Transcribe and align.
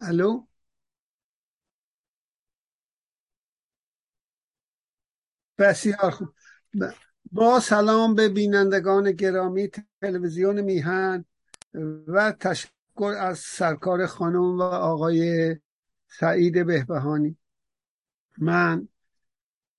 الو؟ 0.00 0.46
بسیار 5.58 6.10
خوب. 6.10 6.34
با 7.32 7.60
سلام 7.60 8.14
به 8.14 8.28
بینندگان 8.28 9.12
گرامی 9.12 9.70
تلویزیون 10.00 10.60
میهن 10.60 11.24
و 12.08 12.32
تشکر 12.32 13.14
از 13.18 13.38
سرکار 13.38 14.06
خانم 14.06 14.58
و 14.58 14.62
آقای 14.62 15.56
سعید 16.08 16.66
بهبهانی. 16.66 17.38
من 18.38 18.88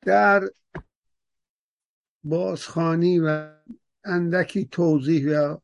در 0.01 0.49
بازخانی 2.23 3.19
و 3.19 3.49
اندکی 4.03 4.65
توضیح 4.65 5.39
و 5.39 5.57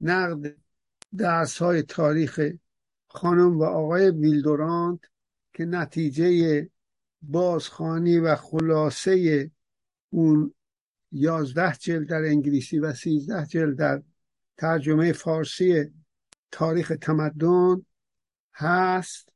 نقد 0.00 0.56
درس 1.16 1.58
های 1.62 1.82
تاریخ 1.82 2.40
خانم 3.14 3.58
و 3.58 3.64
آقای 3.64 4.10
ویلدورانت 4.10 5.00
که 5.52 5.64
نتیجه 5.64 6.70
بازخانی 7.22 8.18
و 8.18 8.36
خلاصه 8.36 9.50
اون 10.10 10.54
یازده 11.12 11.76
جلد 11.76 12.08
در 12.08 12.22
انگلیسی 12.24 12.78
و 12.78 12.92
سیزده 12.92 13.46
جلد 13.46 13.76
در 13.76 14.02
ترجمه 14.56 15.12
فارسی 15.12 15.92
تاریخ 16.50 16.92
تمدن 17.00 17.86
هست 18.54 19.28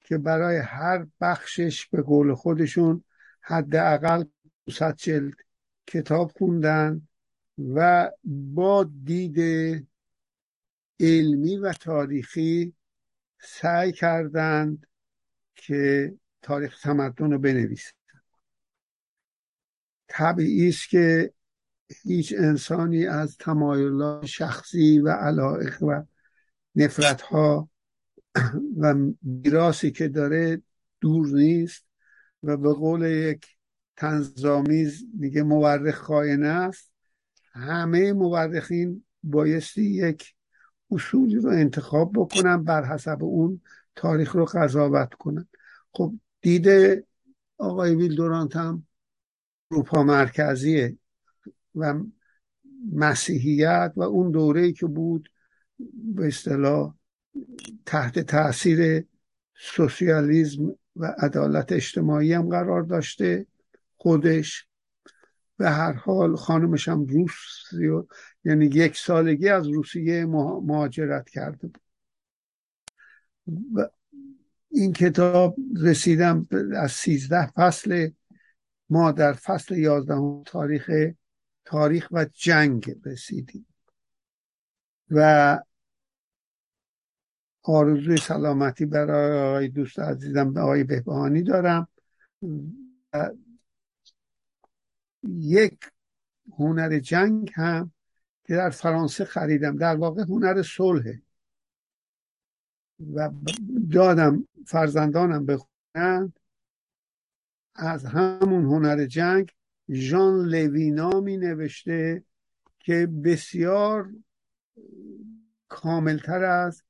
که 0.00 0.18
برای 0.18 0.56
هر 0.56 1.06
بخشش 1.20 1.86
به 1.86 2.02
قول 2.02 2.34
خودشون 2.34 3.04
حداقل 3.40 4.24
200 4.66 4.96
جلد 4.96 5.34
کتاب 5.86 6.32
خوندن 6.38 7.08
و 7.74 8.10
با 8.24 8.90
دید 9.04 9.38
علمی 11.00 11.56
و 11.56 11.72
تاریخی 11.72 12.74
سعی 13.44 13.92
کردند 13.92 14.86
که 15.54 16.14
تاریخ 16.42 16.80
تمدن 16.80 17.32
رو 17.32 17.38
بنویسند. 17.38 17.94
طبیعی 20.08 20.68
است 20.68 20.88
که 20.88 21.32
هیچ 22.02 22.34
انسانی 22.38 23.06
از 23.06 23.36
تمایلات 23.36 24.26
شخصی 24.26 24.98
و 24.98 25.08
علائق 25.08 25.82
و 25.82 26.02
نفرت 26.74 27.20
ها 27.20 27.68
و 28.80 28.94
میراسی 29.22 29.90
که 29.90 30.08
داره 30.08 30.62
دور 31.00 31.26
نیست 31.26 31.86
و 32.42 32.56
به 32.56 32.72
قول 32.72 33.02
یک 33.02 33.46
تنظامیز 33.96 35.04
میگه 35.18 35.42
مورخ 35.42 35.94
خاینه 35.94 36.46
است. 36.46 36.92
همه 37.52 38.12
مورخین 38.12 39.04
بایستی 39.22 39.82
یک 39.82 40.34
اصولی 40.94 41.36
رو 41.36 41.50
انتخاب 41.50 42.12
بکنن 42.12 42.64
بر 42.64 42.84
حسب 42.84 43.18
اون 43.22 43.60
تاریخ 43.96 44.36
رو 44.36 44.44
قضاوت 44.44 45.14
کنن 45.14 45.48
خب 45.92 46.14
دیده 46.40 47.06
آقای 47.58 47.94
ویلدورانت 47.94 48.56
هم 48.56 48.86
اروپا 49.70 50.02
مرکزیه 50.02 50.96
و 51.74 51.94
مسیحیت 52.92 53.92
و 53.96 54.02
اون 54.02 54.30
دوره 54.30 54.72
که 54.72 54.86
بود 54.86 55.30
به 55.94 56.26
اصطلاح 56.26 56.94
تحت 57.86 58.18
تاثیر 58.18 59.04
سوسیالیزم 59.56 60.76
و 60.96 61.14
عدالت 61.18 61.72
اجتماعی 61.72 62.32
هم 62.32 62.48
قرار 62.48 62.82
داشته 62.82 63.46
خودش. 63.96 64.66
به 65.56 65.70
هر 65.70 65.92
حال 65.92 66.36
خانمش 66.36 66.88
هم 66.88 67.04
روسی 67.04 67.88
یعنی 68.44 68.66
یک 68.66 68.96
سالگی 68.96 69.48
از 69.48 69.68
روسیه 69.68 70.26
مهاجرت 70.26 71.30
کرده 71.30 71.66
بود. 71.66 71.80
و 73.74 73.88
این 74.70 74.92
کتاب 74.92 75.56
رسیدم 75.82 76.48
از 76.76 76.92
سیزده 76.92 77.46
فصل 77.46 78.10
ما 78.90 79.12
در 79.12 79.32
فصل 79.32 79.76
یازدهم 79.78 80.42
تاریخ 80.42 80.90
تاریخ 81.64 82.08
و 82.12 82.24
جنگ 82.24 82.96
رسیدیم. 83.04 83.66
و 85.10 85.58
آرزوی 87.62 88.16
سلامتی 88.16 88.86
برای 88.86 89.48
آقای 89.48 89.68
دوست 89.68 89.98
عزیزم 89.98 90.56
آقای 90.58 90.84
بهبهانی 90.84 91.42
دارم. 91.42 91.88
یک 95.28 95.78
هنر 96.58 96.98
جنگ 96.98 97.50
هم 97.54 97.92
که 98.44 98.54
در 98.54 98.70
فرانسه 98.70 99.24
خریدم. 99.24 99.76
در 99.76 99.96
واقع 99.96 100.22
هنر 100.22 100.62
صلحه. 100.62 101.22
و 103.14 103.30
دادم 103.92 104.48
فرزندانم 104.66 105.46
بخونند 105.46 106.40
از 107.74 108.04
همون 108.04 108.64
هنر 108.64 109.06
جنگ 109.06 109.52
ژان 109.90 110.48
لوینا 110.48 111.20
می 111.20 111.36
نوشته 111.36 112.24
که 112.78 113.06
بسیار 113.06 114.12
کاملتر 115.68 116.44
از 116.44 116.82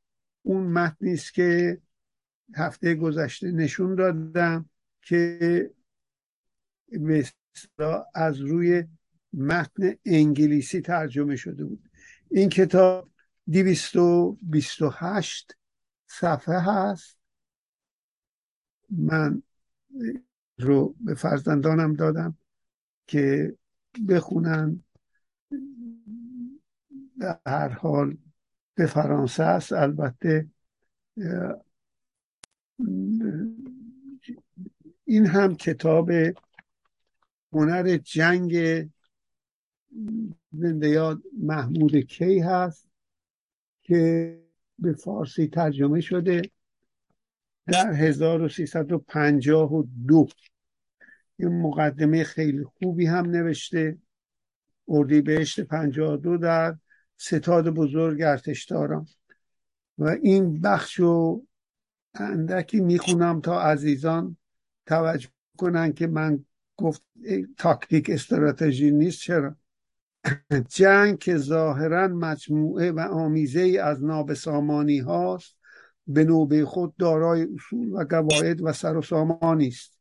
اون 0.42 0.66
متنی 0.66 1.12
است 1.12 1.34
که 1.34 1.81
هفته 2.54 2.94
گذشته 2.94 3.50
نشون 3.50 3.94
دادم 3.94 4.71
که 5.03 5.71
از 8.15 8.41
روی 8.41 8.84
متن 9.37 9.93
انگلیسی 10.05 10.81
ترجمه 10.81 11.37
شده 11.37 11.65
بود. 11.65 11.91
این 12.31 12.49
کتاب 12.49 13.11
هشت 14.93 15.56
صفحه 16.06 16.59
هست. 16.61 17.19
من 18.91 19.43
رو 20.59 20.95
به 21.00 21.15
فرزندانم 21.15 21.95
دادم 21.95 22.39
که 23.06 23.56
بخونن. 24.09 24.81
در 27.21 27.41
هر 27.47 27.69
حال 27.69 28.16
به 28.75 28.87
فرانسه 28.87 29.43
است. 29.43 29.72
البته 29.72 30.49
این 35.05 35.27
هم 35.27 35.55
کتاب 35.55 36.11
هنر 37.53 37.97
جنگ 37.97 38.55
زنده 40.53 40.88
یاد 40.88 41.22
محمود 41.38 41.97
کی 41.97 42.38
هست 42.38 42.88
که 43.82 44.41
به 44.78 44.93
فارسی 44.93 45.47
ترجمه 45.47 46.00
شده 46.00 46.43
در 47.66 47.93
1352 47.93 50.28
یه 51.38 51.49
مقدمه 51.49 52.25
خیلی 52.25 52.65
خوبی 52.65 53.06
هم 53.06 53.31
نوشته. 53.31 53.99
اردیبهشت 54.88 55.60
52 55.60 56.37
در 56.37 56.77
ستاد 57.16 57.69
بزرگ 57.69 58.22
ارتشداران 58.22 59.06
و 59.99 60.16
این 60.22 60.60
بخش 60.60 60.94
رو 60.94 61.47
اندکی 62.15 62.81
می‌خونم 62.81 63.41
تا 63.41 63.62
عزیزان 63.62 64.37
توجه 64.87 65.28
کنن 65.59 65.93
که 65.93 66.06
من 66.06 66.44
گفت 66.77 67.03
تاکتیک 67.59 68.10
استراتژی 68.10 68.91
نیست. 68.91 69.21
چرا؟ 69.21 69.56
جنگ 70.69 71.19
که 71.19 71.37
ظاهرا 71.37 72.09
مجموعه 72.09 72.93
و 72.93 73.01
آمیزه 73.01 73.81
از 73.83 74.05
نابسامانی 74.05 74.98
هاست 74.98 75.57
به 76.07 76.25
نوبه 76.25 76.65
خود 76.65 76.97
دارای 76.97 77.48
اصول 77.54 77.93
و 77.93 78.04
قواعد 78.04 78.63
و 78.63 78.72
سر 78.72 78.97
و 78.97 79.03
سامانی 79.03 79.69
است 79.69 79.98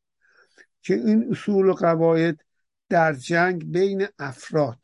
که 0.81 0.94
این 0.94 1.27
اصول 1.31 1.65
و 1.65 1.74
قواعد 1.74 2.42
در 2.89 3.13
جنگ 3.13 3.71
بین 3.71 4.07
افراد 4.19 4.80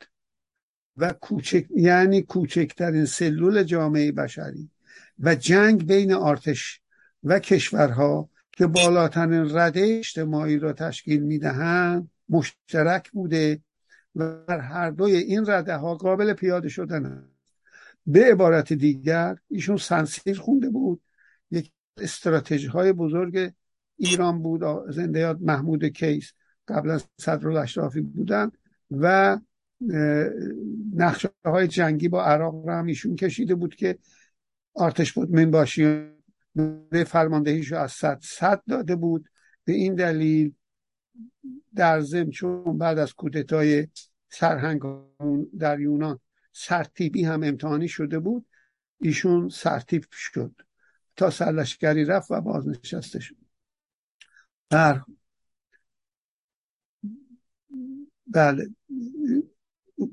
و 0.97 1.13
کوچک 1.13 1.65
یعنی 1.75 2.21
کوچکترین 2.21 3.05
سلول 3.05 3.63
جامعه 3.63 4.11
بشری 4.11 4.69
و 5.19 5.35
جنگ 5.35 5.87
بین 5.87 6.13
آرتش 6.13 6.81
و 7.23 7.39
کشورها 7.39 8.29
که 8.51 8.67
بالاترین 8.67 9.57
رده 9.57 9.81
اجتماعی 9.99 10.59
را 10.59 10.73
تشکیل 10.73 11.23
می‌دهند 11.23 12.11
مشترک 12.29 13.11
بوده 13.11 13.61
و 14.15 14.35
در 14.47 14.59
هر 14.59 14.91
دوی 14.91 15.15
این 15.15 15.45
رده 15.47 15.75
ها 15.75 15.95
قابل 15.95 16.33
پیاده 16.33 16.69
شدن 16.69 17.29
به 18.05 18.31
عبارت 18.31 18.73
دیگر 18.73 19.37
ایشون 19.47 19.77
سنسیر 19.77 20.39
خونده 20.39 20.69
بود. 20.69 21.01
یک 21.51 21.71
استراتژی 21.97 22.67
های 22.67 22.93
بزرگ 22.93 23.53
ایران 23.97 24.41
بود. 24.41 24.91
زنده 24.91 25.19
یاد 25.19 25.41
محمود 25.41 25.85
کیس. 25.85 26.31
قبلا 26.67 26.99
صدر 27.17 27.47
الاشرافی 27.47 28.01
بودن 28.01 28.51
و 28.91 29.37
نقشه 30.95 31.29
های 31.45 31.67
جنگی 31.67 32.07
با 32.07 32.23
عراق 32.23 32.67
را 32.67 32.77
هم 32.77 32.85
ایشون 32.85 33.15
کشیده 33.15 33.55
بود 33.55 33.75
که 33.75 33.97
آرتش 34.73 35.17
مطمئن 35.17 35.51
باشی 35.51 36.05
فرماندهیشو 37.07 37.75
از 37.75 37.91
صد 37.91 38.19
صد 38.21 38.61
داده 38.67 38.95
بود. 38.95 39.29
به 39.65 39.73
این 39.73 39.95
دلیل 39.95 40.53
در 41.75 42.01
ضمن 42.01 42.29
چون 42.29 42.77
بعد 42.77 42.99
از 42.99 43.13
کودتای 43.13 43.87
سرهنگ 44.29 44.81
در 45.59 45.79
یونان 45.79 46.19
سرتیبی 46.53 47.23
هم 47.23 47.43
امتحانی 47.43 47.87
شده 47.87 48.19
بود 48.19 48.45
ایشون 49.01 49.49
سرتیب 49.49 50.05
شد. 50.11 50.55
تا 51.15 51.29
سرلشکری 51.29 52.05
رفت 52.05 52.31
و 52.31 52.41
بازنشسته 52.41 53.19
شد. 53.19 53.35
در 54.69 55.01
بله 58.27 58.69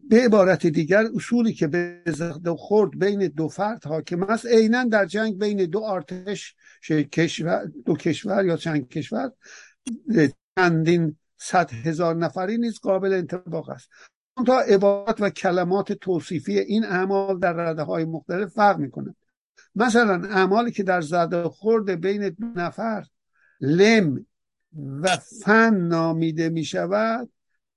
به 0.09 0.25
عبارت 0.25 0.67
دیگر 0.67 1.05
اصولی 1.15 1.53
که 1.53 1.67
به 1.67 2.03
دو 2.45 2.57
خورد 2.57 2.99
بین 2.99 3.29
دو 3.29 3.49
فرد 3.49 3.85
حاکم 3.85 4.23
است. 4.23 4.47
عینا 4.47 4.85
در 4.85 5.07
جنگ 5.07 5.39
بین 5.39 5.65
دو 5.65 5.83
ارتش 5.83 6.57
کشور 7.13 7.73
دو 7.85 7.97
کشور 7.97 8.47
یا 8.47 8.57
چند 8.57 8.89
کشور 8.89 9.33
چندین 10.57 11.17
صد 11.37 11.73
هزار 11.73 12.17
نفری 12.17 12.59
نیز 12.59 12.79
قابل 12.79 13.13
انتباق 13.13 13.71
است. 13.71 13.89
تا 14.47 14.61
عبارت 14.61 15.21
و 15.21 15.31
کلمات 15.31 15.93
توصیفی 15.93 16.59
این 16.59 16.85
اعمال 16.85 17.39
در 17.39 17.53
رده 17.53 17.83
های 17.83 18.05
مختلف 18.05 18.49
فرق 18.49 18.79
می 18.79 18.91
مثلا 19.75 20.29
اعمالی 20.29 20.71
که 20.71 20.83
در 20.83 21.01
زده 21.01 21.43
خورد 21.43 21.91
بین 21.91 22.29
دو 22.29 22.47
نفر 22.47 23.07
لم 23.61 24.27
و 24.77 25.17
فن 25.45 25.75
نامیده 25.75 26.49
می 26.49 26.65
شود 26.65 27.31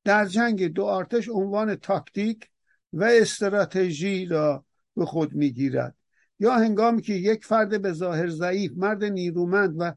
در 0.03 0.25
جنگ 0.25 0.67
دو 0.67 0.83
آرتش 0.83 1.29
عنوان 1.29 1.75
تاکتیک 1.75 2.49
و 2.93 3.03
استراتژی 3.03 4.25
را 4.25 4.65
به 4.95 5.05
خود 5.05 5.33
می‌گیرد. 5.33 5.95
یا 6.39 6.53
هنگامی 6.55 7.01
که 7.01 7.13
یک 7.13 7.45
فرد 7.45 7.81
به 7.81 7.93
ظاهر 7.93 8.27
ضعیف 8.27 8.71
مرد 8.75 9.03
نیرومند 9.03 9.75
و 9.77 9.93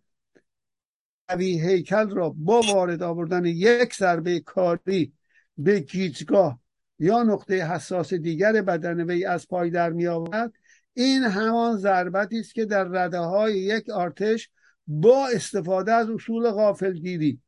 قوی 1.33 1.61
هیکل 1.61 2.11
را 2.11 2.31
با 2.31 2.61
وارد 2.61 3.03
آوردن 3.03 3.45
یک 3.45 3.95
ضربه 3.95 4.41
کاری 4.41 5.13
به 5.59 5.81
گیجگاه 5.81 6.59
یا 6.99 7.23
نقطه 7.23 7.55
حساس 7.55 8.15
دیگر 8.15 8.63
بدن 8.63 9.11
وی 9.11 9.25
از 9.25 9.49
پای 9.49 9.71
در 9.71 9.91
می 9.91 10.07
آورد 10.07 10.53
این 10.95 11.23
همان 11.23 11.77
ضربتی 11.77 12.41
است 12.41 12.55
که 12.55 12.65
در 12.65 12.85
رده 12.85 13.19
های 13.19 13.59
یک 13.59 13.91
آرتش 13.91 14.51
با 14.87 15.29
استفاده 15.29 15.93
از 15.93 16.11
اصول 16.11 16.51
غافلگیری 16.51 17.41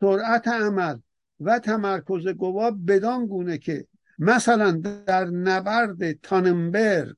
سرعت 0.00 0.48
عمل 0.48 0.98
و 1.40 1.58
تمرکز 1.58 2.28
گواه 2.28 2.70
بدان 2.70 3.26
گونه 3.26 3.58
که 3.58 3.86
مثلا 4.18 4.82
در 5.06 5.24
نبرد 5.24 6.12
تاننبرگ 6.12 7.16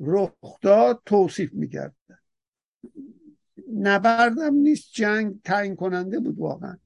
رخ 0.00 0.32
داد 0.62 1.02
توصیف 1.06 1.52
می‌کرد 1.52 1.94
نبردم 3.74 4.54
نیست 4.54 4.92
جنگ 4.92 5.42
تعیین 5.44 5.76
کننده 5.76 6.20
بود 6.20 6.38
واقعا. 6.38 6.76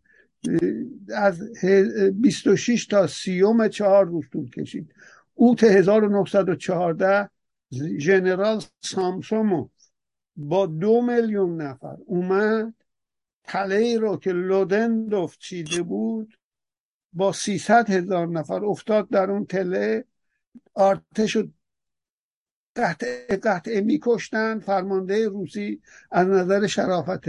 از 1.15 1.43
26 2.13 2.87
تا 2.87 3.07
سیوم 3.07 3.69
چهار 3.69 4.07
روز 4.07 4.25
طول 4.33 4.51
کشید. 4.51 4.95
اوت 5.35 5.65
1914 5.65 7.31
ژنرال 7.99 8.63
سامسومو 8.81 9.69
با 10.37 10.67
دو 10.67 11.03
میلیون 11.03 11.63
نفر 11.63 11.97
اومد 12.07 12.75
تله 13.45 13.75
ای 13.75 13.97
رو 13.97 14.17
که 14.17 14.33
لودندوف 14.33 15.39
چیده 15.39 15.83
بود 15.83 16.39
با 17.13 17.33
300 17.33 17.91
هزار 17.91 18.29
نفر 18.29 18.65
افتاد 18.65 19.09
در 19.09 19.31
اون 19.31 19.47
تله. 19.47 20.05
آرتش 20.75 21.37
و 21.37 21.49
قطع 22.79 23.37
قطعه 23.37 23.81
میکشتن 23.81 24.59
فرمانده 24.59 25.29
روسی 25.29 25.81
از 26.11 26.27
نظر 26.27 26.67
شرافت 26.67 27.29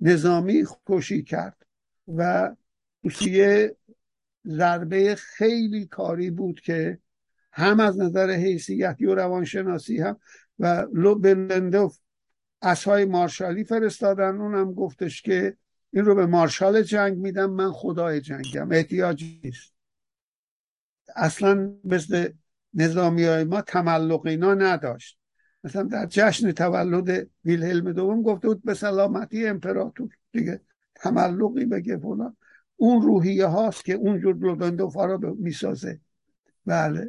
نظامی 0.00 0.64
کشی 0.86 1.22
کرد 1.22 1.66
و 2.08 2.54
روسیه 3.02 3.76
ضربه 4.46 5.14
خیلی 5.14 5.86
کاری 5.86 6.30
بود 6.30 6.60
که 6.60 6.98
هم 7.52 7.80
از 7.80 7.98
نظر 7.98 8.30
حیثیتی 8.30 9.06
و 9.06 9.14
روانشناسی 9.14 9.98
هم 9.98 10.20
و 10.58 10.86
لوبلندوف 10.92 11.98
اسهای 12.62 13.04
مارشالی 13.04 13.64
فرستادن. 13.64 14.40
اونم 14.40 14.72
گفتش 14.72 15.22
که 15.22 15.56
این 15.92 16.04
رو 16.04 16.14
به 16.14 16.26
مارشال 16.26 16.82
جنگ 16.82 17.18
میدم 17.18 17.50
من 17.50 17.72
خدای 17.72 18.20
جنگم 18.20 18.72
احتیاجی 18.72 19.40
نیست. 19.44 19.72
اصلا 21.16 21.74
مثل 21.84 22.28
نظامی 22.74 23.24
های 23.24 23.44
ما 23.44 23.60
تملق 23.60 24.26
اینا 24.26 24.54
نداشت. 24.54 25.18
مثلا 25.64 25.82
در 25.82 26.06
جشن 26.06 26.52
تولد 26.52 27.28
ویلهلم 27.44 27.92
دوم 27.92 28.22
گفته 28.22 28.48
بود 28.48 28.64
به 28.64 28.74
سلامتی 28.74 29.46
امپراتور. 29.46 30.08
دیگه 30.32 30.60
تملقی 30.94 31.64
بگه 31.64 31.96
فلان. 31.96 32.36
اون 32.76 33.02
روحیه 33.02 33.46
هاست 33.46 33.84
که 33.84 33.92
اونجور 33.92 34.36
لودندوفا 34.36 35.04
رو 35.04 35.36
می‌سازه. 35.40 36.00
بله. 36.66 37.08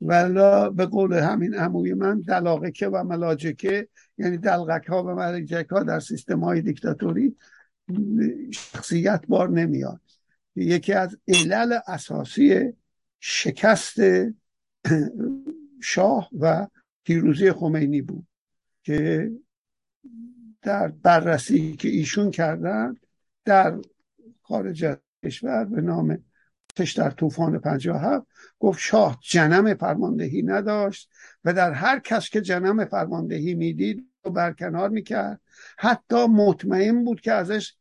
ولا 0.00 0.70
به 0.70 0.86
قول 0.86 1.12
همین 1.12 1.54
عموی 1.54 1.94
من 1.94 2.20
دلاغکه 2.20 2.88
و 2.88 3.04
ملاجکه 3.04 3.88
یعنی 4.18 4.38
دلغک 4.38 4.86
ها 4.86 5.04
و 5.04 5.06
ملاجک 5.06 5.66
ها 5.70 5.82
در 5.82 6.00
سیستم 6.00 6.40
های 6.40 6.62
دیکتاتوری 6.62 7.36
شخصیت 8.52 9.24
بار 9.28 9.48
نمیاد. 9.48 10.00
یکی 10.56 10.92
از 10.92 11.18
علل 11.28 11.78
اساسی 11.86 12.72
شکست 13.20 13.96
شاه 15.82 16.30
و 16.38 16.66
پیروزی 17.04 17.52
خمینی 17.52 18.02
بود 18.02 18.26
که 18.82 19.30
در 20.62 20.88
بررسی 20.88 21.76
که 21.76 21.88
ایشون 21.88 22.30
کردن 22.30 22.96
در 23.44 23.78
خارج 24.42 24.84
از 24.84 24.96
کشور 25.24 25.64
به 25.64 25.80
نام 25.80 26.24
تش 26.76 26.92
در 26.92 27.10
طوفان 27.10 27.58
57 27.58 28.26
گفت 28.58 28.78
شاه 28.80 29.18
جنم 29.22 29.74
فرماندهی 29.74 30.42
نداشت 30.42 31.10
و 31.44 31.52
در 31.52 31.72
هر 31.72 31.98
کس 31.98 32.28
که 32.28 32.40
جنم 32.40 32.84
فرماندهی 32.84 33.54
می‌دید 33.54 34.06
و 34.24 34.30
برکنار 34.30 34.88
می‌کرد. 34.88 35.40
حتی 35.78 36.26
مطمئن 36.26 37.04
بود 37.04 37.20
که 37.20 37.32
ازش 37.32 37.74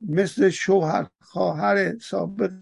مثل 0.00 0.48
شوهر 0.48 1.06
خواهر 1.20 1.98
سابق 1.98 2.52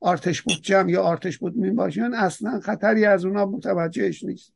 آرتش 0.00 0.42
بود 0.42 0.56
جمع 0.62 0.90
یا 0.90 1.02
آرتش 1.02 1.38
بود 1.38 1.56
می 1.56 1.70
باشن 1.70 2.14
اصلا 2.14 2.60
خطری 2.60 3.04
از 3.04 3.24
اونا 3.24 3.46
متوجهش 3.46 4.24
نیست. 4.24 4.52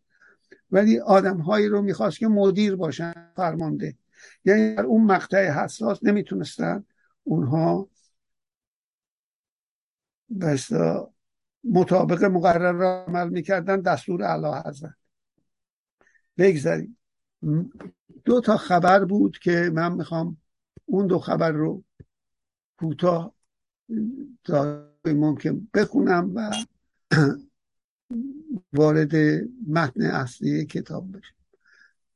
ولی 0.71 1.00
آدم 1.00 1.39
هایی 1.39 1.69
رو 1.69 1.83
می‌خواست 1.83 2.19
که 2.19 2.29
مدیر 2.29 2.77
باشن 2.77 3.12
فرمانده. 3.37 3.96
یعنی 4.44 4.75
در 4.75 4.82
اون 4.82 5.05
مقطع 5.05 5.51
حساس 5.51 5.99
نمی‌تونستن 6.03 6.84
اونها 7.25 7.89
بس 10.41 10.72
مطابق 11.65 12.25
مقرر 12.25 12.72
را 12.72 13.05
عمل 13.05 13.29
می‌کردن 13.29 13.81
دستور 13.81 14.22
علا 14.22 14.63
حضرت 14.63 14.94
بگذاریم. 16.39 16.99
دو 18.25 18.41
تا 18.41 18.56
خبر 18.56 19.05
بود 19.05 19.39
که 19.39 19.70
من 19.75 19.93
می‌خوام 19.93 20.37
اون 20.84 21.06
دو 21.06 21.19
خبر 21.19 21.51
رو 21.51 21.84
کوتاه 22.77 23.34
تا 24.44 24.92
ممکن 25.05 25.69
بخونم 25.75 26.32
و 26.35 26.51
وارد 28.73 29.15
متن 29.69 30.03
اصلی 30.03 30.67
کتاب 30.67 31.13
بشم 31.13 31.35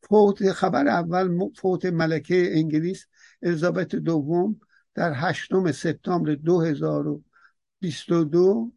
فوت 0.03 0.53
خبر 0.53 0.89
اول 0.89 1.39
فوت 1.57 1.85
ملکه 1.85 2.51
انگلیس 2.53 3.07
الیزابت 3.43 3.97
دوم 3.97 4.61
در 4.95 5.13
هشتم 5.15 5.73
سپتامبر 5.73 6.35
2022 6.35 8.73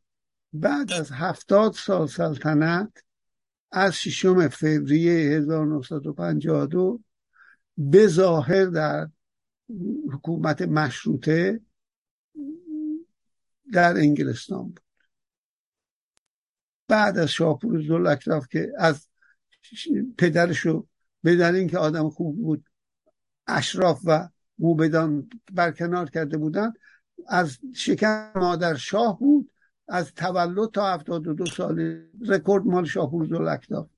بعد 0.53 0.91
از 0.91 1.11
هفتاد 1.11 1.73
سال 1.73 2.07
سلطنت 2.07 3.03
از 3.71 3.93
ششم 3.93 4.47
فوریه 4.47 5.37
1952 5.37 6.99
به 7.77 8.07
ظاهر 8.07 8.65
در 8.65 9.09
حکومت 10.11 10.61
مشروطه 10.61 11.61
در 13.73 13.97
انگلستان 13.97 14.63
بود. 14.63 14.79
بعد 16.87 17.17
از 17.17 17.29
شاپور 17.29 17.81
زلکراف 17.87 18.47
که 18.47 18.71
از 18.77 19.07
پدرشو 20.17 20.87
بدن 21.23 21.55
اینکه 21.55 21.77
آدم 21.77 22.09
خوب 22.09 22.37
بود 22.37 22.65
اشراف 23.47 24.01
و 24.05 24.29
موبدان 24.59 25.29
برکنار 25.53 26.09
کرده 26.09 26.37
بودن 26.37 26.73
از 27.27 27.57
شکم 27.75 28.31
مادر 28.35 28.75
شاه 28.75 29.19
بود 29.19 29.51
از 29.87 30.13
تولد 30.13 30.71
تا 30.71 30.93
72 30.93 31.45
سال 31.45 32.03
رکورد 32.27 32.65
مال 32.65 32.85
شاپور 32.85 33.25
زلکراف 33.25 33.89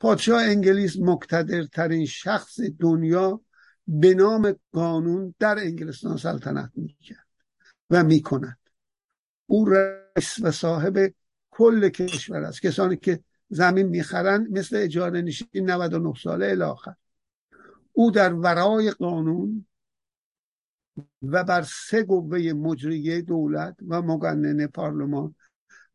پادشاه 0.00 0.42
انگلیس 0.42 0.96
مقتدرترین 0.98 2.06
شخص 2.06 2.60
دنیا 2.80 3.40
به 3.86 4.14
نام 4.14 4.54
قانون 4.72 5.34
در 5.38 5.58
انگلستان 5.58 6.16
سلطنت 6.16 6.70
می‌کرد 6.74 7.26
و 7.90 8.04
می‌کند. 8.04 8.58
او 9.52 9.64
رئیس 9.64 10.38
و 10.42 10.50
صاحب 10.50 11.14
کل 11.50 11.88
کشور 11.88 12.42
است. 12.42 12.62
کسانی 12.62 12.96
که 12.96 13.20
زمین 13.48 13.86
می‌خرن 13.86 14.46
مثل 14.50 14.76
اجاره 14.76 15.22
نشین 15.22 15.48
99 15.54 16.12
ساله 16.22 16.46
الاخر 16.46 16.94
او 17.92 18.10
در 18.10 18.34
ورای 18.34 18.90
قانون 18.90 19.66
و 21.22 21.44
بر 21.44 21.62
سه 21.62 22.04
قوه 22.04 22.52
مجریه 22.52 23.22
دولت 23.22 23.76
و 23.88 24.02
مگنن 24.02 24.66
پارلمان 24.66 25.34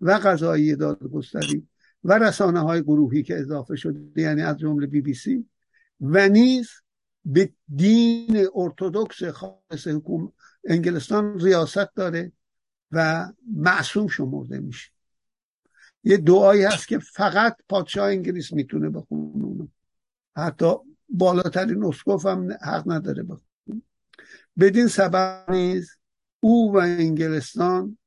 و 0.01 0.11
قضایی 0.11 0.75
دادگستری 0.75 1.67
و 2.03 2.13
رسانه 2.13 2.59
های 2.59 2.81
گروهی 2.81 3.23
که 3.23 3.39
اضافه 3.39 3.75
شده 3.75 4.21
یعنی 4.21 4.41
از 4.41 4.57
جمله 4.57 4.87
بی 4.87 5.01
بی 5.01 5.13
سی 5.13 5.49
و 6.01 6.29
نیز 6.29 6.69
به 7.25 7.53
دین 7.75 8.47
ارتودکس 8.55 9.23
خاص 9.23 9.87
حکومت 9.87 10.31
انگلستان 10.63 11.39
ریاست 11.39 11.95
داره 11.95 12.31
و 12.91 13.27
معصوم 13.55 14.07
شمرده 14.07 14.59
میشه. 14.59 14.91
یه 16.03 16.17
دعایی 16.17 16.63
هست 16.63 16.87
که 16.87 16.99
فقط 16.99 17.57
پادشاه 17.69 18.07
انگلیس 18.07 18.53
می‌تونه 18.53 18.89
بخونه. 18.89 19.67
حتی 20.37 20.73
بالاترین 21.09 21.83
اسقف 21.83 22.25
هم 22.25 22.51
حق 22.61 22.91
نداره 22.91 23.23
بخونه. 23.23 23.81
بدین 24.59 24.87
سبب 24.87 25.51
نیز 25.51 25.97
او 26.39 26.73
و 26.73 26.77
انگلستان 26.77 27.97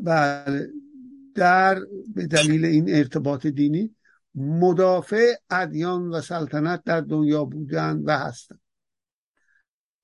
بله 0.00 0.70
در 1.34 1.80
به 2.14 2.26
دلیل 2.26 2.64
این 2.64 2.94
ارتباط 2.94 3.46
دینی 3.46 3.94
مدافع 4.34 5.34
ادیان 5.50 6.08
و 6.08 6.20
سلطنت 6.20 6.84
در 6.84 7.00
دنیا 7.00 7.44
بودن 7.44 7.96
و 7.96 8.18
هستند. 8.18 8.60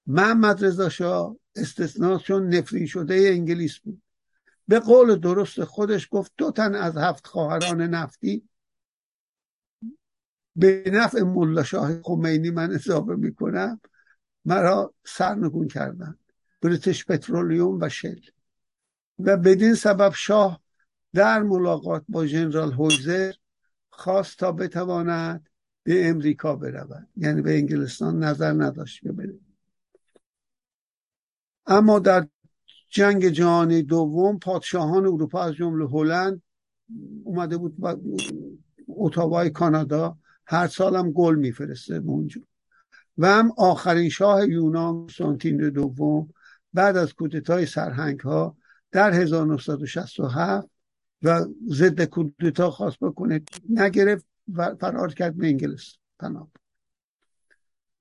محمد 0.07 0.65
رضا 0.65 0.89
شاه 0.89 1.37
استثنا 1.59 2.19
چون 2.19 2.55
نفرین 2.55 2.87
شده 2.87 3.15
انگلیس 3.15 3.79
بود. 3.79 4.03
به 4.69 4.79
قول 4.79 5.17
درست 5.17 5.65
خودش 5.65 6.09
گفت 6.11 6.33
دو 6.37 6.50
تن 6.50 6.75
از 6.75 6.97
هفت 6.97 7.27
خواهران 7.27 7.83
نفتی 7.83 8.49
به 10.57 10.85
نفع 10.87 11.23
ملا 11.23 11.62
شاه 11.62 12.03
خمینی 12.03 12.50
من 12.50 12.73
اضافه 12.73 13.15
می‌کنم 13.15 13.81
مرا 14.45 14.95
سرنگون 15.05 15.69
کردن 15.69 16.19
بریتش 16.61 17.05
پترولیوم 17.05 17.79
و 17.81 17.88
شل. 17.88 18.21
و 19.19 19.37
بدین 19.37 19.75
سبب 19.75 20.12
شاه 20.15 20.61
در 21.15 21.43
ملاقات 21.43 22.05
با 22.09 22.27
ژنرال 22.27 22.73
هویزر 22.73 23.33
خواست 23.91 24.38
تا 24.38 24.53
بتواند 24.53 25.49
به 25.83 26.09
امریکا 26.09 26.57
برود. 26.57 27.09
یعنی 27.17 27.43
به 27.43 27.59
انگلستان 27.59 28.25
نظر 28.25 28.53
نداشت 28.53 29.03
که 29.03 29.12
بره. 29.12 29.38
اما 31.69 31.99
در 31.99 32.29
جنگ 32.91 33.29
جهانی 33.29 33.83
دوم 33.83 34.39
پادشاهان 34.39 35.07
اروپا 35.07 35.43
از 35.43 35.55
جمله 35.55 35.89
هلند 35.89 36.43
اومده 37.25 37.57
بود 37.57 37.77
اتاوای 38.89 39.51
کانادا 39.51 40.19
هر 40.47 40.67
سالم 40.67 41.13
گل 41.13 41.35
میفرسته 41.35 41.95
اونجا. 41.95 42.41
و 43.19 43.27
هم 43.27 43.53
آخرین 43.57 44.09
شاه 44.09 44.49
یونان 44.49 45.09
سانتین 45.17 45.57
دوم 45.57 46.29
بعد 46.73 46.97
از 46.97 47.15
کودتای 47.15 47.67
سرهنگ 47.67 48.21
ها 48.21 48.57
در 48.93 49.13
1967 49.13 50.69
و 51.23 51.45
ضد 51.69 52.05
کودتا 52.05 52.71
خواست 52.71 52.99
بکنه 53.01 53.43
نگرفت 53.71 54.27
و 54.53 54.75
فرار 54.75 55.15
کرد 55.15 55.37
به 55.37 55.47
انگلیس 55.47 55.95
پناه 56.19 56.49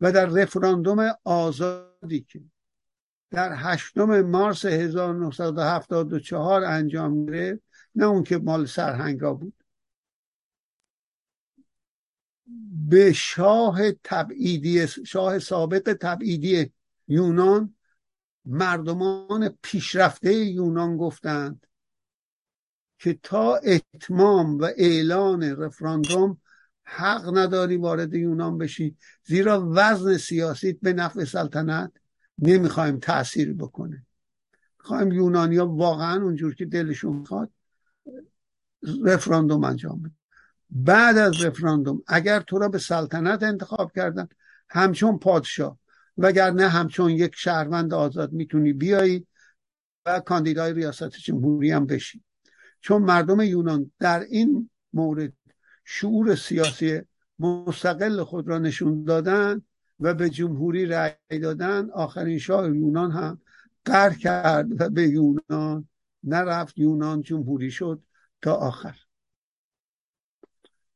و 0.02 0.12
در 0.12 0.26
رفراندوم 0.26 1.16
آزادی 1.24 2.26
که 2.30 2.42
در 3.32 3.54
هشتم 3.56 4.22
مارس 4.22 4.66
1974 4.66 6.64
انجام 6.64 7.26
گرفت. 7.26 7.62
نه 7.96 8.06
اون 8.06 8.24
که 8.24 8.38
مال 8.38 8.66
سرهنگا 8.66 9.34
بود. 9.34 9.64
به 12.90 13.14
شاه 13.14 13.92
تبعیدی 13.92 14.88
شاه 14.88 15.40
سابق 15.40 15.98
تبعیدی 16.02 16.74
یونان 17.08 17.76
مردمان 18.46 19.58
پیشرفته 19.62 20.34
یونان 20.34 20.98
گفتند 20.98 21.68
که 23.00 23.20
تا 23.24 23.56
اتمام 23.56 24.58
و 24.58 24.70
اعلان 24.78 25.44
رفراندوم 25.44 26.42
حق 26.84 27.38
نداری 27.38 27.78
وارد 27.78 28.14
یونان 28.14 28.58
بشی 28.58 28.96
زیرا 29.24 29.72
وزن 29.72 30.18
سیاسی 30.18 30.74
به 30.74 30.94
نفع 30.94 31.24
سلطنت 31.24 31.92
نمی‌خوایم 32.40 33.00
تاثیر 33.00 33.54
بکنه. 33.54 34.06
می‌خوایم 34.80 35.12
یونانیا 35.12 35.68
واقعا 35.68 36.24
اونجور 36.24 36.56
که 36.56 36.66
دلشون 36.66 37.16
می‌خواد 37.16 37.52
رفراندوم 39.04 39.64
انجام 39.64 40.02
بده. 40.02 40.14
بعد 40.70 41.18
از 41.18 41.44
رفراندوم 41.44 42.04
اگر 42.08 42.40
تو 42.40 42.58
را 42.58 42.70
به 42.70 42.78
سلطنت 42.78 43.44
انتخاب 43.44 43.92
کردن 43.96 44.28
همچون 44.70 45.20
پادشاه 45.20 45.80
وگرنه 46.18 46.68
همچون 46.68 47.10
یک 47.10 47.36
شهروند 47.36 47.94
آزاد 47.94 48.32
می‌تونی 48.32 48.74
بیایی 48.74 49.28
و 50.06 50.20
کاندیدای 50.20 50.74
ریاست 50.74 51.10
جمهوری 51.10 51.72
هم 51.72 51.86
بشی. 51.86 52.24
چون 52.82 53.02
مردم 53.02 53.42
یونان 53.42 53.92
در 54.00 54.20
این 54.20 54.70
مورد 54.94 55.34
شعور 55.86 56.36
سیاسی 56.36 57.02
مستقل 57.40 58.24
خود 58.24 58.48
را 58.48 58.60
نشون 58.60 59.04
دادن 59.04 59.62
و 60.00 60.14
به 60.14 60.30
جمهوری 60.30 60.86
رأی 60.86 61.40
دادن 61.42 61.90
آخرین 61.90 62.40
شاه 62.40 62.68
یونان 62.68 63.12
هم 63.12 63.42
قهر 63.86 64.14
کرد 64.14 64.82
و 64.82 64.90
به 64.90 65.08
یونان 65.08 65.90
نرفت 66.24 66.78
یونان 66.78 67.22
جمهوری 67.22 67.72
شد 67.72 68.04
تا 68.42 68.54
آخر. 68.54 68.96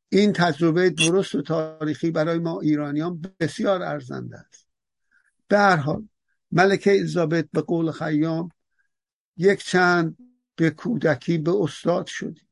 این 0.08 0.32
تجربه 0.32 0.90
درست 0.90 1.34
و 1.34 1.42
تاریخی 1.42 2.10
برای 2.10 2.38
ما 2.38 2.60
ایرانیان 2.60 3.22
بسیار 3.40 3.82
ارزنده 3.82 4.38
است. 4.38 4.66
به 5.48 5.58
هر 5.58 5.76
حال 5.76 6.08
ملکه 6.52 6.90
الیزابت 6.90 7.48
به 7.52 7.60
قول 7.60 7.90
خیام 7.90 8.48
یک 9.36 9.64
چند 9.64 10.16
به 10.56 10.70
کودکی 10.70 11.38
به 11.38 11.52
استاد 11.60 12.06
شدی 12.06 12.42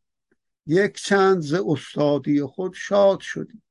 یک 0.66 0.97
چند 0.97 1.40
ز 1.40 1.54
استادی 1.66 2.42
خود 2.42 2.75
شاد 2.75 3.21
شدی 3.21 3.62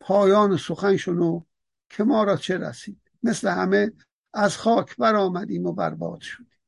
پایان 0.00 0.56
سخن 0.56 0.96
شنو 0.96 1.44
که 1.90 2.04
ما 2.04 2.24
را 2.24 2.36
چه 2.36 2.58
رسید. 2.58 3.00
مثل 3.22 3.48
همه 3.48 3.92
از 4.34 4.56
خاک 4.56 4.96
برآمدیم 4.96 5.66
و 5.66 5.72
برباد 5.72 6.20
شدیم. 6.20 6.58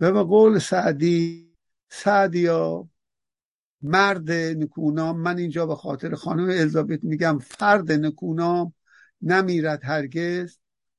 و 0.00 0.12
به 0.12 0.22
قول 0.22 0.58
سعدی 0.58 1.48
سعدیا 1.90 2.88
مرد 3.82 4.30
نکونام 4.30 5.20
من 5.20 5.38
اینجا 5.38 5.66
به 5.66 5.76
خاطر 5.76 6.14
خانم 6.14 6.44
الیزابت 6.44 7.04
میگم 7.04 7.38
فرد 7.38 7.92
نکونام 7.92 8.74
نمیرد 9.22 9.84
هرگز 9.84 10.58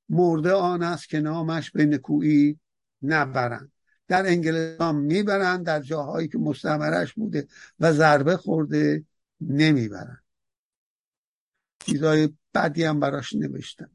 مرده 0.09 0.53
آن 0.53 0.83
است 0.83 1.09
که 1.09 1.19
نامش 1.19 1.71
به 1.71 1.85
نکویی 1.85 2.59
نبرند. 3.01 3.71
در 4.07 4.27
انگلستان 4.27 4.95
می‌برند 4.95 5.65
در 5.65 5.81
جاهایی 5.81 6.27
که 6.27 6.37
مستمرش 6.37 7.13
بوده 7.13 7.47
و 7.79 7.93
ضربه 7.93 8.37
خورده 8.37 9.05
نمی‌برند. 9.41 10.23
چیزای 11.79 12.33
بدی 12.53 12.83
هم 12.83 12.99
براش 12.99 13.33
نوشتن 13.33 13.89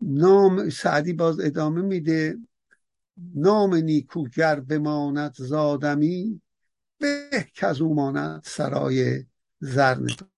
نام 0.00 0.70
سعدی 0.70 1.12
باز 1.12 1.40
ادامه 1.40 1.82
میده. 1.82 2.38
نام 3.34 3.74
نیکوگر 3.74 4.60
بماند 4.60 5.34
زادمی 5.34 6.42
به 6.98 7.46
که 7.54 7.82
او 7.82 7.94
ماند 7.94 8.44
سرای 8.44 9.24
زرندار 9.60 10.28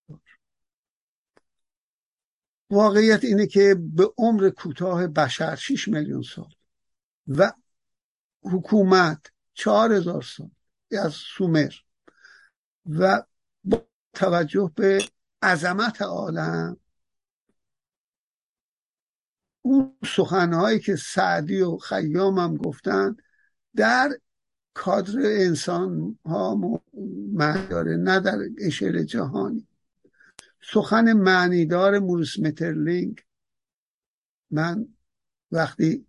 واقعیت 2.70 3.24
اینه 3.24 3.46
که 3.46 3.76
به 3.80 4.12
عمر 4.18 4.50
کوتاه 4.50 5.06
بشر 5.06 5.56
6 5.56 5.88
میلیون 5.88 6.22
سال 6.22 6.52
و 7.28 7.52
حکومت 8.42 9.26
چهار 9.54 9.92
هزار 9.92 10.22
سال 10.22 10.50
از 11.04 11.12
سومر 11.12 11.72
و 12.86 13.22
توجه 14.14 14.72
به 14.74 15.04
عظمت 15.42 16.02
عالم 16.02 16.76
اون 19.62 19.96
سخنهایی 20.04 20.78
که 20.78 20.96
سعدی 20.96 21.60
و 21.60 21.76
خیام 21.76 22.38
هم 22.38 22.56
گفتن 22.56 23.16
در 23.76 24.10
کادر 24.74 25.18
انسان 25.18 26.18
ها 26.24 26.82
داره 27.70 27.96
نه 27.96 28.20
در 28.20 28.38
اشل 28.58 29.02
جهانی. 29.02 29.66
سخن 30.62 31.12
معنیدار 31.12 31.98
موریس 31.98 32.38
مترلینگ. 32.38 33.20
من 34.50 34.88
وقتی 35.52 36.06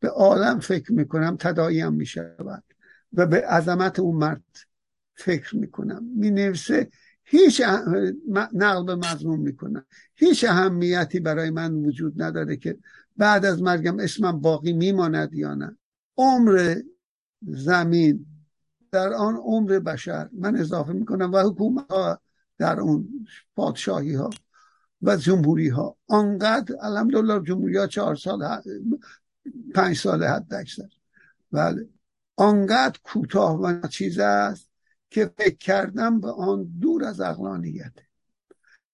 به 0.00 0.08
عالم 0.08 0.60
فکر 0.60 0.92
می‌کنم 0.92 1.36
تداییم 1.40 1.92
می‌شود 1.92 2.64
و 3.12 3.26
به 3.26 3.46
عظمت 3.46 3.98
اون 3.98 4.16
مرد 4.16 4.56
فکر 5.14 5.56
می‌کنم. 5.56 6.04
می 6.16 6.30
نویسه 6.30 6.90
هیچ 7.24 7.62
نقل 8.52 8.84
به 8.84 8.94
مضمون 8.94 9.40
می‌کنم 9.40 9.86
هیچ 10.14 10.44
اهمیتی 10.44 11.20
برای 11.20 11.50
من 11.50 11.74
وجود 11.74 12.22
نداره 12.22 12.56
که 12.56 12.78
بعد 13.16 13.44
از 13.44 13.62
مرگم 13.62 14.00
اسمم 14.00 14.40
باقی 14.40 14.72
میماند 14.72 15.34
یا 15.34 15.54
نه. 15.54 15.76
عمر 16.16 16.76
زمین 17.46 18.26
در 18.92 19.12
آن 19.12 19.36
عمر 19.36 19.78
بشر 19.78 20.28
من 20.32 20.56
اضافه 20.56 20.92
می‌کنم 20.92 21.32
و 21.32 21.38
حکومت 21.38 21.90
ها 21.90 22.20
در 22.58 22.80
اون 22.80 23.26
پادشاهی 23.56 24.14
ها 24.14 24.30
و 25.02 25.16
جمهوری 25.16 25.68
ها 25.68 25.96
آنقدر 26.06 26.76
الحمدلله 26.80 27.40
جمهوری 27.40 27.76
ها 27.76 27.86
چهار 27.86 28.16
سال 28.16 28.62
پنج 29.74 29.96
سال 29.96 30.24
حد 30.24 30.54
اکثر. 30.54 30.88
بله. 31.52 31.88
آنقدر 32.36 32.98
کوتاه 33.04 33.60
و 33.60 33.88
چیز 33.88 34.18
است 34.18 34.70
که 35.14 35.30
فکر 35.38 35.56
کردم 35.56 36.20
به 36.20 36.30
آن 36.30 36.64
دور 36.80 37.04
از 37.04 37.20
اقلانیت 37.20 37.92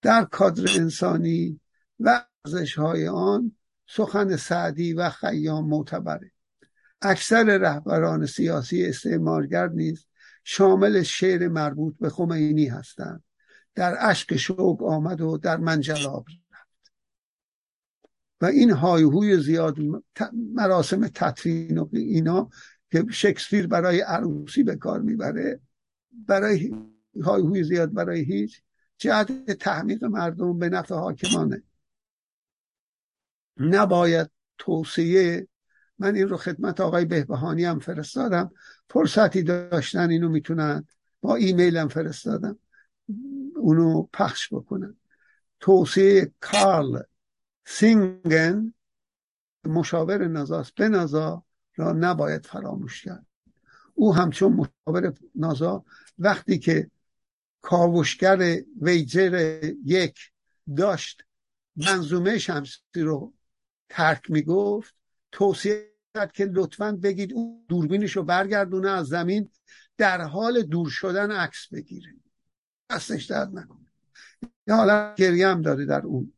در 0.03 0.25
کادر 0.25 0.65
انسانی 0.77 1.61
و 2.01 2.25
ارزش 2.45 2.75
های 2.75 3.09
آن 3.09 3.57
سخن 3.89 4.37
سعدی 4.37 4.93
و 4.93 5.11
خیام 5.11 5.69
معتبره. 5.69 6.33
اکثر 7.03 7.59
رهبران 7.59 8.27
سیاسی 8.27 8.87
استعمارگر 8.87 9.69
نیز 9.69 10.07
شامل 10.45 11.03
شعر 11.03 11.49
مربوط 11.49 11.95
به 12.01 12.11
خمینی 12.11 12.67
هستند. 12.67 13.25
در 13.75 13.97
اشک 14.01 14.37
شوق 14.37 14.83
آمد 14.83 15.21
و 15.21 15.39
در 15.39 15.57
منجلاب 15.57 16.27
رفت. 16.53 16.93
و 18.41 18.45
این 18.45 18.71
هایهوی 18.71 19.43
زیاد 19.43 19.77
مراسم 20.55 21.09
تطفین 21.09 21.79
و 21.79 21.89
اینا 21.93 22.51
که 22.91 23.05
شکسپیر 23.11 23.67
برای 23.67 24.01
عروسی 24.01 24.63
به 24.63 24.77
کار 24.77 25.01
می‌بره 25.01 25.61
برای 26.13 26.75
هایهوی 27.23 27.65
زیاد 27.65 27.93
برای 27.93 28.21
هیچ. 28.21 28.63
جهت 28.99 29.51
تحمیق 29.51 30.05
مردم 30.05 30.59
به 30.59 30.69
نفع 30.69 30.95
حاکمانه. 30.95 31.63
نباید 33.57 34.31
توصیه 34.59 35.49
من 35.99 36.15
این 36.15 36.29
رو 36.29 36.37
خدمت 36.37 36.81
آقای 36.81 37.05
بهبهانی 37.05 37.65
هم 37.65 37.79
فرستادم. 37.79 38.51
فرصتی 38.91 39.43
داشتن 39.43 40.11
اینو 40.11 40.29
می‌تونن 40.29 40.87
با 41.21 41.37
ایمیل 41.37 41.77
هم 41.77 41.89
فرستادم. 41.89 42.59
اونو 43.57 44.03
پخش 44.03 44.53
بکنن. 44.53 44.97
توصیه 45.61 46.33
کارل 46.41 47.03
سینگن 47.65 48.75
مشاور 49.65 50.27
نازاست. 50.27 50.75
به 50.75 50.89
نازا 50.89 51.45
را 51.77 51.93
نباید 51.93 52.47
فراموش 52.47 53.05
کرد. 53.05 53.27
او 54.01 54.15
همچون 54.15 54.53
مشاور 54.53 55.15
نازا 55.35 55.85
وقتی 56.19 56.59
که 56.59 56.91
کاوشگر 57.61 58.63
ویجر 58.81 59.61
یک 59.85 60.19
داشت 60.77 61.23
منظومه 61.77 62.39
شمسی 62.39 62.81
رو 62.95 63.35
ترک 63.89 64.31
می‌گفت 64.31 64.95
توصیه 65.33 65.93
کرد 66.15 66.33
که 66.33 66.45
لطفا 66.45 66.93
بگید 67.03 67.33
اون 67.33 67.65
دوربینش 67.69 68.17
رو 68.17 68.23
برگردونه 68.23 68.91
از 68.91 69.07
زمین 69.07 69.51
در 69.97 70.21
حال 70.21 70.63
دور 70.63 70.91
شدن 70.91 71.31
عکس 71.31 71.69
بگیره. 71.73 72.15
دستش 72.91 73.25
درد 73.25 73.59
نکنه. 73.59 73.87
یه 74.67 74.75
حالا 74.75 75.15
گریه 75.15 75.49
هم 75.49 75.63
داره 75.63 75.85
در 75.85 76.01
اون. 76.01 76.33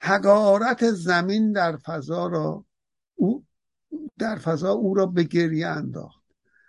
حقارت 0.00 0.90
زمین 0.90 1.52
در 1.52 1.76
فضا 1.76 2.26
را 2.26 2.64
او 3.14 3.46
در 4.18 4.36
فضا 4.36 4.70
او 4.70 4.94
را 4.94 5.06
به 5.06 5.22
گریه 5.22 5.66
انداخت. 5.66 6.25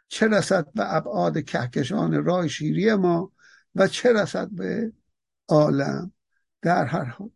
چه 0.07 0.27
رسد 0.27 0.73
به 0.73 0.95
ابعاد 0.95 1.43
کهکشان 1.43 2.23
راه 2.25 2.47
شیری 2.47 2.93
ما 2.93 3.31
و 3.75 3.87
چه 3.87 4.13
رسد 4.13 4.49
به 4.51 4.93
عالم 5.47 6.11
در 6.61 6.85
هر 6.85 7.03
حال. 7.03 7.29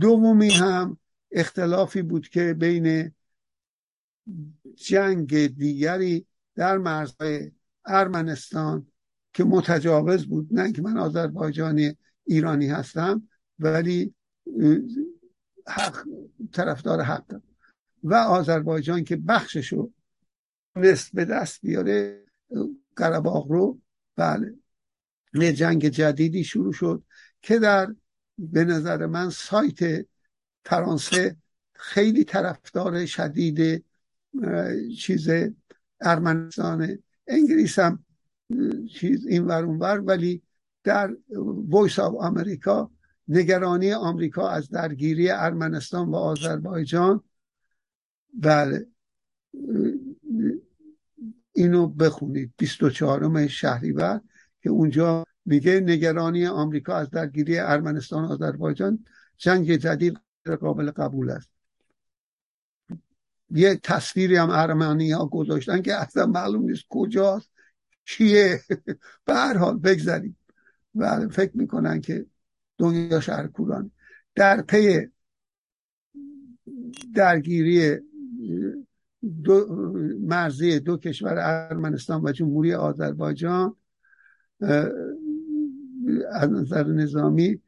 دومی 0.00 0.50
هم 0.50 0.98
اختلافی 1.32 2.02
بود 2.02 2.28
که 2.28 2.54
بین 2.54 3.12
جنگ 4.76 5.46
دیگری 5.46 6.26
در 6.54 6.78
مرزهای 6.78 7.50
ارمنستان 7.84 8.86
که 9.32 9.44
متجاوز 9.44 10.26
بود 10.26 10.48
نه 10.50 10.72
که 10.72 10.82
من 10.82 10.98
آذربایجانی 10.98 11.96
ایرانی 12.24 12.66
هستم 12.66 13.28
ولی 13.58 14.14
حق 15.66 16.04
طرفدار 16.52 17.00
حق 17.00 17.40
و 18.02 18.14
آذربایجان 18.14 19.04
که 19.04 19.16
بخششو 19.16 19.90
نصف 20.78 21.10
به 21.10 21.24
دست 21.24 21.60
بیاره 21.60 22.24
قرباغ 22.96 23.52
رو. 23.52 23.80
بله. 24.16 24.54
یه 25.34 25.52
جنگ 25.52 25.88
جدیدی 25.88 26.44
شروع 26.44 26.72
شد 26.72 27.02
که 27.42 27.58
در 27.58 27.94
به 28.38 28.64
نظر 28.64 29.06
من 29.06 29.30
سایت 29.30 30.06
فرانسه 30.64 31.36
خیلی 31.74 32.24
طرفدار 32.24 33.06
شدید 33.06 33.84
چیز 34.98 35.28
ارمنستان. 36.00 36.98
انگلیس 37.26 37.78
هم 37.78 38.04
چیز 38.94 39.26
این 39.26 39.44
ور 39.44 39.64
ور 39.64 40.00
ولی 40.00 40.42
در 40.84 41.16
وایس 41.68 41.98
آف 41.98 42.14
آمریکا 42.14 42.90
نگرانی 43.28 43.92
آمریکا 43.92 44.48
از 44.48 44.70
درگیری 44.70 45.30
ارمنستان 45.30 46.08
و 46.08 46.14
آذربایجان. 46.14 47.22
بله. 48.34 48.86
اینو 51.58 51.88
بخونید. 51.88 52.52
24 52.56 53.46
شهریور 53.46 54.20
که 54.62 54.70
اونجا 54.70 55.24
میگه 55.44 55.80
نگرانی 55.80 56.46
آمریکا 56.46 56.96
از 56.96 57.10
درگیری 57.10 57.58
ارمنستان 57.58 58.24
و 58.24 58.32
آذربایجان 58.32 59.04
جنگ 59.36 59.76
جدید 59.76 60.20
قابل 60.60 60.90
قبول 60.90 61.30
است. 61.30 61.50
یه 63.50 63.76
تصویری 63.76 64.36
هم 64.36 64.50
ارمنی 64.50 65.10
ها 65.10 65.26
گذاشتن 65.26 65.82
که 65.82 65.94
اصلا 65.94 66.26
معلوم 66.26 66.62
نیست 66.62 66.84
کجاست 66.88 67.50
کیه؟ 68.06 68.60
به 69.26 69.34
هر 69.34 69.56
حال 69.56 69.78
بگذاریم 69.78 70.36
و 70.94 71.28
فکر 71.28 71.56
می‌کنن 71.56 72.00
که 72.00 72.26
دنیا 72.78 73.20
شهر 73.20 73.46
کوران 73.46 73.90
در 74.34 74.62
پی 74.62 75.06
درگیری 77.14 77.98
دو 79.44 79.66
مرزی 80.20 80.80
دو 80.80 80.96
کشور 80.96 81.34
ارمنستان 81.38 82.22
و 82.24 82.32
جمهوری 82.32 82.74
آذربایجان 82.74 83.76
از 86.32 86.50
نظر 86.50 86.86
نظامی 86.86 87.60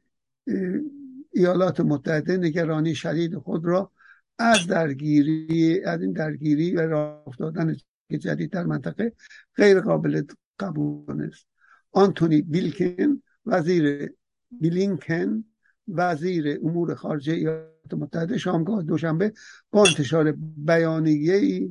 ایالات 1.33 1.81
متحده 1.81 2.37
نگرانی 2.37 2.95
شدید 2.95 3.39
خود 3.39 3.65
را 3.65 3.93
از 4.39 4.67
درگیری 4.67 5.85
از 5.85 6.03
این 6.03 6.13
درگیری 6.13 6.77
و 6.77 6.81
راه 6.81 7.23
افتادن 7.27 7.77
جدید 8.11 8.51
در 8.51 8.65
منطقه 8.65 9.13
غیر 9.57 9.81
قابل 9.81 10.23
قبول 10.59 11.23
است 11.23 11.47
آنتونی 11.93 12.43
بیلکن 12.43 13.23
وزیر 13.47 14.13
بیلینکن 14.51 15.45
وزیر 15.89 16.59
امور 16.63 16.95
خارجه 16.95 17.70
ایالات 17.93 17.95
متحده 17.95 18.39
شامگاه 18.39 18.83
دوشنبه 18.83 19.33
با 19.71 19.85
انتشار 19.87 20.33
بیانیه 20.57 21.69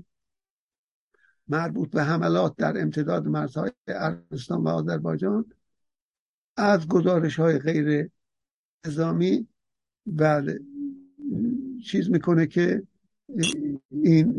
مربوط 1.48 1.90
به 1.90 2.04
حملات 2.04 2.56
در 2.58 2.82
امتداد 2.82 3.28
مرزهای 3.28 3.72
ارمنستان 3.88 4.64
و 4.64 4.68
آذربایجان 4.68 5.46
از 6.58 6.88
گزارش 6.88 7.40
های 7.40 7.60
غیر 7.60 8.10
نظامی 8.88 9.48
بله 10.06 10.60
چیز 11.86 12.10
می‌کنه 12.10 12.48
که 12.48 12.84
این 13.90 14.34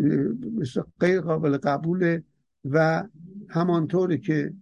غیر 1.00 1.20
قابل 1.20 1.56
قبوله 1.56 2.24
و 2.64 3.08
همانطوری 3.48 4.18
که 4.18 4.52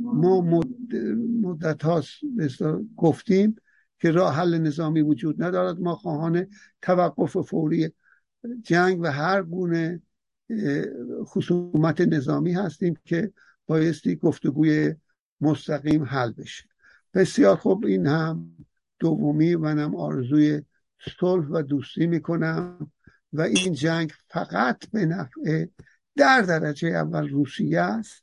ما 0.00 0.40
مدت 1.42 1.84
هاست 1.84 2.12
گفتیم 2.96 3.56
که 4.04 4.10
راه 4.10 4.34
حل 4.34 4.58
نظامی 4.58 5.02
وجود 5.02 5.42
ندارد. 5.42 5.80
ما 5.80 5.94
خواهان 5.94 6.46
توقف 6.82 7.36
فوری 7.36 7.92
جنگ 8.62 9.00
و 9.00 9.06
هر 9.06 9.42
گونه 9.42 10.02
خصومت 11.24 12.00
نظامی 12.00 12.52
هستیم 12.52 12.96
که 13.04 13.32
بایستی 13.66 14.16
گفتگوی 14.16 14.94
مستقیم 15.40 16.04
حل 16.04 16.32
بشه. 16.32 16.64
بسیار 17.14 17.56
خوب. 17.56 17.84
این 17.84 18.06
هم 18.06 18.56
دومی 18.98 19.56
منم 19.56 19.94
آرزوی 19.94 20.62
صلح 21.18 21.46
و 21.46 21.62
دوستی 21.62 22.06
می‌کنم 22.06 22.90
و 23.32 23.40
این 23.40 23.72
جنگ 23.72 24.12
فقط 24.28 24.90
به 24.90 25.06
نفع 25.06 25.66
در 26.16 26.40
درجه 26.40 26.88
اول 26.88 27.28
روسیه 27.28 27.80
است. 27.80 28.22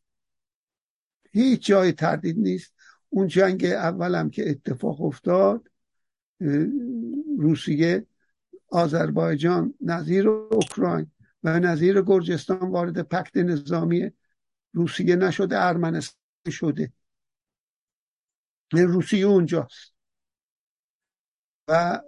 هیچ 1.32 1.66
جای 1.66 1.92
تردید 1.92 2.40
نیست. 2.40 2.74
اون 3.10 3.28
جنگ 3.28 3.66
اولم 3.66 4.30
که 4.30 4.50
اتفاق 4.50 5.02
افتاد 5.02 5.71
روسیه 7.40 8.06
آذربایجان 8.68 9.74
نظیر 9.82 10.30
اوکراین 10.30 11.12
و 11.44 11.60
نظیر 11.60 12.02
گرجستان 12.02 12.72
وارد 12.72 13.02
پکت 13.02 13.38
نظامی 13.38 14.12
روسیه 14.74 15.16
نشده 15.16 15.62
ارمنستان 15.62 16.52
شده. 16.52 16.94
روسیه 18.72 19.26
اونجاست. 19.26 19.94
و 21.68 22.02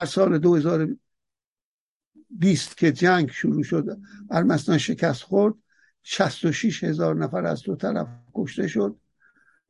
در 0.00 0.06
سال 0.06 0.38
2020 0.38 2.76
که 2.76 2.92
جنگ 2.92 3.30
شروع 3.30 3.62
شد 3.62 3.98
ارمنستان 4.30 4.78
شکست 4.78 5.22
خورد. 5.22 5.54
66 6.02 6.84
هزار 6.84 7.16
نفر 7.16 7.46
از 7.46 7.62
دو 7.62 7.76
طرف 7.76 8.08
کشته 8.34 8.68
شد. 8.68 9.00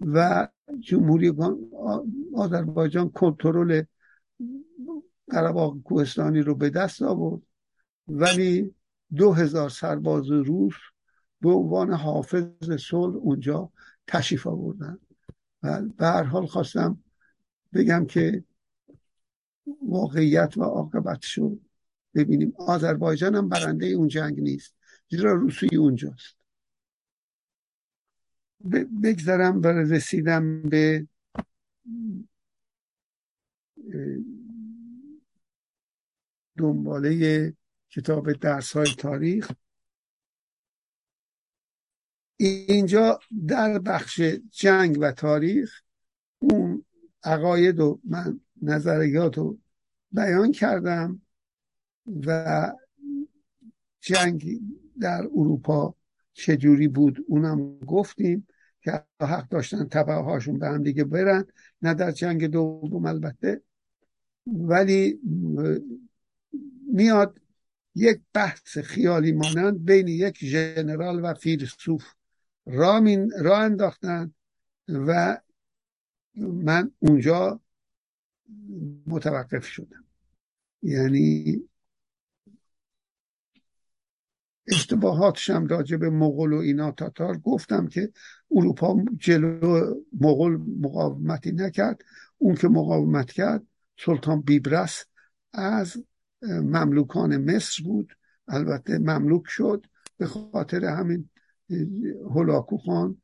و 0.00 0.48
جمهوری 0.80 1.32
آذربایجان 2.34 3.10
کنترل 3.10 3.82
قرباق 5.30 5.82
کوهستانی 5.84 6.40
رو 6.40 6.54
به 6.54 6.70
دست 6.70 7.02
آورد. 7.02 7.42
ولی 8.08 8.74
دو 9.16 9.32
هزار 9.32 9.70
سرباز 9.70 10.30
روس 10.30 10.74
به 11.40 11.50
عنوان 11.50 11.92
حافظ 11.92 12.72
صلح 12.80 13.16
اونجا 13.16 13.72
تشریف 14.06 14.46
آوردن 14.46 14.98
به 15.62 16.06
هر 16.06 16.22
حال 16.22 16.46
خواستم 16.46 16.98
بگم 17.72 18.06
که 18.06 18.44
واقعیت 19.88 20.56
و 20.56 20.62
عاقبت 20.62 21.18
شو. 21.22 21.58
ببینیم 22.14 22.52
آذربایجان 22.58 23.34
هم 23.34 23.48
برنده 23.48 23.86
اون 23.86 24.08
جنگ 24.08 24.40
نیست 24.40 24.74
زیرا 25.10 25.32
روسیه 25.32 25.78
اونجاست. 25.78 26.37
بگذرم 29.02 29.62
و 29.62 29.66
رسیدم 29.66 30.62
به 30.62 31.06
دنباله 36.56 37.52
کتاب 37.90 38.32
درس 38.32 38.72
های 38.72 38.94
تاریخ. 38.98 39.52
اینجا 42.36 43.20
در 43.48 43.78
بخش 43.78 44.20
جنگ 44.50 44.98
و 45.00 45.12
تاریخ 45.12 45.82
اون 46.38 46.84
عقاید 47.24 47.80
و 47.80 48.00
من 48.04 48.40
نظریات 48.62 49.38
رو 49.38 49.58
بیان 50.12 50.52
کردم 50.52 51.22
و 52.26 52.72
جنگ 54.00 54.60
در 55.00 55.22
اروپا 55.22 55.94
چجوری 56.38 56.88
بود 56.88 57.24
اونم 57.28 57.78
گفتیم 57.78 58.46
که 58.80 59.04
حق 59.20 59.48
داشتن 59.48 59.88
طبعه 59.88 60.14
هاشون 60.14 60.58
به 60.58 60.68
هم 60.68 60.82
دیگه 60.82 61.04
برن 61.04 61.44
نه 61.82 61.94
در 61.94 62.10
جنگ 62.10 62.46
دوم 62.46 63.06
البته. 63.06 63.62
ولی 64.46 65.20
میاد 66.92 67.40
یک 67.94 68.20
بحث 68.32 68.78
خیالی 68.78 69.32
مانند 69.32 69.84
بین 69.84 70.08
یک 70.08 70.44
ژنرال 70.44 71.24
و 71.24 71.34
فیلسوف 71.34 72.04
را, 72.66 73.02
را 73.40 73.58
انداختن 73.58 74.34
و 74.88 75.40
من 76.38 76.90
اونجا 76.98 77.60
متوقف 79.06 79.66
شدم. 79.66 80.04
یعنی 80.82 81.56
اشتباهاتش 84.68 85.50
هم 85.50 85.66
راجع 85.66 85.96
به 85.96 86.10
مغول 86.10 86.52
و 86.52 86.56
اینا 86.56 86.90
تاتار 86.90 87.38
گفتم 87.38 87.86
که 87.86 88.12
اروپا 88.50 89.04
جلو 89.16 89.94
مغول 90.20 90.58
مقاومتی 90.80 91.52
نکرد. 91.52 92.02
اون 92.38 92.54
که 92.54 92.68
مقاومت 92.68 93.32
کرد 93.32 93.62
سلطان 94.04 94.40
بیبرس 94.40 95.04
از 95.52 95.96
مملوکان 96.42 97.36
مصر 97.36 97.82
بود. 97.84 98.12
البته 98.48 98.98
مملوک 98.98 99.42
شد 99.46 99.86
به 100.16 100.26
خاطر 100.26 100.84
همین 100.84 101.28
هلاکو 102.34 102.76
خان 102.76 103.22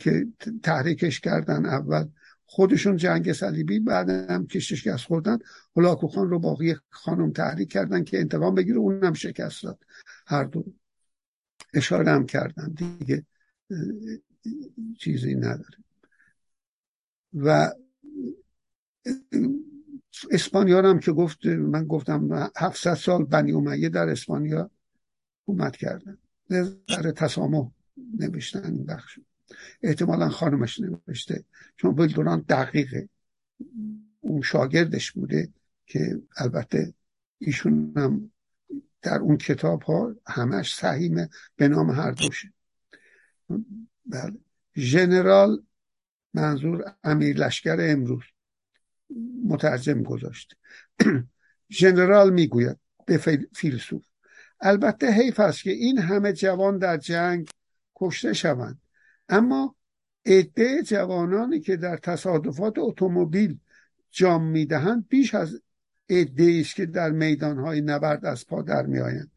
که 0.00 0.26
تحریکش 0.62 1.20
کردن 1.20 1.66
اول. 1.66 2.08
خودشون 2.44 2.96
جنگ 2.96 3.32
صلیبی 3.32 3.80
بعد 3.80 4.10
هم 4.10 4.46
که 4.46 4.58
شکست 4.58 5.04
خوردن 5.04 5.38
هلاکو 5.76 6.08
خان 6.08 6.30
رو 6.30 6.38
باقی 6.38 6.76
خانم 6.90 7.32
تحریک 7.32 7.72
کردن 7.72 8.04
که 8.04 8.18
انتقام 8.18 8.54
بگیره 8.54 8.78
اونم 8.78 9.12
شکست 9.12 9.62
داد. 9.62 9.78
هر 10.26 10.44
دو. 10.44 10.64
اشاره 11.76 12.10
هم 12.10 12.26
کردن. 12.26 12.68
دیگه 12.68 13.24
چیزی 14.98 15.34
نداره. 15.34 15.78
و 17.34 17.72
اسپانیا 20.30 20.82
هم 20.82 20.98
که 20.98 21.12
گفت 21.12 21.46
من 21.46 21.84
گفتم 21.84 22.50
700 22.56 22.94
سال 22.94 23.24
بنی 23.24 23.52
امیه 23.52 23.88
در 23.88 24.08
اسپانیا 24.08 24.70
حکومت 25.42 25.76
کردن. 25.76 26.18
در 26.88 27.10
تسامح 27.10 27.70
نوشتن 28.18 28.72
این 28.72 28.86
بخش 28.86 29.18
احتمالا 29.82 30.28
خانمش 30.28 30.80
نوشته. 30.80 31.44
چون 31.76 31.94
بلدوران 31.94 32.44
دقیقه 32.48 33.08
اون 34.20 34.42
شاگردش 34.42 35.12
بوده 35.12 35.48
که 35.86 36.22
البته 36.36 36.94
ایشون 37.38 37.92
هم 37.96 38.30
در 39.06 39.18
اون 39.18 39.36
کتاب 39.36 39.82
ها 39.82 40.14
همش 40.26 40.74
سهیمه 40.74 41.28
به 41.56 41.68
نام 41.68 41.90
هر 41.90 42.10
دوشه 42.10 42.52
بله. 44.06 44.38
ژنرال 44.76 45.62
منظور 46.34 46.84
امیر 47.04 47.36
لشکر 47.36 47.76
امروز. 47.80 48.22
مترجم 49.44 50.02
گذاشته 50.02 50.56
ژنرال 51.70 52.32
می‌گوید 52.32 52.78
به 53.06 53.18
فیلسوف. 53.54 54.06
البته 54.60 55.10
حیف 55.10 55.40
است 55.40 55.62
که 55.62 55.70
این 55.70 55.98
همه 55.98 56.32
جوان 56.32 56.78
در 56.78 56.96
جنگ 56.96 57.48
کشته 57.96 58.32
شوند. 58.32 58.80
اما 59.28 59.76
عده 60.26 60.82
جوانانی 60.82 61.60
که 61.60 61.76
در 61.76 61.96
تصادفات 61.96 62.74
اتومبیل 62.78 63.58
جام 64.10 64.44
می‌دهند 64.44 65.08
بیش 65.08 65.34
از 65.34 65.60
است 66.08 66.74
که 66.74 66.86
در 66.86 67.10
میدانهای 67.10 67.80
نبرد 67.80 68.26
از 68.26 68.46
پا 68.46 68.62
در 68.62 68.86
میآیند. 68.86 69.30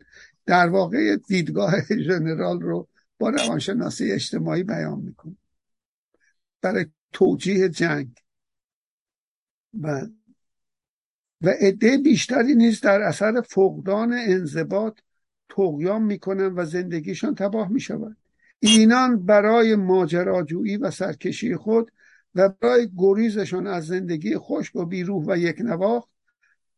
در 0.45 0.69
واقع 0.69 1.15
دیدگاه 1.15 1.73
ژنرال 1.95 2.61
رو 2.61 2.87
با 3.17 3.29
روانشناسی 3.29 4.11
اجتماعی 4.11 4.63
بیان 4.63 4.99
می‌کنه. 4.99 5.35
برای 6.61 6.85
توجیه 7.13 7.69
جنگ. 7.69 8.09
و 9.81 10.07
و 11.41 11.49
عده 11.59 11.97
بیشتری 11.97 12.55
نیز 12.55 12.81
در 12.81 13.01
اثر 13.01 13.41
فقدان 13.41 14.13
انضباط 14.13 14.99
تقیام 15.49 16.05
می‌کنن 16.05 16.53
و 16.55 16.65
زندگیشان 16.65 17.35
تباه 17.35 17.69
می‌شود. 17.71 18.17
اینان 18.59 19.25
برای 19.25 19.75
ماجراجویی 19.75 20.77
و 20.77 20.91
سرکشی 20.91 21.55
خود 21.55 21.91
و 22.35 22.49
برای 22.49 22.89
گریزشان 22.97 23.67
از 23.67 23.87
زندگی 23.87 24.37
خشک 24.37 24.75
و 24.75 24.85
بیروح 24.85 25.25
و 25.27 25.37
یک 25.37 25.61
نواخت 25.61 26.09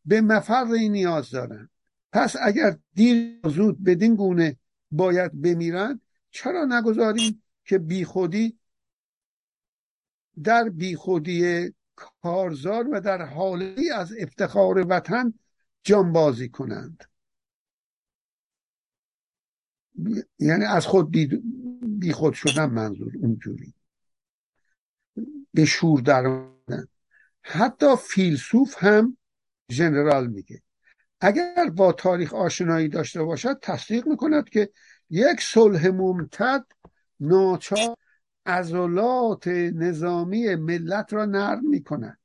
به 0.04 0.20
مفر 0.20 0.64
نیاز 0.64 1.30
دارند 1.30 1.70
پس 2.12 2.36
اگر 2.42 2.78
دیر 2.94 3.40
زود 3.44 3.84
بدین 3.84 4.16
گونه 4.16 4.56
باید 4.90 5.42
بمیرند 5.42 6.00
چرا 6.30 6.64
نگذاریم 6.64 7.42
که 7.64 7.78
بیخودی 7.78 8.58
در 10.42 10.68
بیخودی 10.68 11.72
کارزار 11.96 12.88
و 12.88 13.00
در 13.00 13.22
حالی 13.22 13.90
از 13.90 14.12
افتخار 14.18 14.86
وطن 14.88 15.34
جانبازی 15.82 16.48
کنند؟ 16.48 17.04
یعنی 20.38 20.64
از 20.64 20.86
خود 20.86 21.10
بی, 22.00 22.12
خود 22.12 22.34
شدن 22.34 22.66
منظور 22.66 23.12
اونجوری. 23.20 23.74
به 25.54 25.64
شور 25.64 26.00
در 26.00 26.48
حتی 27.42 27.86
فیلسوف 27.96 28.84
هم 28.84 29.16
ژنرال 29.70 30.26
میگه. 30.26 30.62
اگر 31.20 31.70
با 31.76 31.92
تاریخ 31.92 32.34
آشنایی 32.34 32.88
داشته 32.88 33.22
باشد 33.22 33.58
تصدیق 33.62 34.08
می‌کند 34.08 34.48
که 34.48 34.70
یک 35.10 35.40
صلح 35.40 35.88
ممتد 35.88 36.64
ناچار 37.20 37.96
عضلات 38.46 39.48
نظامی 39.48 40.54
ملت 40.54 41.12
را 41.12 41.24
نرم 41.24 41.68
می‌کند. 41.68 42.18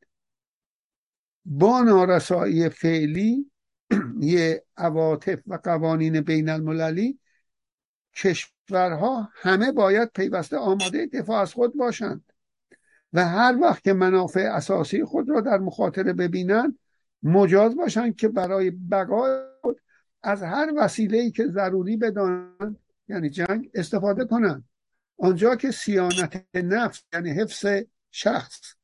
با 1.45 1.82
نارسایی 1.82 2.69
فعلی 2.69 3.52
یه 4.19 4.63
عواطف 4.78 5.39
و 5.47 5.60
قوانین 5.63 6.21
بین 6.21 6.50
المللی 6.50 7.19
کشورها 8.15 9.30
همه 9.34 9.71
باید 9.71 10.12
پیوسته 10.15 10.58
آماده 10.58 11.06
دفاع 11.06 11.41
از 11.41 11.54
خود 11.54 11.78
باشند 11.78 12.34
و 13.13 13.26
هر 13.26 13.58
وقت 13.62 13.84
که 13.84 13.93
منافع 13.93 14.39
اساسی 14.39 15.04
خود 15.04 15.30
را 15.30 15.41
در 15.41 15.58
مخاطره 15.58 16.13
ببینند 16.13 16.80
مجاز 17.23 17.75
باشند 17.75 18.15
که 18.15 18.27
برای 18.27 18.69
بقای 18.69 19.39
خود 19.62 19.82
از 20.23 20.43
هر 20.43 20.73
وسیله 20.77 21.17
ای 21.17 21.32
که 21.32 21.47
ضروری 21.47 21.97
بدانند 21.97 22.77
یعنی 23.08 23.30
جنگ 23.30 23.69
استفاده 23.73 24.25
کنند 24.25 24.69
آنجا 25.17 25.56
که 25.56 25.71
سیانت 25.71 26.45
نفس 26.56 27.03
یعنی 27.13 27.30
حفظ 27.30 27.65
شخص 28.12 28.75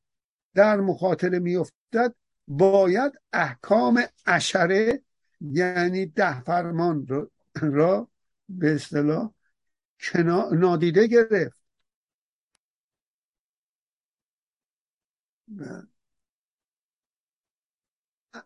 در 0.54 0.80
مخاطره 0.80 1.40
میافتد 1.40 2.16
باید 2.48 3.12
احکام 3.34 4.04
اشره 4.26 5.02
یعنی 5.42 6.06
ده 6.06 6.42
فرمان 6.42 7.08
را 7.62 8.10
به 8.50 8.76
اصطلاح 8.76 9.34
نادیده 10.52 11.08
گرفت. 11.08 11.64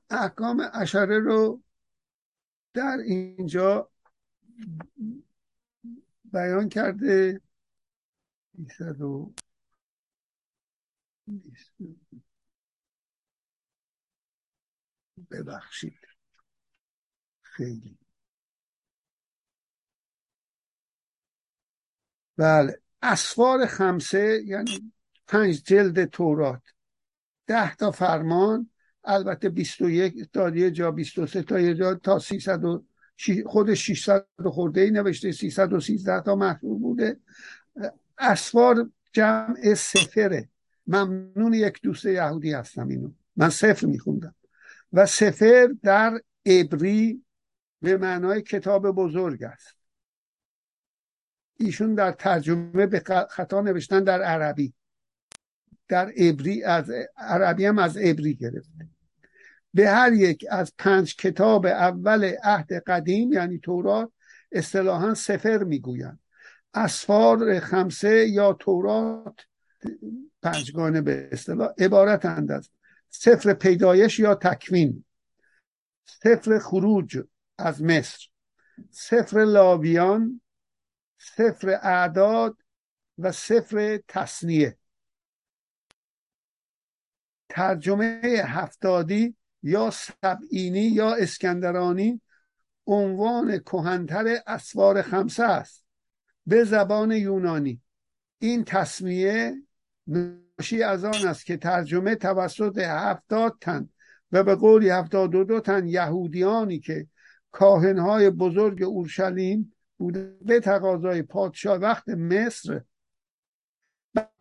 احکام 0.09 0.69
اشره 0.73 1.19
رو 1.19 1.63
در 2.73 2.97
اینجا 3.05 3.89
بیان 6.33 6.69
کرده. 6.69 7.41
ببخشید. 15.31 16.07
خیلی. 17.41 17.97
بله. 22.37 22.81
اسفار 23.01 23.65
خمسه 23.65 24.43
یعنی 24.45 24.93
پنج 25.27 25.63
جلد 25.63 26.05
تورات. 26.05 26.61
ده 27.47 27.75
تا 27.75 27.91
فرمان. 27.91 28.69
البته 29.07 29.49
21 29.49 30.31
تا 30.33 30.49
یه 30.49 30.71
جا 30.71 30.91
23 30.91 31.41
تا 31.41 31.59
یه 31.59 31.75
جا 31.75 31.95
تا 31.95 32.19
300 32.19 32.63
و 32.63 32.83
خود 33.45 33.73
600 33.73 34.27
خورده 34.45 34.81
ای 34.81 34.91
نوشته 34.91 35.31
313 35.31 36.21
تا 36.21 36.35
محصول 36.35 36.79
بوده. 36.79 37.19
اسوار 38.17 38.91
جمع 39.13 39.73
سفره 39.73 40.49
ممنون 40.87 41.53
یک 41.53 41.81
دوست 41.83 42.05
یهودی 42.05 42.53
هستم 42.53 42.87
اینو. 42.87 43.11
من 43.35 43.49
سفر 43.49 43.87
میخوندم. 43.87 44.35
و 44.93 45.05
سفر 45.05 45.69
در 45.83 46.21
عبری 46.45 47.23
به 47.81 47.97
معنای 47.97 48.41
کتاب 48.41 48.91
بزرگ 48.91 49.43
است. 49.43 49.77
ایشون 51.59 51.95
در 51.95 52.11
ترجمه 52.11 52.85
به 52.85 53.03
خطا 53.29 53.61
نوشتن 53.61 54.03
در 54.03 54.21
عربی. 54.21 54.73
در 55.87 56.11
عبری 56.17 56.63
از 56.63 56.91
عربی 57.17 57.65
هم 57.65 57.79
از 57.79 57.97
عبری 57.97 58.35
گرفته. 58.35 58.96
به 59.77 59.89
هر 59.89 60.13
یک 60.13 60.45
از 60.49 60.73
پنج 60.77 61.15
کتاب 61.15 61.65
اول 61.65 62.33
عهد 62.43 62.73
قدیم 62.73 63.33
یعنی 63.33 63.59
تورات 63.59 64.11
اصطلاحا 64.51 65.13
سفر 65.13 65.63
می‌گویند. 65.63 66.19
اسفار 66.73 67.59
خمسه 67.59 68.27
یا 68.27 68.53
تورات 68.53 69.39
پنجگانه 70.41 71.01
به 71.01 71.29
اصطلاح 71.31 71.69
عبارتند 71.77 72.51
از 72.51 72.69
سفر 73.09 73.53
پیدایش 73.53 74.19
یا 74.19 74.35
تکوین 74.35 75.05
سفر 76.05 76.59
خروج 76.59 77.23
از 77.57 77.81
مصر 77.83 78.27
سفر 78.91 79.45
لاویان 79.45 80.41
سفر 81.17 81.69
اعداد 81.69 82.57
و 83.17 83.31
سفر 83.31 83.99
تصنیه. 84.07 84.77
ترجمه 87.49 88.21
هفتادی 88.45 89.35
یا 89.67 89.91
سبعینی 89.91 90.79
یا 90.79 91.13
اسکندرانی 91.13 92.21
عنوان 92.87 93.57
کهنتر 93.57 94.37
اسوار 94.47 95.01
خمسه 95.01 95.43
است. 95.43 95.85
به 96.45 96.63
زبان 96.63 97.11
یونانی. 97.11 97.81
این 98.39 98.63
تصمیه 98.63 99.55
ناشی 100.07 100.83
از 100.83 101.05
آن 101.05 101.27
است 101.27 101.45
که 101.45 101.57
ترجمه 101.57 102.15
توسط 102.15 102.77
هفتاد 102.77 103.57
تن 103.61 103.89
و 104.31 104.43
به 104.43 104.55
قولی 104.55 104.89
هفتاد 104.89 105.35
و 105.35 105.43
دو 105.43 105.59
تن 105.59 105.87
یهودیانی 105.87 106.79
که 106.79 107.07
کاهنهای 107.51 108.29
بزرگ 108.29 108.83
اورشلیم 108.83 109.73
بوده 109.97 110.37
به 110.41 110.59
تقاضای 110.59 111.21
پادشاه 111.21 111.77
وقت 111.77 112.09
مصر 112.09 112.81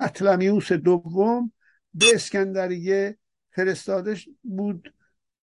بطلمیوس 0.01 0.73
دوم 0.73 1.53
به 1.95 2.07
اسکندریه 2.15 3.19
فرستاده 3.51 4.17
بود 4.43 4.95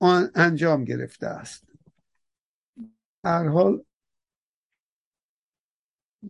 آن 0.04 0.32
انجام 0.36 0.84
گرفته 0.84 1.28
است. 1.28 1.64
هر 3.24 3.48
حال 3.48 3.86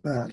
بله. 0.04 0.32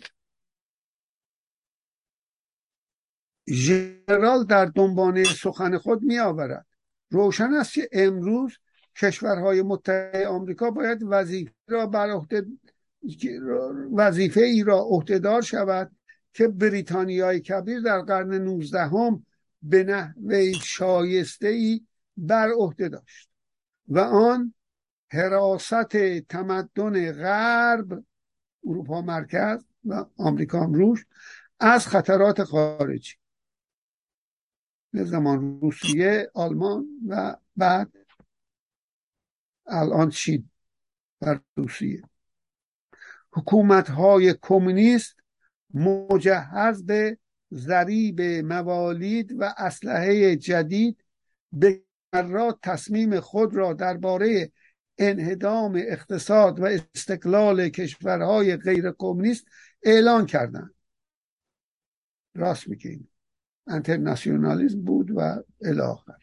ژنرال 3.49 4.43
در 4.43 4.65
دنبانه 4.65 5.23
سخن 5.23 5.77
خود 5.77 6.01
می 6.03 6.19
آورد 6.19 6.65
روشن 7.09 7.53
است 7.53 7.73
که 7.73 7.89
امروز 7.91 8.57
کشورهای 8.95 9.61
متحد 9.61 10.25
آمریکا 10.25 10.71
باید 10.71 10.99
وظیفه 11.03 11.53
را 11.67 11.87
بر 11.87 12.09
عهده 12.09 12.45
وظیفه 13.93 14.41
ای 14.41 14.63
را 14.63 14.79
عهدهدار 14.79 15.41
شود 15.41 15.91
که 16.33 16.47
بریتانیای 16.47 17.39
کبیر 17.39 17.79
در 17.79 18.01
قرن 18.01 18.33
نوزدهم 18.33 19.25
به 19.61 19.83
نحوه 19.83 20.51
شایسته 20.51 21.47
ای 21.47 21.81
بر 22.17 22.51
عهده 22.51 22.89
داشت. 22.89 23.30
و 23.91 23.99
آن 23.99 24.53
حراست 25.11 25.97
تمدن 26.19 27.11
غرب 27.11 28.03
اروپا 28.67 29.01
مرکز 29.01 29.65
و 29.85 30.05
آمریکا 30.17 30.65
روش 30.65 31.05
از 31.59 31.87
خطرات 31.87 32.43
خارجی. 32.43 33.15
به 34.93 35.03
زمان 35.03 35.61
روسیه 35.61 36.31
آلمان 36.33 36.87
و 37.07 37.35
بعد 37.55 37.91
الان 39.67 40.09
چین 40.09 40.49
و 41.21 41.39
روسیه. 41.55 42.03
حکومت 43.33 43.89
های 43.89 44.35
کمونیست 44.41 45.15
مجهز 45.73 46.85
به 46.85 47.17
ضریب 47.51 48.21
موالید 48.21 49.35
و 49.39 49.53
اسلحه 49.57 50.35
جدید 50.35 51.03
به 51.51 51.83
مرات 52.13 52.59
تصمیم 52.61 53.19
خود 53.19 53.55
را 53.55 53.73
درباره 53.73 54.51
انهدام 54.97 55.75
اقتصاد 55.75 56.59
و 56.59 56.65
استقلال 56.65 57.69
کشورهای 57.69 58.57
غیر 58.57 58.91
کمونیست 58.97 59.45
اعلان 59.83 60.25
کردند. 60.25 60.73
راست 62.35 62.67
میگیم 62.67 63.09
انترناسیونالیزم 63.67 64.81
بود 64.81 65.11
و 65.15 65.43
الاخر 65.61 66.17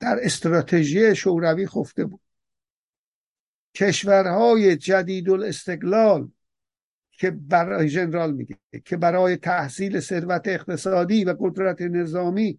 در 0.00 0.18
استراتژی 0.22 1.16
شوروی 1.16 1.66
خفته 1.66 2.04
بود. 2.04 2.20
کشورهای 3.74 4.76
جدید 4.76 5.30
الاستقلال 5.30 6.30
که 7.10 7.30
برای 7.30 7.88
جنرال 7.88 8.32
میگه 8.32 8.58
که 8.84 8.96
برای 8.96 9.36
تحصیل 9.36 10.00
ثروت 10.00 10.48
اقتصادی 10.48 11.24
و 11.24 11.36
قدرت 11.40 11.82
نظامی 11.82 12.58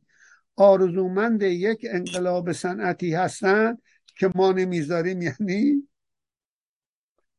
آرزومند 0.60 1.43
یک 1.43 1.86
انقلاب 1.89 2.52
صنعتی 2.52 3.13
هستند 3.13 3.82
که 4.06 4.32
ما 4.36 4.52
نمی‌ذاریم. 4.52 5.22
یعنی 5.22 5.88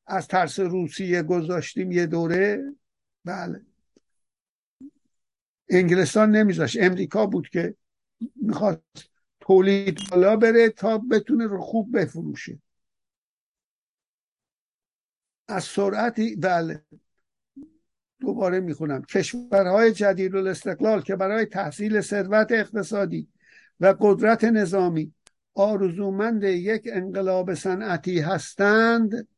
از 0.07 0.29
ترس 0.29 0.61
روسیه 0.61 1.23
گذاشتیم 1.23 1.93
یه 1.93 2.07
دوره. 2.07 2.75
بله. 3.25 3.61
انگلستان 5.69 6.31
نمیذاشت. 6.31 6.77
امریکا 6.81 7.27
بود 7.27 7.49
که 7.49 7.75
می‌خواد 8.37 8.83
تولید 9.41 9.99
بالا 10.11 10.37
بره 10.37 10.69
تا 10.69 10.99
بتونه 10.99 11.47
رو 11.47 11.61
خوب 11.61 11.99
بفروشه. 11.99 12.59
از 15.49 15.65
سرعتی 15.65 16.37
بله. 16.37 16.85
دوباره 18.21 18.61
می‌خونم. 18.61 19.03
کشورهای 19.03 19.93
جدید 19.93 20.37
الاستقلال 20.37 21.03
که 21.03 21.17
برای 21.17 21.47
تحصیل 21.47 22.01
ثروت 22.01 22.53
اقتصادی 22.53 23.29
و 23.81 23.95
قدرت 24.01 24.45
نظامی 24.45 25.15
آرزومند 25.55 26.45
یک 26.45 26.89
انقلاب 26.93 27.55
صنعتی 27.55 28.21
هستند 28.21 29.29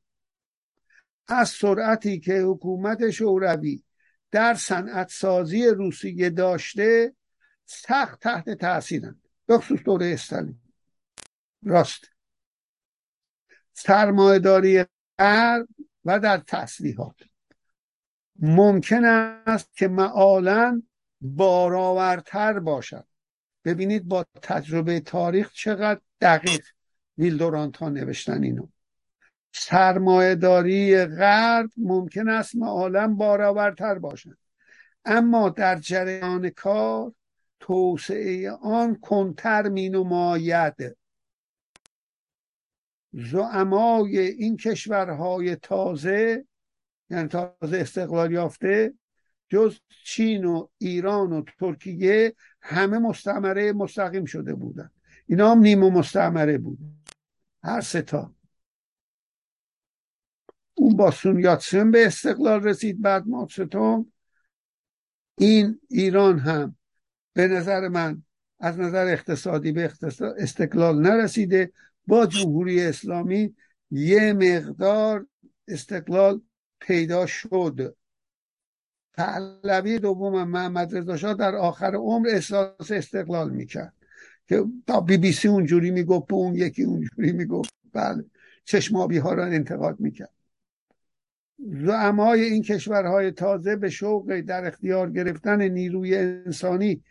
از 1.29 1.49
سرعتی 1.49 2.21
که 2.21 2.41
حکومت 2.41 3.11
شوروی 3.11 3.83
در 4.31 4.55
صنعت 4.55 5.11
سازی 5.11 5.67
روسیه 5.67 6.31
داشته 6.31 7.15
سخت 7.65 8.21
تحت 8.21 8.51
تاثیرند 8.51 9.29
بخصوص 9.49 9.81
دوره 9.85 10.07
استالین. 10.07 10.59
راست. 11.63 12.05
سرمایهداری 13.73 14.85
غرب 15.19 15.69
و 16.05 16.21
در 16.21 16.39
تسلیحات. 16.39 17.17
ممکن 18.43 19.05
است 19.05 19.77
که 19.77 19.89
معالا 19.89 20.83
بارآورتر 21.21 22.59
باشد. 22.59 23.07
ببینید 23.65 24.09
با 24.09 24.27
تجربه 24.43 25.01
تاریخ 25.01 25.53
چقدر 25.53 26.01
دقیق 26.21 26.67
ویلدورانت 27.19 27.77
ها 27.77 27.89
نوشتن 27.89 28.43
اینو. 28.43 28.67
سرمایهداری 29.53 31.05
غرب 31.05 31.71
ممکن 31.77 32.29
است 32.29 32.57
معالا 32.57 33.09
بارآورتر 33.09 33.99
باشد. 33.99 34.39
اما 35.05 35.49
در 35.49 35.79
جریان 35.79 36.51
کار 36.51 37.13
توسعه 37.61 38.51
آن 38.51 38.97
کنتر 38.97 39.69
می 39.69 39.89
نماید 39.89 40.97
زعمای 43.13 44.19
این 44.19 44.57
کشورهای 44.57 45.57
تازه 45.57 46.45
یعنی 47.13 47.29
تازه 47.29 47.79
استقلال 47.79 48.33
یافته 48.33 48.95
جز 49.49 49.79
چین 50.05 50.45
و 50.45 50.69
ایران 50.79 51.33
و 51.33 51.43
ترکیه 51.59 52.35
همه 52.63 52.99
مستعمره 52.99 53.73
مستقیم 53.73 54.25
شده 54.25 54.55
بودن. 54.55 54.91
اینا 55.27 55.51
هم 55.51 55.59
نیمه 55.59 55.91
مستعمره 55.91 56.59
بود. 56.59 56.79
هر 57.63 57.81
ستا 57.81 58.35
اون 60.75 60.97
با 60.97 61.11
سون 61.11 61.91
به 61.91 62.07
استقلال 62.07 62.63
رسید 62.65 63.03
بعد 63.03 63.27
ماستون 63.27 64.13
این 65.39 65.81
ایران 65.89 66.39
هم 66.39 66.77
به 67.33 67.49
نظر 67.49 67.89
من 67.89 68.23
از 68.61 68.79
نظر 68.79 69.07
اقتصادی 69.07 69.73
به 69.73 69.93
استقلال 70.39 71.01
نرسیده. 71.01 71.73
با 72.07 72.27
جمهوری 72.27 72.83
اسلامی 72.83 73.55
یه 73.91 74.33
مقدار 74.33 75.27
استقلال 75.69 76.41
پیدا 76.87 77.27
شد. 77.27 77.97
پهلوی 79.15 79.99
دوم 79.99 80.45
محمد 80.49 80.97
رضا 80.97 81.17
شاه 81.17 81.35
در 81.35 81.55
آخر 81.55 81.95
عمر 81.95 82.29
احساس 82.29 82.91
استقلال 82.91 83.51
می‌کرد 83.51 83.95
که 84.49 84.65
تا 84.87 85.01
بی 85.01 85.17
بی 85.17 85.33
سی 85.33 85.49
اونجوری 85.49 85.91
می‌گفت 85.91 86.33
اون 86.33 86.55
یکی 86.55 86.83
اونجوری 86.83 87.33
می‌گفت. 87.33 87.75
بله 87.93 88.25
چشمابی 88.65 89.19
ها 89.19 89.33
را 89.33 89.45
انتقاد 89.45 90.01
می‌کرد. 90.01 90.33
زعمای 91.59 92.41
این 92.41 92.63
کشورهای 92.63 93.31
تازه 93.31 93.77
به 93.77 93.91
شوق 93.91 94.41
در 94.41 94.67
اختیار 94.67 95.11
گرفتن 95.11 95.63
نیروی 95.63 96.17
انسانی 96.17 97.03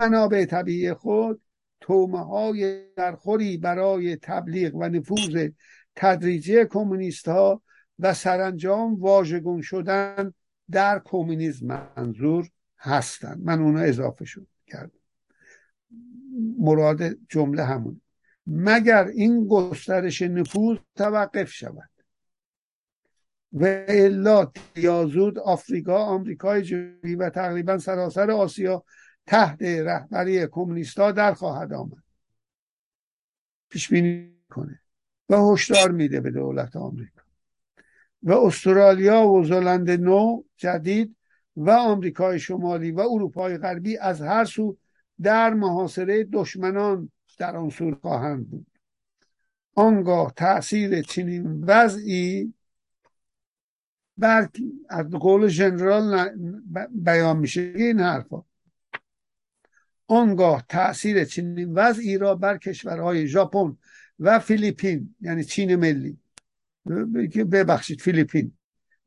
منابع 0.00 0.44
طبیعی 0.44 0.92
خود 0.92 1.40
تومه 1.80 2.24
های 2.26 2.82
درخوری 2.96 3.56
برای 3.56 4.16
تبلیغ 4.16 4.74
و 4.74 4.88
نفوذ 4.88 5.48
تدریجی 5.96 6.64
کمونیست 6.64 7.28
ها 7.28 7.62
و 7.98 8.14
سرانجام 8.14 8.94
واژگون 8.94 9.62
شدن 9.62 10.34
در 10.70 11.02
کمونیسم 11.04 11.66
منظور 11.66 12.48
هستند 12.78 13.40
من 13.44 13.60
اونو 13.60 13.80
اضافه 13.80 14.24
شد 14.24 14.46
کردم. 14.66 14.98
مراد 16.58 17.02
جمله 17.28 17.64
همون 17.64 18.00
مگر 18.46 19.06
این 19.06 19.48
گسترش 19.48 20.22
نفوذ 20.22 20.78
توقف 20.94 21.50
شود؟ 21.50 21.90
و 23.52 23.84
الا 23.88 24.52
یا 24.76 25.06
زود 25.06 25.38
آفریقا 25.38 25.98
آمریکای 25.98 26.62
جنوبی 26.62 27.14
و 27.14 27.30
تقریبا 27.30 27.78
سراسر 27.78 28.30
آسیا 28.30 28.84
تحت 29.26 29.62
رهبری 29.62 30.46
کمونیستا 30.46 31.12
در 31.12 31.34
خواهد 31.34 31.72
آمد. 31.72 32.02
پیش 33.68 33.88
بینی 33.88 34.32
کنه 34.50 34.80
و 35.28 35.52
هشدار 35.52 35.90
میده 35.90 36.20
به 36.20 36.30
دولت 36.30 36.76
آمریکا. 36.76 37.15
و 38.26 38.32
استرالیا 38.32 39.28
و 39.28 39.44
زلند 39.44 39.90
نو 39.90 40.42
جدید 40.56 41.16
و 41.56 41.70
آمریکای 41.70 42.38
شمالی 42.38 42.90
و 42.90 43.00
اروپای 43.00 43.58
غربی 43.58 43.98
از 43.98 44.22
هر 44.22 44.44
سو 44.44 44.76
در 45.22 45.54
محاصره 45.54 46.24
دشمنان 46.24 47.10
در 47.38 47.56
آن 47.56 47.70
سور 47.70 47.94
خواهند 47.94 48.50
بود. 48.50 48.66
آنگاه 49.74 50.32
تاثیر 50.36 51.02
چنین 51.02 51.64
وضعی 51.64 52.54
بر 54.18 54.48
از 54.88 55.10
قول 55.10 55.48
ژنرال 55.48 56.30
بیان 56.90 57.38
میشه 57.38 57.60
این 57.60 58.00
حرفا. 58.00 58.42
آنگاه 60.06 60.64
تاثیر 60.68 61.24
چنین 61.24 61.72
وضعی 61.74 62.18
را 62.18 62.34
بر 62.34 62.58
کشورهای 62.58 63.26
ژاپن 63.26 63.76
و 64.18 64.38
فیلیپین 64.38 65.14
یعنی 65.20 65.44
چین 65.44 65.76
ملی 65.76 66.18
ببخشید 67.50 68.00
فیلیپین 68.00 68.52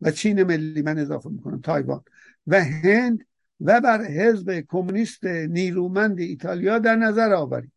و 0.01 0.11
چین 0.11 0.43
ملی 0.43 0.81
من 0.81 0.99
اضافه 0.99 1.29
می‌کنم 1.29 1.61
تایوان 1.61 2.03
و 2.47 2.63
هند 2.63 3.25
و 3.61 3.81
بر 3.81 4.05
حزب 4.05 4.59
کمونیست 4.59 5.25
نیرومند 5.25 6.19
ایتالیا 6.19 6.79
در 6.79 6.95
نظر 6.95 7.33
آورید. 7.33 7.71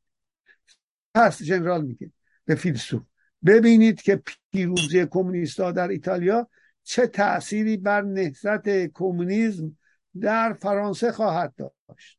پس 1.15 1.43
جنرال 1.43 1.85
میگه 1.85 2.11
به 2.45 2.55
فیلسوف 2.55 3.03
ببینید 3.47 4.03
که 4.03 4.23
پیروزی 4.53 5.07
کمونیستا 5.07 5.73
در 5.73 5.89
ایتالیا 5.89 6.49
چه 6.83 7.07
تأثیری 7.07 7.77
بر 7.77 8.03
نهضت 8.03 8.87
کمونیسم 8.87 9.77
در 10.21 10.53
فرانسه 10.53 11.13
خواهد 11.13 11.55
داشت. 11.57 12.19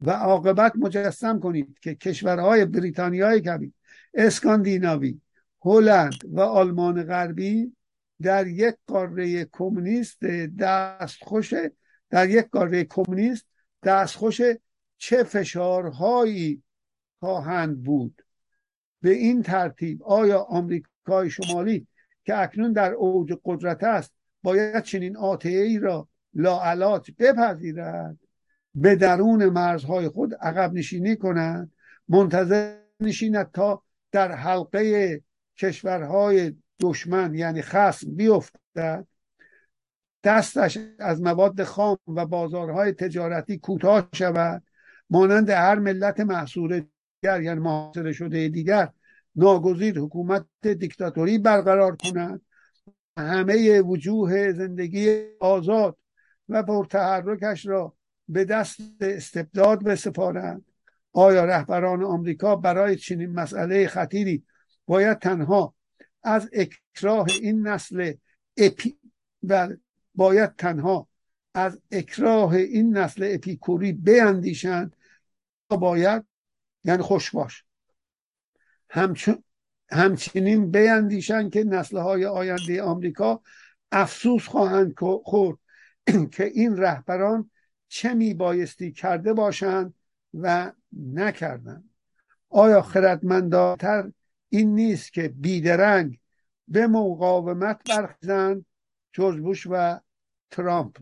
و 0.00 0.10
عاقبت 0.10 0.72
مجسم 0.76 1.40
کنید 1.40 1.78
که 1.78 1.94
کشورهای 1.94 2.64
بریتانیای 2.64 3.40
کبیر 3.40 3.72
اسکاندیناوی 4.14 5.20
هلند 5.62 6.14
و 6.24 6.40
آلمان 6.40 7.02
غربی 7.02 7.76
در 8.22 8.46
یک 8.46 8.74
قاره 8.86 9.44
کمونیست 9.44 10.24
دستخوش 10.58 11.54
در 12.10 12.30
یک 12.30 12.48
قاره 12.50 12.84
کمونیست 12.84 13.46
دستخوش 13.82 14.40
چه 14.98 15.22
فشارهایی 15.22 16.62
خواهند 17.20 17.82
بود؟ 17.82 18.22
به 19.00 19.10
این 19.10 19.42
ترتیب 19.42 20.02
آیا 20.02 20.40
آمریکای 20.40 21.30
شمالی 21.30 21.86
که 22.24 22.38
اکنون 22.38 22.72
در 22.72 22.92
اوج 22.92 23.32
قدرت 23.44 23.84
است 23.84 24.12
باید 24.42 24.82
چنین 24.82 25.16
آتعه 25.16 25.62
ای 25.62 25.78
را 25.78 26.08
لاعلاج 26.34 27.10
بپذیرد؟ 27.18 28.18
به 28.74 28.96
درون 28.96 29.46
مرزهای 29.46 30.08
خود 30.08 30.34
عقب 30.34 30.72
نشینی 30.72 31.16
کند 31.16 31.72
منتظر 32.08 32.76
نشیند 33.00 33.50
تا 33.52 33.82
در 34.12 34.32
حلقه 34.32 35.22
کشورهای 35.58 36.56
دشمن 36.80 37.34
یعنی 37.34 37.62
خصم 37.62 38.14
بیفتد 38.14 39.06
دستش 40.24 40.78
از 40.98 41.22
مواد 41.22 41.64
خام 41.64 41.98
و 42.08 42.26
بازارهای 42.26 42.92
تجارتی 42.92 43.58
کوتاه 43.58 44.08
شود 44.12 44.62
مانند 45.10 45.50
هر 45.50 45.74
ملت 45.74 46.20
محصور 46.20 46.78
دیگر 47.22 47.42
یعنی 47.42 47.60
محاصره 47.60 48.12
شده 48.12 48.48
دیگر 48.48 48.88
ناگزیر 49.36 49.98
حکومت 49.98 50.46
دیکتاتوری 50.62 51.38
برقرار 51.38 51.96
کند 51.96 52.40
همه 53.18 53.80
وجوه 53.80 54.52
زندگی 54.52 55.24
آزاد 55.40 55.96
و 56.48 56.62
پرتحرکش 56.62 57.66
را 57.66 57.94
به 58.28 58.44
دست 58.44 58.80
استبداد 59.00 59.84
بسپارند. 59.84 60.64
آیا 61.12 61.44
رهبران 61.44 62.04
آمریکا 62.04 62.56
برای 62.56 62.96
چنین 62.96 63.32
مسئله 63.32 63.86
خطیری 63.86 64.44
باید 64.88 65.18
تنها 65.18 65.74
از 66.22 66.50
اکراه 66.52 67.26
این 67.40 67.66
نسل 67.66 68.12
اپی 68.56 68.98
بله، 69.42 69.80
باید 70.14 70.56
تنها 70.56 71.08
از 71.54 71.80
اکراه 71.90 72.52
این 72.52 72.96
نسل 72.96 73.30
اپیکوری 73.34 73.92
بیندیشند 73.92 74.96
باید 75.68 76.24
یعنی 76.84 77.02
خوش 77.02 77.30
باش. 77.30 77.64
همچنین 79.90 80.70
بیندیشند 80.70 81.52
که 81.52 81.82
های 81.92 82.26
آینده 82.26 82.82
آمریکا 82.82 83.42
افسوس 83.92 84.46
خواهند 84.46 84.94
خورد 85.24 85.58
که 86.32 86.44
این 86.44 86.76
رهبران 86.76 87.50
چه 87.88 88.14
میبایستی 88.14 88.92
کرده 88.92 89.32
باشند 89.32 89.94
و 90.34 90.72
نکردند. 90.92 91.90
آیا 92.48 92.82
خردمنداتر 92.82 94.12
این 94.48 94.74
نیست 94.74 95.12
که 95.12 95.28
بیدرنگ 95.28 96.18
به 96.68 96.86
مقاومت 96.86 97.80
برخیزند 97.90 98.66
جورج 99.12 99.40
بوش 99.40 99.66
و 99.70 100.00
ترامپ 100.50 100.98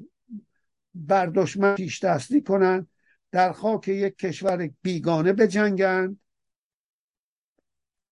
بر 0.95 1.27
دشمن 1.27 1.75
پیش 1.75 2.05
دستی 2.05 2.43
کنند 2.43 2.89
در 3.33 3.53
خاک 3.53 3.89
یک 3.89 4.19
کشور 4.19 4.71
بیگانه 4.83 5.33
بجنگند. 5.33 6.21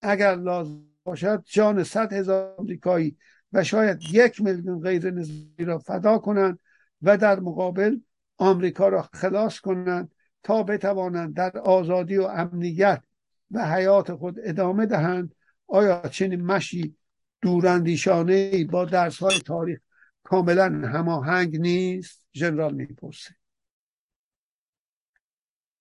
اگر 0.02 0.34
لازم 0.34 0.84
باشد 1.04 1.42
جان 1.46 1.84
صد 1.84 2.12
هزار 2.12 2.54
آمریکایی 2.58 3.16
و 3.52 3.64
شاید 3.64 4.02
یک 4.12 4.40
میلیون 4.40 4.80
غیر 4.80 5.10
نظامی 5.10 5.64
را 5.64 5.78
فدا 5.78 6.18
کنند 6.18 6.58
و 7.02 7.16
در 7.16 7.40
مقابل 7.40 7.98
آمریکا 8.36 8.88
را 8.88 9.02
خلاص 9.02 9.60
کنند 9.60 10.14
تا 10.42 10.62
بتوانند 10.62 11.34
در 11.34 11.58
آزادی 11.58 12.16
و 12.16 12.22
امنیت 12.22 13.02
و 13.50 13.74
حیات 13.74 14.14
خود 14.14 14.36
ادامه 14.42 14.86
دهند. 14.86 15.34
آیا 15.66 16.08
چنین 16.08 16.42
مشی 16.44 16.96
دوراندیشانه 17.42 18.64
با 18.64 18.84
درس 18.84 19.18
های 19.18 19.38
تاریخ 19.38 19.80
کاملا 20.22 20.64
هماهنگ 20.64 21.56
نیست؟ 21.56 22.26
ژنرال 22.34 22.74
می‌پرسه. 22.74 23.34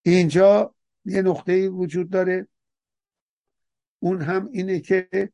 اینجا 0.02 0.76
یه 1.06 1.22
نقطه 1.22 1.70
وجود 1.70 2.10
داره. 2.10 2.48
اون 4.00 4.22
هم 4.22 4.50
اینه 4.52 4.80
که 4.80 5.30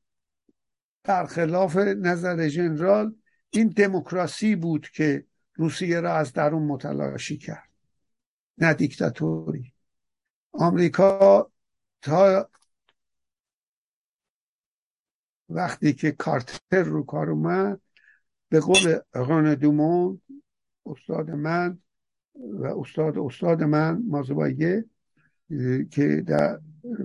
برخلاف 1.03 1.77
نظر 1.77 2.47
ژنرال 2.47 3.15
این 3.49 3.67
دموکراسی 3.67 4.55
بود 4.55 4.89
که 4.89 5.25
روسیه 5.55 5.99
را 5.99 6.13
از 6.13 6.33
درون 6.33 6.63
متلاشی 6.63 7.37
کرد. 7.37 7.69
نه 8.57 8.73
دیکتاتوری. 8.73 9.73
آمریکا 10.51 11.48
تا 12.01 12.49
وقتی 15.49 15.93
که 15.93 16.11
کارتر 16.11 16.83
رو 16.83 17.03
کار 17.03 17.29
اومد 17.29 17.81
به 18.49 18.59
قول 18.59 18.99
ران 19.13 19.55
دومون 19.55 20.21
استاد 20.85 21.31
من 21.31 21.79
و 22.35 22.65
استاد 22.65 23.17
استاد 23.17 23.63
من 23.63 24.03
مازوایه 24.07 24.85
که 25.91 26.23
در 26.27 26.59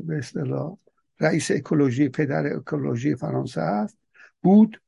به 0.05 0.19
اصطلاح 0.19 0.77
رئیس 1.21 1.51
اکولوژی 1.51 2.09
پدر 2.09 2.47
اکولوژی 2.47 3.15
فرانسه 3.15 3.61
است 3.61 3.99
بود. 4.43 4.81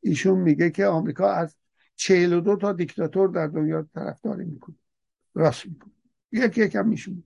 ایشون 0.00 0.38
میگه 0.38 0.70
که 0.70 0.86
آمریکا 0.86 1.30
از 1.30 1.56
چهل 1.96 2.32
و 2.32 2.40
دو 2.40 2.56
تا 2.56 2.72
دیکتاتور 2.72 3.28
در 3.28 3.46
دنیا 3.46 3.88
طرفداری 3.94 4.44
می‌کنه. 4.44 4.76
راست 5.34 5.66
می‌کنه 5.66 5.92
یکی 6.32 6.60
یکم 6.60 6.88
میشون 6.88 7.24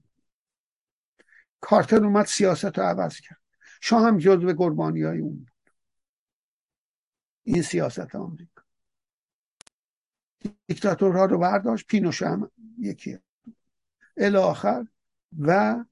کارتر 1.61 2.05
اومد 2.05 2.27
سیاست 2.27 2.79
رو 2.79 2.85
عوض 2.85 3.21
کرد. 3.21 3.41
شاه 3.81 4.03
هم 4.03 4.19
جزو 4.19 4.53
قربانی 4.53 5.03
های 5.03 5.19
اون 5.19 5.47
این 7.43 7.63
سیاست 7.63 8.15
آمریکا. 8.15 8.63
دیکتاتورها 10.67 11.25
رو 11.25 11.39
برداشت 11.39 11.87
پینوشه 11.87 12.29
هم 12.29 12.51
یکی. 12.79 13.19
الاخر 14.17 14.87
و 15.39 15.85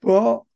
با 0.00 0.46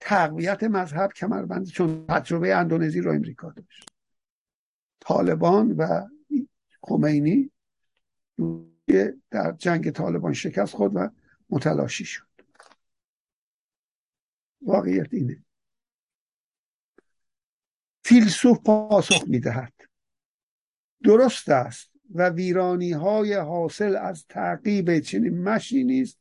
تقویت 0.00 0.62
مذهب 0.62 1.12
کمربند 1.12 1.66
چون 1.66 2.06
تجربه 2.06 2.54
اندونزی 2.54 3.00
رو 3.00 3.12
امریکا 3.12 3.50
داشت. 3.50 3.90
طالبان 5.00 5.72
و 5.72 6.08
خمینی 6.82 7.50
در 9.30 9.52
جنگ 9.52 9.90
طالبان 9.90 10.32
شکست 10.32 10.74
خود 10.74 10.92
و 10.94 11.08
متلاشی 11.50 12.04
شد. 12.04 12.26
واقعیت 14.62 15.14
اینه. 15.14 15.44
فیلسوف 18.04 18.58
پاسخ 18.58 19.24
می‌دهد. 19.28 19.72
درست 21.04 21.48
است 21.48 21.90
و 22.14 22.28
ویرانی 22.28 22.92
های 22.92 23.34
حاصل 23.34 23.96
از 23.96 24.26
تعقیب 24.28 24.98
چنین 24.98 25.42
مشی 25.42 25.84
نیست. 25.84 26.20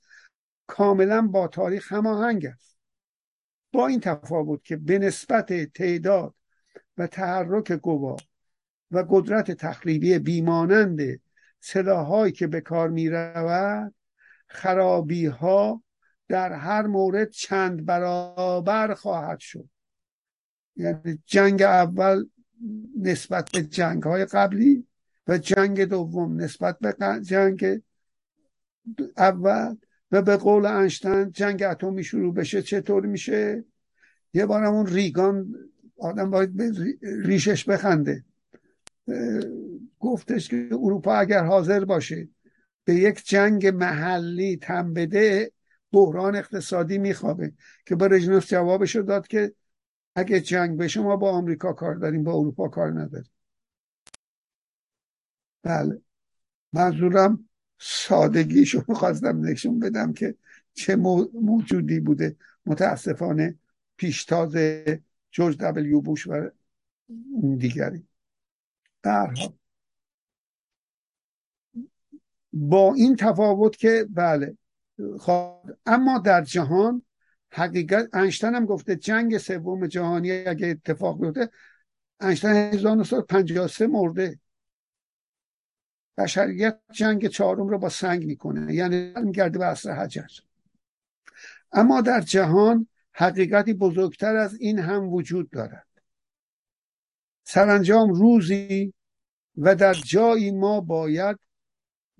کاملا 0.67 1.21
با 1.21 1.47
تاریخ 1.47 1.93
هماهنگ 1.93 2.45
است. 2.45 2.77
با 3.71 3.87
این 3.87 3.99
تفاوت 3.99 4.63
که 4.63 4.75
به 4.75 4.99
نسبت 4.99 5.63
تعداد 5.73 6.35
و 6.97 7.07
تحرک 7.07 7.71
گواه 7.71 8.19
و 8.91 9.05
قدرت 9.09 9.51
تخریبی 9.51 10.19
بیمانند 10.19 11.21
سلاحهایی 11.59 12.31
که 12.31 12.47
به 12.47 12.61
کار 12.61 12.89
می 12.89 13.09
رود 13.09 13.93
خرابی 14.47 15.25
ها 15.25 15.83
در 16.27 16.53
هر 16.53 16.87
مورد 16.87 17.29
چند 17.29 17.85
برابر 17.85 18.93
خواهد 18.93 19.39
شد. 19.39 19.69
یعنی 20.75 21.19
جنگ 21.25 21.61
اول 21.61 22.25
نسبت 23.01 23.51
به 23.51 23.63
جنگ 23.63 24.03
های 24.03 24.25
قبلی 24.25 24.87
و 25.27 25.37
جنگ 25.37 25.81
دوم 25.81 26.41
نسبت 26.41 26.79
به 26.79 26.95
جنگ 27.21 27.81
اول 29.17 29.75
و 30.11 30.21
به 30.21 30.37
قول 30.37 30.65
انشتن 30.65 31.31
جنگ 31.31 31.63
اتمی 31.63 32.03
شروع 32.03 32.33
بشه 32.33 32.61
چطور 32.61 33.05
میشه؟ 33.05 33.63
یه 34.33 34.45
بارم 34.45 34.73
اون 34.73 34.87
ریگان 34.87 35.55
آدم 35.97 36.29
باید 36.29 36.57
به 36.57 36.71
ریشش 37.01 37.69
بخنده. 37.69 38.23
گفتش 39.99 40.49
که 40.49 40.69
اروپا 40.71 41.15
اگر 41.15 41.43
حاضر 41.43 41.85
باشه 41.85 42.29
به 42.83 42.95
یک 42.95 43.25
جنگ 43.25 43.67
محلی 43.67 44.57
تن 44.57 44.93
بده 44.93 45.51
بحران 45.91 46.35
اقتصادی 46.35 46.97
میخوابه. 46.97 47.53
که 47.85 47.95
برژنوف 47.95 48.47
جوابش 48.47 48.95
داد 48.95 49.27
که 49.27 49.53
اگه 50.15 50.41
جنگ 50.41 50.77
بشه 50.77 51.01
ما 51.01 51.15
با 51.15 51.31
آمریکا 51.31 51.73
کار 51.73 51.95
داریم 51.95 52.23
با 52.23 52.33
اروپا 52.33 52.67
کار 52.67 52.91
نداریم. 52.99 53.31
بله. 55.63 56.01
منظورم 56.73 57.49
سادگیشو 57.79 58.83
می‌خواستم 58.87 59.45
نشون 59.45 59.79
بدم 59.79 60.13
که 60.13 60.35
چه 60.73 60.95
موجودی 61.33 61.99
بوده. 61.99 62.35
متاسفانه 62.65 63.55
پیشتاز 63.97 64.55
جورج 65.31 65.57
دبلیو 65.57 66.01
بوش 66.01 66.27
و 66.27 66.49
اون 67.31 67.55
دیگری. 67.55 68.07
در 69.03 69.33
با 72.53 72.93
این 72.93 73.15
تفاوت 73.15 73.77
که 73.77 74.07
بله 74.09 74.57
خب 75.19 75.71
اما 75.85 76.19
در 76.19 76.41
جهان 76.41 77.05
حقیقت 77.51 78.09
انشتن 78.13 78.55
هم 78.55 78.65
گفته 78.65 78.95
جنگ 78.95 79.37
سوم 79.37 79.87
جهانی 79.87 80.31
اگه 80.31 80.67
اتفاق 80.67 81.21
بیفته 81.21 81.49
انشتن 82.19 82.55
1953 82.55 83.87
مرده. 83.87 84.39
بشریت 86.17 86.79
جنگ 86.91 87.27
چهارم 87.27 87.67
رو 87.67 87.77
با 87.77 87.89
سنگ 87.89 88.25
می‌کنه 88.25 88.73
یعنی 88.73 89.13
میگرده 89.23 89.59
به 89.59 89.65
عصر 89.65 89.91
حجر. 89.91 90.27
اما 91.71 92.01
در 92.01 92.21
جهان 92.21 92.87
حقیقتی 93.13 93.73
بزرگتر 93.73 94.35
از 94.35 94.55
این 94.55 94.79
هم 94.79 95.13
وجود 95.13 95.49
دارد. 95.49 95.87
سرانجام 97.43 98.13
روزی 98.13 98.93
و 99.57 99.75
در 99.75 99.93
جایی 99.93 100.51
ما 100.51 100.81
باید 100.81 101.39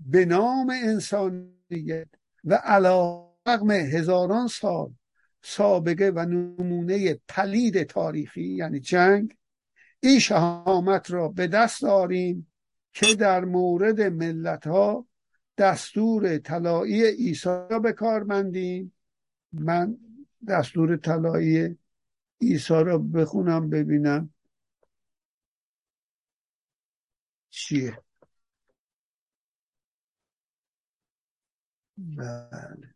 به 0.06 0.24
نام 0.24 0.70
انسانیت 0.70 2.08
و 2.44 2.54
علاقم 2.54 3.70
هزاران 3.70 4.46
سال 4.46 4.92
سابقه 5.42 6.12
و 6.14 6.24
نمونه 6.26 7.14
پلید 7.28 7.82
تاریخی 7.82 8.54
یعنی 8.54 8.80
جنگ 8.80 9.36
این 10.00 10.18
شهامت 10.18 11.10
را 11.10 11.28
به 11.28 11.46
دست 11.46 11.82
داریم 11.82 12.52
که 12.92 13.14
در 13.14 13.44
مورد 13.44 14.00
ملت 14.00 14.66
ها 14.66 15.06
دستور 15.58 16.38
طلایی 16.38 17.04
عیسی 17.04 17.48
را 17.48 17.78
به 17.78 17.92
کار 17.92 18.22
مندیم 18.22 18.92
من 19.52 19.96
دستور 20.48 20.96
طلایی 20.96 21.78
عیسی 22.40 22.74
را 22.74 22.98
بخونم 22.98 23.70
ببینم 23.70 24.34
چیه. 27.50 27.98
بله. 32.00 32.94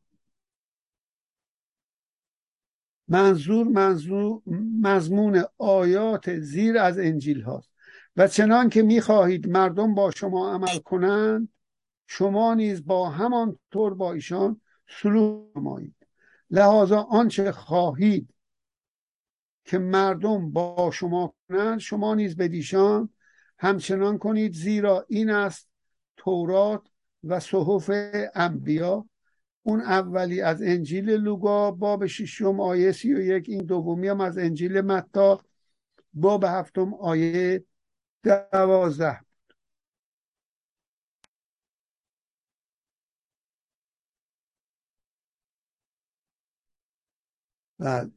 منظور 3.08 3.66
منظور 3.66 4.42
مضمون 4.82 5.44
آیات 5.58 6.38
زیر 6.38 6.78
از 6.78 6.98
انجیل 6.98 7.42
هاست. 7.42 7.70
و 8.16 8.28
چنان 8.28 8.68
که 8.68 8.82
می‌خواهید 8.82 9.48
مردم 9.48 9.94
با 9.94 10.10
شما 10.10 10.54
عمل 10.54 10.78
کنند 10.78 11.48
شما 12.06 12.54
نیز 12.54 12.86
با 12.86 13.10
همان 13.10 13.58
طور 13.70 13.94
با 13.94 14.12
ایشان 14.12 14.60
سلوک 14.88 15.56
نمایید. 15.56 15.96
لحاظا 16.50 17.02
آنچه 17.02 17.52
خواهید 17.52 18.34
که 19.64 19.78
مردم 19.78 20.50
با 20.50 20.90
شما 20.92 21.34
کنند 21.48 21.78
شما 21.78 22.14
نیز 22.14 22.36
بدیشان 22.36 23.08
همچنان 23.58 24.18
کنید 24.18 24.52
زیرا 24.52 25.06
این 25.08 25.30
است 25.30 25.68
تورات 26.16 26.82
و 27.24 27.40
صحف 27.40 27.90
انبیا. 28.34 29.08
اون 29.62 29.80
اولی 29.80 30.40
از 30.40 30.62
انجیل 30.62 31.10
لوگا 31.10 31.70
باب 31.70 32.06
ششم 32.06 32.60
آیه 32.60 32.92
سی 32.92 33.14
و 33.14 33.20
یک. 33.20 33.48
این 33.48 33.64
دومی 33.64 34.08
هم 34.08 34.20
از 34.20 34.38
انجیل 34.38 34.80
متا. 34.80 35.44
باب 36.12 36.44
هفتم 36.44 36.94
آیه 36.94 37.64
دوازده. 38.24 39.20
بله. 47.78 48.10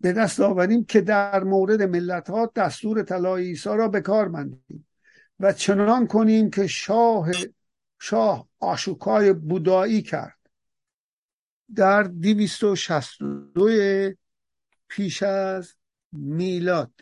به 0.00 0.12
دست 0.12 0.40
آوریم 0.40 0.84
که 0.84 1.00
در 1.00 1.44
مورد 1.44 1.82
ملت 1.82 2.30
ها 2.30 2.52
دستور 2.56 3.02
طلای 3.02 3.44
عیسی 3.44 3.68
را 3.68 3.88
به 3.88 4.00
کار 4.00 4.28
مندیم 4.28 4.86
و 5.40 5.52
چنان 5.52 6.06
کنیم 6.06 6.50
که 6.50 6.66
شاه 6.66 7.30
شاه 8.06 8.48
آشوکای 8.58 9.32
بودایی 9.32 10.02
کرد. 10.02 10.38
در 11.74 12.02
دیویست 12.02 12.64
و 12.64 12.76
پیش 14.88 15.22
از 15.22 15.74
میلاد 16.12 16.92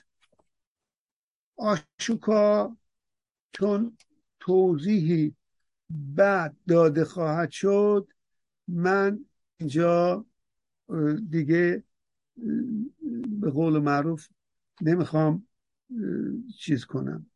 آشوکا 1.57 2.76
چون 3.53 3.96
توضیحی 4.40 5.36
بعد 5.90 6.57
داده 6.68 7.05
خواهد 7.05 7.50
شد 7.50 8.09
من 8.68 9.24
اینجا 9.57 10.26
دیگه 11.30 11.84
به 13.40 13.50
قول 13.50 13.78
معروف 13.78 14.28
نمی‌خوام 14.80 15.46
چیز 16.59 16.84
کنم 16.84 17.26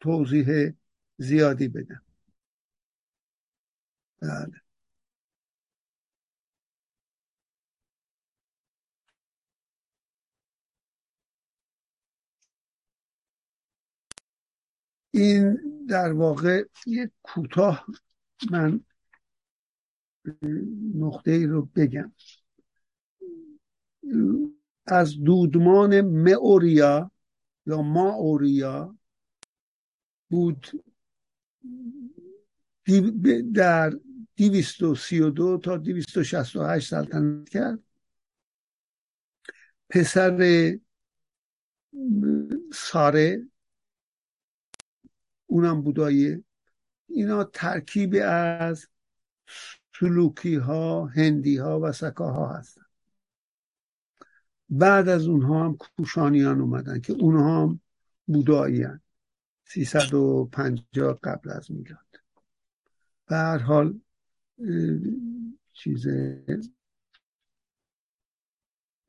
توضیح 0.00 0.72
زیادی 1.18 1.68
بدم. 1.68 2.02
بله. 4.22 4.60
این 15.10 15.58
در 15.88 16.12
واقع 16.12 16.64
یک 16.86 17.10
کوتاه 17.22 17.86
من 18.50 18.80
نقطه 20.94 21.30
ای 21.30 21.46
رو 21.46 21.62
بگم. 21.76 22.12
از 24.86 25.14
دودمان 25.24 26.00
مئوریا 26.00 27.10
یا 27.66 27.82
ماوریا 27.82 28.96
بود 30.30 30.84
در 33.54 33.92
232 34.36 35.58
تا 35.58 35.76
268 35.76 36.90
سلطنت 36.90 37.48
کرد. 37.48 37.78
پسر 39.90 40.78
ساره 42.72 43.48
اونم 45.46 45.82
بوداییه 45.82 46.44
اینا 47.08 47.44
ترکیبی 47.44 48.20
از 48.20 48.88
سلوکی 49.98 50.54
ها 50.54 51.06
هندی 51.06 51.56
ها 51.56 51.80
و 51.80 51.92
سکاها 51.92 52.48
هستن. 52.48 52.85
بعد 54.70 55.08
از 55.08 55.26
اونها 55.26 55.64
هم 55.64 55.76
کوشانیان 55.76 56.60
اومدن 56.60 57.00
که 57.00 57.12
اونها 57.12 57.62
هم 57.62 57.80
بودایی 58.26 58.82
هن. 58.82 59.00
350 59.64 61.18
قبل 61.22 61.50
از 61.50 61.70
میلاد 61.70 62.20
به 63.26 63.36
هر 63.36 63.58
حال 63.58 64.00
چیز 65.72 66.06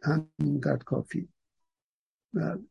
همینقدر 0.03 0.83
کافی 0.83 1.29
بله. 2.33 2.63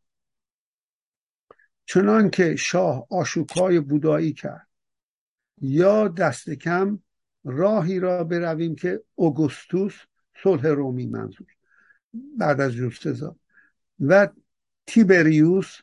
چنان 1.87 2.30
که 2.30 2.57
شاه 2.57 3.07
آشوکای 3.11 3.80
بودایی 3.80 4.32
کرد 4.32 4.68
یا 5.61 6.09
دست 6.09 6.51
کم 6.51 7.03
راهی 7.45 8.01
را 8.01 8.24
برویم 8.24 8.74
که 8.74 9.05
اوگوستوس 9.14 9.95
صلح 10.43 10.66
رومی 10.66 11.07
منظور 11.07 11.55
بعد 12.38 12.60
از 12.60 12.72
جوستزا 12.72 13.36
و 14.00 14.28
تیبریوس 14.86 15.80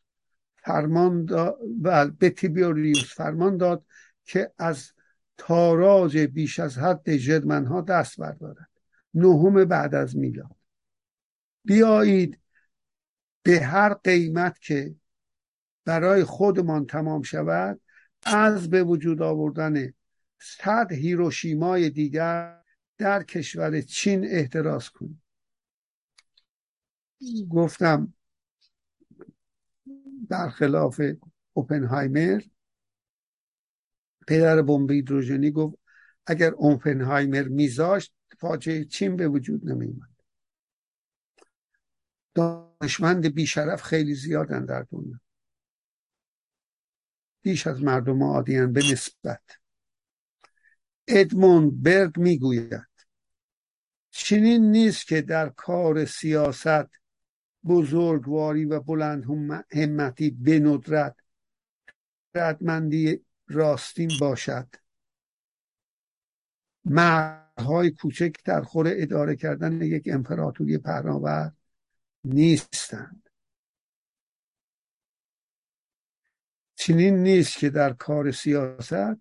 فرمان 0.55 1.25
داد 1.25 1.57
و 1.81 2.07
به 2.07 2.29
تیبریوس 2.29 3.13
فرمان 3.13 3.57
داد 3.57 3.85
که 4.23 4.51
از 4.57 4.91
تاراج 5.37 6.17
بیش 6.17 6.59
از 6.59 6.77
حد 6.77 7.09
ها 7.67 7.81
دست 7.81 8.17
بردارد. 8.17 8.69
نهم 9.13 9.65
بعد 9.65 9.95
از 9.95 10.17
میلاد. 10.17 10.55
بیایید 11.65 12.39
به 13.43 13.59
هر 13.59 13.93
قیمت 13.93 14.59
که 14.59 14.95
برای 15.85 16.23
خودمان 16.23 16.85
تمام 16.85 17.21
شود 17.21 17.81
از 18.23 18.69
به 18.69 18.83
وجود 18.83 19.21
آوردن 19.21 19.93
صد 20.39 20.91
هیروشیمای 20.91 21.89
دیگر 21.89 22.63
در 22.97 23.23
کشور 23.23 23.81
چین 23.81 24.25
احتراز 24.25 24.89
کنیم. 24.89 25.22
گفتم 27.49 28.13
در 30.29 30.49
خلاف 30.49 31.01
اوپنهایمر 31.53 32.41
پدر 34.27 34.61
بمب 34.61 34.91
هیدروژنی 34.91 35.51
گفت 35.51 35.77
اگر 36.25 36.51
اوپنهایمر 36.51 37.47
میذاشت 37.47 38.13
فاجعه 38.39 38.85
چین 38.85 39.15
به 39.15 39.27
وجود 39.27 39.69
نمیومد 39.69 40.13
دانشمند 42.33 43.33
بیشرف 43.33 43.81
خیلی 43.83 44.15
زیادن 44.15 44.65
در 44.65 44.85
دنیا. 44.91 45.19
بیش 47.41 47.67
از 47.67 47.83
مردم 47.83 48.23
عادیان 48.23 48.73
به 48.73 48.81
نسبت. 48.91 49.41
ادموند 51.07 51.83
برگ 51.83 52.19
می‌گوید 52.19 52.87
چنین 54.11 54.71
نیست 54.71 55.07
که 55.07 55.21
در 55.21 55.49
کار 55.49 56.05
سیاست 56.05 57.02
بزرگواری 57.67 58.65
و 58.65 58.79
بلند 58.79 59.25
همتی 59.71 60.29
به 60.29 60.59
ندرت. 60.59 61.15
ردمندی 62.35 63.25
راستین 63.47 64.11
باشد. 64.19 64.67
مرهای 66.85 67.91
کوچک 67.91 68.35
در 68.45 68.61
خور 68.61 68.87
اداره 68.89 69.35
کردن 69.35 69.81
یک 69.81 70.09
امپراتوری 70.11 70.77
پهناور 70.77 71.51
نیستند. 72.23 73.29
چنین 76.75 77.23
نیست 77.23 77.57
که 77.57 77.69
در 77.69 77.93
کار 77.93 78.31
سیاست 78.31 79.17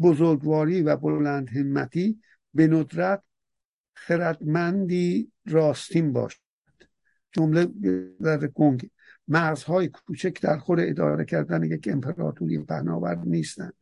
بزرگواری 0.00 0.82
و 0.82 0.96
بلند 0.96 1.48
همتی 1.48 2.22
به 2.54 2.66
ندرت 2.66 3.22
خردمندی 3.94 5.32
راستین 5.46 6.12
باشد. 6.12 6.45
جمله 7.36 7.64
در 8.22 8.46
گنگ. 8.46 8.90
مرزهای 9.28 9.88
کوچک 9.88 10.40
در 10.42 10.58
خور 10.58 10.80
اداره 10.80 11.24
کردن 11.24 11.64
یک 11.64 11.88
امپراتوری 11.92 12.58
پهناور 12.58 13.18
نیستند 13.24 13.74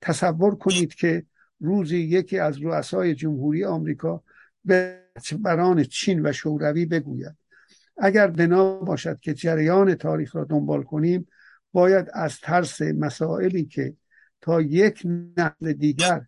تصور 0.00 0.54
کنید 0.54 0.94
که 0.94 1.26
روزی 1.60 1.98
یکی 1.98 2.38
از 2.38 2.62
رؤسای 2.62 3.14
جمهوری 3.14 3.64
آمریکا 3.64 4.22
به 4.64 5.00
بران 5.38 5.84
چین 5.84 6.26
و 6.26 6.32
شوروی 6.32 6.86
بگوید 6.86 7.36
اگر 7.96 8.26
بنا 8.26 8.78
باشد 8.78 9.20
که 9.20 9.34
جریان 9.34 9.94
تاریخ 9.94 10.36
را 10.36 10.44
دنبال 10.44 10.82
کنیم 10.82 11.26
باید 11.72 12.06
از 12.12 12.40
ترس 12.40 12.82
مسائلی 12.82 13.64
که 13.64 13.96
تا 14.40 14.60
یک 14.60 15.02
نقل 15.36 15.72
دیگر 15.72 16.26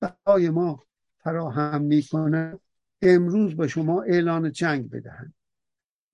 برای 0.00 0.50
ما 0.50 0.82
فراهم 1.18 1.82
می‌کنه 1.82 2.58
امروز 3.02 3.56
به 3.56 3.68
شما 3.68 4.02
اعلان 4.02 4.52
جنگ 4.52 4.90
بدهند. 4.90 5.34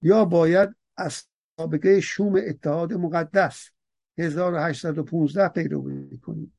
یا 0.05 0.25
باید 0.25 0.75
از 0.97 1.23
سابقه 1.57 2.01
شوم 2.01 2.35
اتحاد 2.37 2.93
مقدس 2.93 3.71
1815 4.19 5.49
پیروی 5.49 6.19
کنیم 6.19 6.53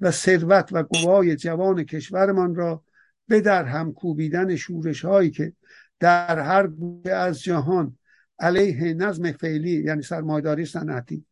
و 0.00 0.10
ثروت 0.10 0.72
و 0.72 0.82
قوای 0.82 1.36
جوان 1.36 1.84
کشورمان 1.84 2.54
را 2.54 2.84
به 3.28 3.40
در 3.40 3.64
هم 3.64 3.92
کوبیدن 3.92 4.56
شورش 4.56 5.04
هایی 5.04 5.30
که 5.30 5.52
در 6.00 6.38
هر 6.38 6.66
گوشه 6.66 7.12
از 7.12 7.42
جهان 7.42 7.96
علیه 8.38 8.94
نظم 8.94 9.32
فعلی 9.32 9.82
یعنی 9.82 10.02
سرمایداری 10.02 10.64
صنعتی 10.64 11.24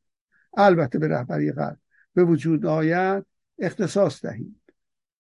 البته 0.57 0.99
به 0.99 1.09
رهبری 1.09 1.53
غرب 1.53 1.78
به 2.14 2.24
وجود 2.24 2.66
آید 2.66 3.24
اختصاص 3.59 4.24
دهیم. 4.24 4.61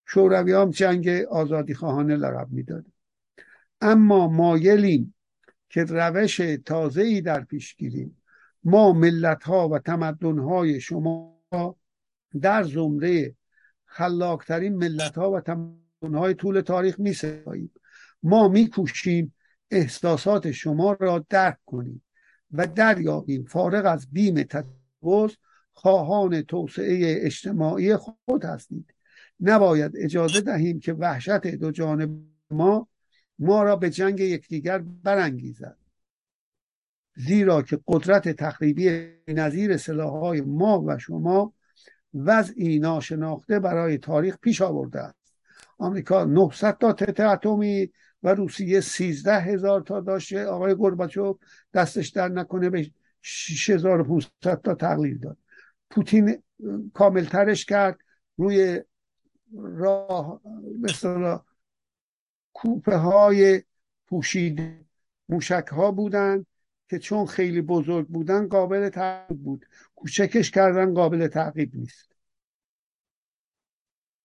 شوروی 0.06 0.52
هم 0.52 0.70
جنگ 0.70 1.08
آزادی 1.30 1.74
خواهانه 1.74 2.16
لقب 2.16 2.48
می‌داد 2.50 2.86
اما 3.80 4.28
مایلیم 4.28 5.14
که 5.68 5.84
روش 5.84 6.40
تازه 6.64 7.02
ای 7.02 7.20
در 7.20 7.40
پیش 7.40 7.76
گیریم. 7.76 8.22
ما 8.64 8.92
ملت 8.92 9.42
ها 9.42 9.68
و 9.68 9.78
تمدن 9.78 10.38
های 10.38 10.80
شما 10.80 11.38
در 12.40 12.62
زمره 12.62 13.34
خلاقترین 13.84 14.76
ملت 14.76 15.18
ها 15.18 15.30
و 15.30 15.40
تمدن 15.40 16.14
های 16.14 16.34
طول 16.34 16.60
تاریخ 16.60 17.00
می 17.00 17.12
سپاییم 17.12 17.70
ما 18.22 18.48
می 18.48 18.70
کوشیم 18.70 19.34
احساسات 19.70 20.50
شما 20.50 20.92
را 21.00 21.26
درک 21.28 21.58
کنیم 21.66 22.02
و 22.52 22.66
دریابیم. 22.66 23.44
فارغ 23.44 23.86
از 23.86 24.10
بیم 24.12 24.42
تجاوز 24.42 25.36
خواهان 25.72 26.42
توسعه 26.42 27.26
اجتماعی 27.26 27.96
خود 27.96 28.44
هستید. 28.44 28.94
نباید 29.40 29.92
اجازه 29.96 30.40
دهیم 30.40 30.80
که 30.80 30.92
وحشت 30.92 31.46
دو 31.46 31.70
جانب 31.70 32.10
ما 32.50 32.88
ما 33.38 33.62
را 33.62 33.76
به 33.76 33.90
جنگ 33.90 34.20
یکدیگر 34.20 34.78
برانگیزد. 34.78 35.76
زیرا 37.16 37.62
که 37.62 37.80
قدرت 37.86 38.28
تخریبی 38.28 39.12
نظیر 39.28 39.76
سلاحهای 39.76 40.40
ما 40.40 40.84
و 40.86 40.98
شما 40.98 41.52
وضعی 42.14 42.78
ناشناخته 42.78 43.60
برای 43.60 43.98
تاریخ 43.98 44.38
پیش 44.38 44.62
آورده 44.62 45.00
است. 45.00 45.34
آمریکا 45.78 46.24
900 46.24 46.78
تا 46.78 46.92
تت 46.92 47.20
اتمی 47.20 47.92
و 48.22 48.34
روسیه 48.34 48.80
13 48.80 49.40
هزار 49.40 49.80
تا 49.80 50.00
داشته. 50.00 50.46
آقای 50.46 50.76
گرباچوف 50.76 51.36
دستش 51.74 52.08
در 52.08 52.28
نکنه 52.28 52.70
به 52.70 52.90
6500 53.22 54.60
تا 54.60 54.74
تقلیل 54.74 55.18
داد. 55.18 55.36
پوتین 55.90 56.42
کاملترش 56.94 57.64
کرد 57.64 57.98
روی 58.36 58.80
راه 59.56 60.40
مثلا 60.80 61.40
کوپه 62.58 62.96
های 62.96 63.62
پوشیده 64.06 64.84
موشک 65.28 65.66
ها 65.72 65.90
بودن 65.90 66.46
که 66.88 66.98
چون 66.98 67.26
خیلی 67.26 67.60
بزرگ 67.60 68.06
بودن 68.06 68.48
قابل 68.48 68.88
تعقیب 68.88 69.38
بود. 69.38 69.66
کوچکش 69.94 70.50
کردن 70.50 70.94
قابل 70.94 71.26
تعقیب 71.26 71.76
نیست. 71.76 72.12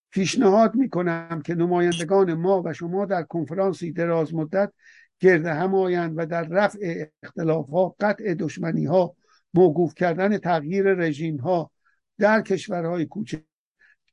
پیشنهاد 0.10 0.76
می‌کنم 0.76 1.42
که 1.46 1.56
نمایندگان 1.56 2.34
ما 2.34 2.62
و 2.66 2.74
شما 2.74 3.06
در 3.06 3.24
کنفرانسی 3.24 3.92
دراز 3.92 4.34
مدت 4.34 4.74
گرد 5.20 5.46
هم 5.46 5.76
آیند 5.76 6.14
و 6.18 6.26
در 6.26 6.44
رفع 6.44 7.06
اختلافات 7.24 7.96
قطع 8.00 8.34
دشمنی 8.34 8.86
ها 8.86 9.16
موقوف 9.54 9.94
کردن 9.94 10.38
تغییر 10.38 10.94
رژیم 10.94 11.38
ها 11.38 11.72
در 12.20 12.42
کشورهای 12.42 13.06
کوچک 13.06 13.44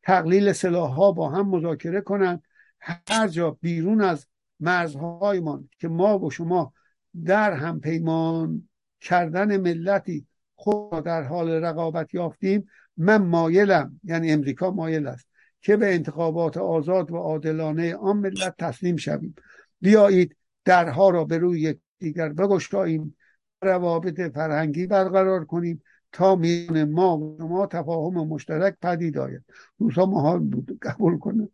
تقلیل 0.03 0.53
سلاح 0.53 0.91
ها 0.91 1.13
با 1.13 1.29
هم 1.29 1.49
مذاکره 1.49 2.01
کنند 2.01 2.43
هر 2.81 3.29
جا 3.29 3.51
بیرون 3.51 4.01
از 4.01 4.27
مرزهایمان 4.61 5.69
که 5.79 5.89
ما 5.89 6.19
و 6.19 6.31
شما 6.31 6.73
در 7.25 7.53
هم 7.53 7.81
پیمان 7.81 8.69
کردن 9.01 9.57
ملتی 9.57 10.27
خود 10.55 11.05
در 11.05 11.23
حال 11.23 11.51
رقابت 11.51 12.15
یافتیم 12.15 12.69
من 12.97 13.17
مایلم 13.17 14.01
یعنی 14.05 14.33
امریکا 14.33 14.71
مایل 14.71 15.07
است 15.07 15.27
که 15.63 15.77
به 15.77 15.95
انتخابات 15.95 16.57
آزاد 16.57 17.11
و 17.11 17.17
عادلانه 17.17 17.97
آن 17.97 18.17
ملت 18.17 18.55
تسلیم 18.59 18.97
شویم. 18.97 19.35
بیایید 19.81 20.37
درها 20.65 21.11
را 21.11 21.25
به 21.25 21.39
روی 21.39 21.61
یکدیگر 21.61 22.29
بگشاییم 22.29 23.17
روابط 23.63 24.21
فرهنگی 24.21 24.87
برقرار 24.87 25.45
کنیم 25.45 25.83
تا 26.13 26.37
میان 26.37 26.85
ما 26.85 27.19
و 27.19 27.37
شما 27.39 27.67
تفاهم 27.67 28.29
مشترک 28.29 28.77
پدید 28.83 29.19
آید. 29.19 29.45
روزها 29.79 30.07
محال 30.07 30.39
بود 30.39 30.79
قبول 30.83 31.19
کنند. 31.19 31.51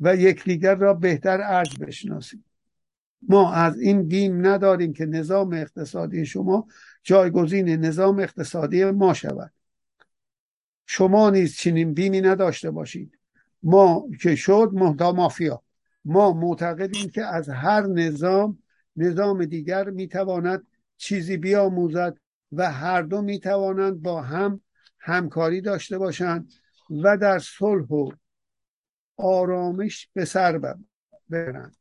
و 0.00 0.16
یکدیگر 0.16 0.74
را 0.74 0.94
بهتر 0.94 1.40
ارج 1.42 1.78
بشناسیم. 1.78 2.44
ما 3.22 3.52
از 3.52 3.78
این 3.80 4.08
بیم 4.08 4.46
نداریم 4.46 4.92
که 4.92 5.06
نظام 5.06 5.52
اقتصادی 5.52 6.26
شما 6.26 6.66
جایگزین 7.02 7.68
نظام 7.68 8.18
اقتصادی 8.18 8.84
ما 8.84 9.14
شود. 9.14 9.52
شما 10.86 11.30
نیز 11.30 11.56
چنین 11.56 11.94
بیمی 11.94 12.20
نداشته 12.20 12.70
باشید. 12.70 13.18
ما 13.62 14.08
که 14.22 14.36
شد 14.36 14.70
مهدا 14.72 15.12
مافیا. 15.12 15.62
ما 16.04 16.32
معتقدیم 16.32 17.08
که 17.10 17.24
از 17.24 17.48
هر 17.48 17.86
نظام 17.86 18.58
نظام 18.96 19.44
دیگر 19.44 19.90
می‌تواند 19.90 20.66
چیزی 20.96 21.36
بیاموزد 21.36 22.16
و 22.52 22.72
هر 22.72 23.02
دو 23.02 23.22
می‌توانند 23.22 24.02
با 24.02 24.22
هم 24.22 24.60
همکاری 24.98 25.60
داشته 25.60 25.98
باشند 25.98 26.52
و 27.02 27.16
در 27.16 27.38
صلح 27.38 27.86
و 27.86 28.10
آرامش 29.20 30.08
به 30.12 30.24
سر 30.24 30.76
برند 31.28 31.76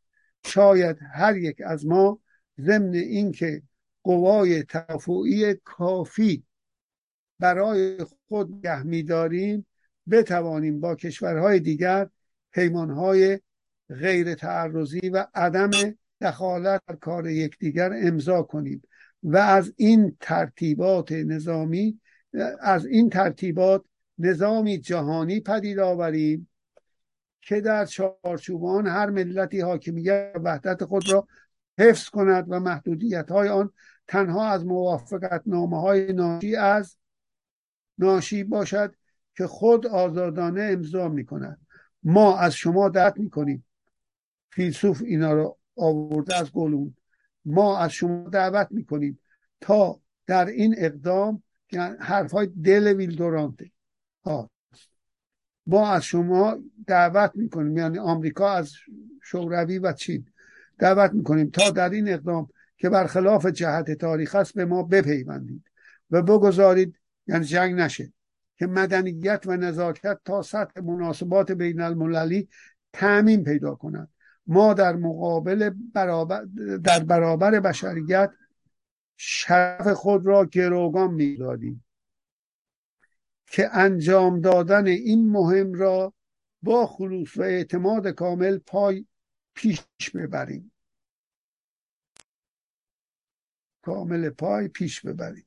شاید 0.46 0.98
هر 1.14 1.38
یک 1.38 1.62
از 1.66 1.86
ما 1.86 2.20
ضمن 2.60 2.94
اینکه 2.94 3.62
قوای 4.04 4.64
تفوعی 4.64 5.54
کافی 5.54 6.44
برای 7.40 7.98
خود 8.28 8.52
نگه 8.52 8.84
میداریم 8.84 9.66
بتوانیم 10.10 10.80
با 10.80 10.96
کشورهای 10.96 11.60
دیگر 11.60 12.10
پیمانهای 12.52 13.40
غیر 13.90 14.36
تعرضی 14.36 15.10
و 15.10 15.28
عدم 15.34 15.72
دخالت 16.22 16.82
در 16.88 16.96
کار 16.96 17.30
یکدیگر 17.30 17.92
امضا 17.94 18.44
کنیم 18.44 18.82
و 19.24 19.38
از 19.38 19.74
این 19.78 20.18
ترتیبات 20.20 21.12
نظامی 21.12 22.00
از 22.62 22.86
این 22.86 23.10
ترتیبات 23.10 23.84
نظامی 24.18 24.78
جهانی 24.78 25.40
پدید 25.40 25.80
آوریم 25.80 26.49
که 27.42 27.62
در 27.62 27.86
چارچوبان 27.86 28.88
هر 28.88 29.10
ملتی 29.10 29.62
حاکمیت 29.62 30.34
وحدت 30.44 30.86
خود 30.86 31.12
را 31.12 31.28
حفظ 31.80 32.10
کند 32.10 32.46
و 32.50 32.60
محدودیت 32.60 33.32
های 33.32 33.50
آن 33.50 33.72
تنها 34.08 34.48
از 34.48 34.66
موافقت 34.66 35.44
نامه 35.46 35.82
های 35.82 36.14
ناشی 36.14 36.56
از 36.56 36.98
ناشی 37.98 38.44
باشد 38.44 38.96
که 39.36 39.48
خود 39.48 39.88
آزادانه 39.88 40.62
امضا 40.62 41.08
می 41.08 41.26
کند 41.26 41.60
ما 42.04 42.38
از 42.38 42.54
شما 42.54 42.90
دعوت 42.90 43.18
می 43.18 43.30
کنیم 43.30 43.66
فیلسوف 44.50 45.02
اینا 45.02 45.34
رو 45.34 45.58
آورده 45.78 46.36
از 46.36 46.52
گلون. 46.52 46.96
ما 47.46 47.78
از 47.78 47.92
شما 47.92 48.30
دعوت 48.30 48.68
می 48.72 48.86
کنیم 48.86 49.20
تا 49.62 50.02
در 50.26 50.46
این 50.46 50.76
اقدام 50.78 51.44
حرف 52.00 52.32
های 52.32 52.48
دل 52.48 52.94
ویلدورانته. 52.94 53.72
ما 55.70 55.92
از 55.92 56.04
شما 56.04 56.58
دعوت 56.88 57.32
می‌کنیم. 57.36 57.78
یعنی 57.78 58.00
آمریکا 58.00 58.54
از 58.54 58.74
شوروی 59.24 59.80
و 59.80 59.94
چین 59.94 60.26
دعوت 60.80 61.14
می‌کنیم 61.14 61.50
تا 61.50 61.70
در 61.70 61.90
این 61.90 62.10
اقدام 62.10 62.50
که 62.78 62.90
برخلاف 62.90 63.46
جهت 63.46 63.92
تاریخ 63.92 64.36
است 64.36 64.54
به 64.54 64.66
ما 64.66 64.84
بپیوندید 64.84 65.64
و 66.12 66.22
بگذارید 66.22 66.96
یعنی 67.28 67.46
جنگ 67.46 67.76
نشه 67.76 68.14
که 68.58 68.68
مدنیت 68.68 69.44
و 69.46 69.58
نزاکت 69.58 70.20
تا 70.26 70.42
سطح 70.42 70.82
مناسبات 70.82 71.52
بین 71.52 71.82
المللی 71.82 72.48
تعمین 72.94 73.44
پیدا 73.44 73.76
کند. 73.76 74.10
ما 74.48 74.74
در 74.74 74.96
مقابل 74.96 75.72
برابر 75.94 76.46
در 76.84 77.00
برابر 77.00 77.60
بشریت 77.60 78.32
شرف 79.18 79.88
خود 79.88 80.26
را 80.26 80.46
گروگان 80.46 81.14
می‌دادیم. 81.14 81.84
که 83.50 83.70
انجام 83.74 84.42
دادن 84.42 84.88
این 84.88 85.32
مهم 85.32 85.74
را 85.74 86.14
با 86.62 86.88
خلوص 86.88 87.38
و 87.38 87.42
اعتماد 87.42 88.08
کامل 88.08 88.58
پای 88.58 89.06
پیش 89.54 89.82
ببریم. 90.16 90.72
کامل 93.82 94.30
پای 94.30 94.68
پیش 94.68 95.02
ببریم. 95.02 95.46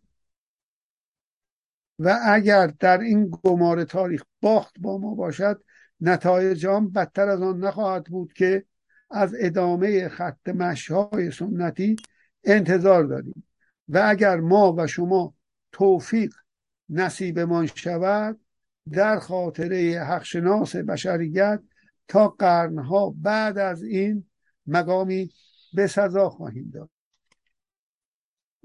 و 1.99 2.19
اگر 2.27 2.67
در 2.67 3.01
این 3.01 3.31
گمار 3.43 3.85
تاریخ 3.85 4.25
باخت 4.41 4.75
با 4.79 4.99
ما 4.99 5.15
باشد 5.15 5.65
نتایج 6.01 6.67
آن 6.67 6.91
بدتر 6.91 7.29
از 7.29 7.43
آن 7.43 7.59
نخواهد 7.59 8.05
بود 8.05 8.33
که 8.33 8.65
از 9.11 9.35
ادامه 9.41 10.09
خط 10.09 10.49
مشهای 10.49 11.31
سنتی 11.31 11.97
انتظار 12.45 13.05
داریم. 13.05 13.45
و 13.89 14.03
اگر 14.05 14.37
ما 14.37 14.75
و 14.79 14.87
شما 14.87 15.35
توفیق 15.73 16.35
نصیبمان 16.93 17.67
شود 17.67 18.41
در 18.93 19.19
خاطره 19.19 20.05
حقشناس 20.05 20.77
بشریت 20.77 21.63
تا 22.09 22.29
قرنها 22.29 23.15
بعد 23.17 23.59
از 23.59 23.83
این 23.83 24.25
مقامی 24.67 25.31
به 25.75 25.87
سزا 25.87 26.31
خواهیم 26.31 26.71
داد. 26.75 26.91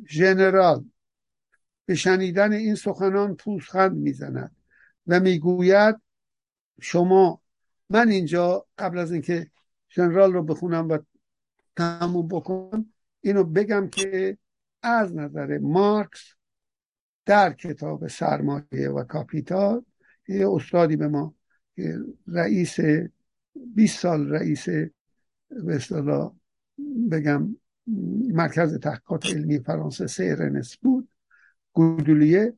ژنرال 0.10 0.86
به 1.86 1.96
شنیدن 1.96 2.54
این 2.54 2.76
سخنان 2.76 3.36
پوزخند 3.36 3.98
می‌زند 3.98 4.56
و 5.08 5.20
می‌گوید 5.20 5.96
شما 6.82 7.42
من 7.90 8.10
اینجا 8.10 8.66
قبل 8.78 8.98
از 8.98 9.12
اینکه 9.12 9.52
ژنرال 9.96 10.34
رو 10.34 10.44
بخونم 10.44 10.90
و 10.90 10.98
تموم 11.76 12.28
بکنم 12.28 12.94
اینو 13.22 13.44
بگم 13.44 13.90
که 13.90 14.38
از 14.82 15.16
نظر 15.16 15.58
مارکس 15.58 16.37
در 17.28 17.54
کتاب 17.54 18.08
سرمایه 18.08 18.90
و 18.90 19.04
کاپیتال 19.04 19.86
یه 20.28 20.50
استادی 20.50 20.96
به 20.96 21.08
ما 21.08 21.36
رئیس 22.28 22.78
20 23.76 24.00
سال 24.00 24.30
رئیس 24.30 24.70
به 25.50 26.32
بگم 27.12 27.56
مرکز 28.34 28.80
تحقیقات 28.80 29.26
علمی 29.26 29.60
فرانسه 29.60 30.08
CNRS 30.08 30.78
بود 30.78 31.10
گودلیه 31.74 32.54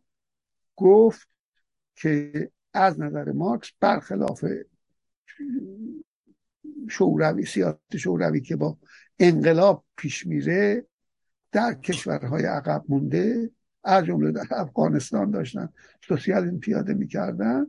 گفت 0.76 1.28
که 1.96 2.52
از 2.74 3.00
نظر 3.00 3.32
مارکس 3.32 3.72
برخلاف 3.80 4.46
شوروی 6.90 7.46
سیاست 7.46 7.98
شوروی 7.98 8.42
که 8.42 8.56
با 8.56 8.78
انقلاب 9.20 9.86
پیش 9.98 10.28
میره 10.28 10.86
در 11.52 11.74
کشورهای 11.74 12.46
عقب 12.46 12.84
مونده 12.90 13.50
از 13.84 14.06
جمله 14.06 14.32
در 14.32 14.46
افغانستان 14.52 15.32
داشتن. 15.32 15.74
سوسیالیسم 16.08 16.60
پیاده 16.60 16.94
می‌کردن. 16.94 17.68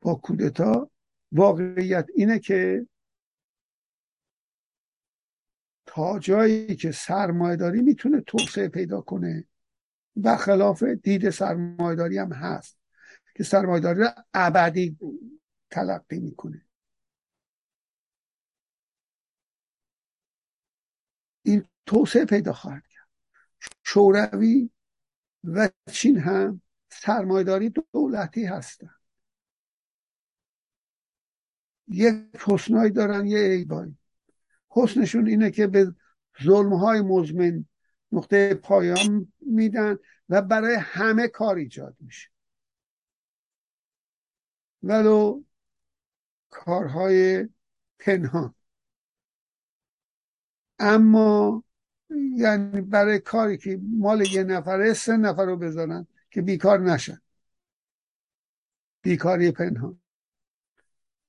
با 0.00 0.14
کودتا. 0.14 0.90
واقعیت 1.32 2.06
اینه 2.14 2.38
که 2.38 2.86
تا 5.86 6.18
جایی 6.18 6.76
که 6.76 6.92
سرمایهداری 6.92 7.82
می‌تونه 7.82 8.20
توسعه 8.20 8.68
پیدا 8.68 9.00
کنه 9.00 9.48
و 10.22 10.36
خلاف 10.36 10.82
دید 10.82 11.30
سرمایهداری 11.30 12.18
هم 12.18 12.32
هست 12.32 12.78
که 13.34 13.44
سرمایهداری 13.44 14.00
رو 14.00 14.08
ابدی 14.34 14.98
تلقی 15.70 16.18
می‌کنه. 16.18 16.66
این 21.42 21.64
توسعه 21.86 22.24
پیدا 22.24 22.52
خواهد 22.52 22.86
کرد. 22.86 23.08
شوروی 23.84 24.70
و 25.46 25.68
چین 25.92 26.18
هم 26.18 26.62
سرمایداری 26.90 27.70
دولتی 27.92 28.44
هستن. 28.44 28.90
یک 31.88 32.16
حسنایی 32.46 32.90
دارن 32.90 33.26
یه 33.26 33.38
عیبایی. 33.38 33.98
حسنشون 34.68 35.26
اینه 35.26 35.50
که 35.50 35.66
به 35.66 35.94
ظلمهای 36.42 37.00
مزمن 37.00 37.64
نقطه 38.12 38.54
پایان 38.54 39.32
میدن 39.40 39.96
و 40.28 40.42
برای 40.42 40.74
همه 40.74 41.28
کار 41.28 41.56
ایجاد 41.56 41.96
میشه. 42.00 42.30
ولو 44.82 45.42
کارهای 46.50 47.48
پنهان. 47.98 48.54
اما 50.78 51.64
یعنی 52.10 52.80
برای 52.80 53.18
کاری 53.18 53.56
که 53.56 53.80
مال 53.82 54.26
یه 54.32 54.44
نفره 54.44 54.92
سه 54.92 55.16
نفر 55.16 55.44
رو 55.44 55.56
بذارن 55.56 56.06
که 56.30 56.42
بیکار 56.42 56.80
نشن. 56.80 57.20
بیکاری 59.02 59.50
پنهان. 59.50 60.00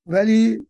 ولی 0.05 0.67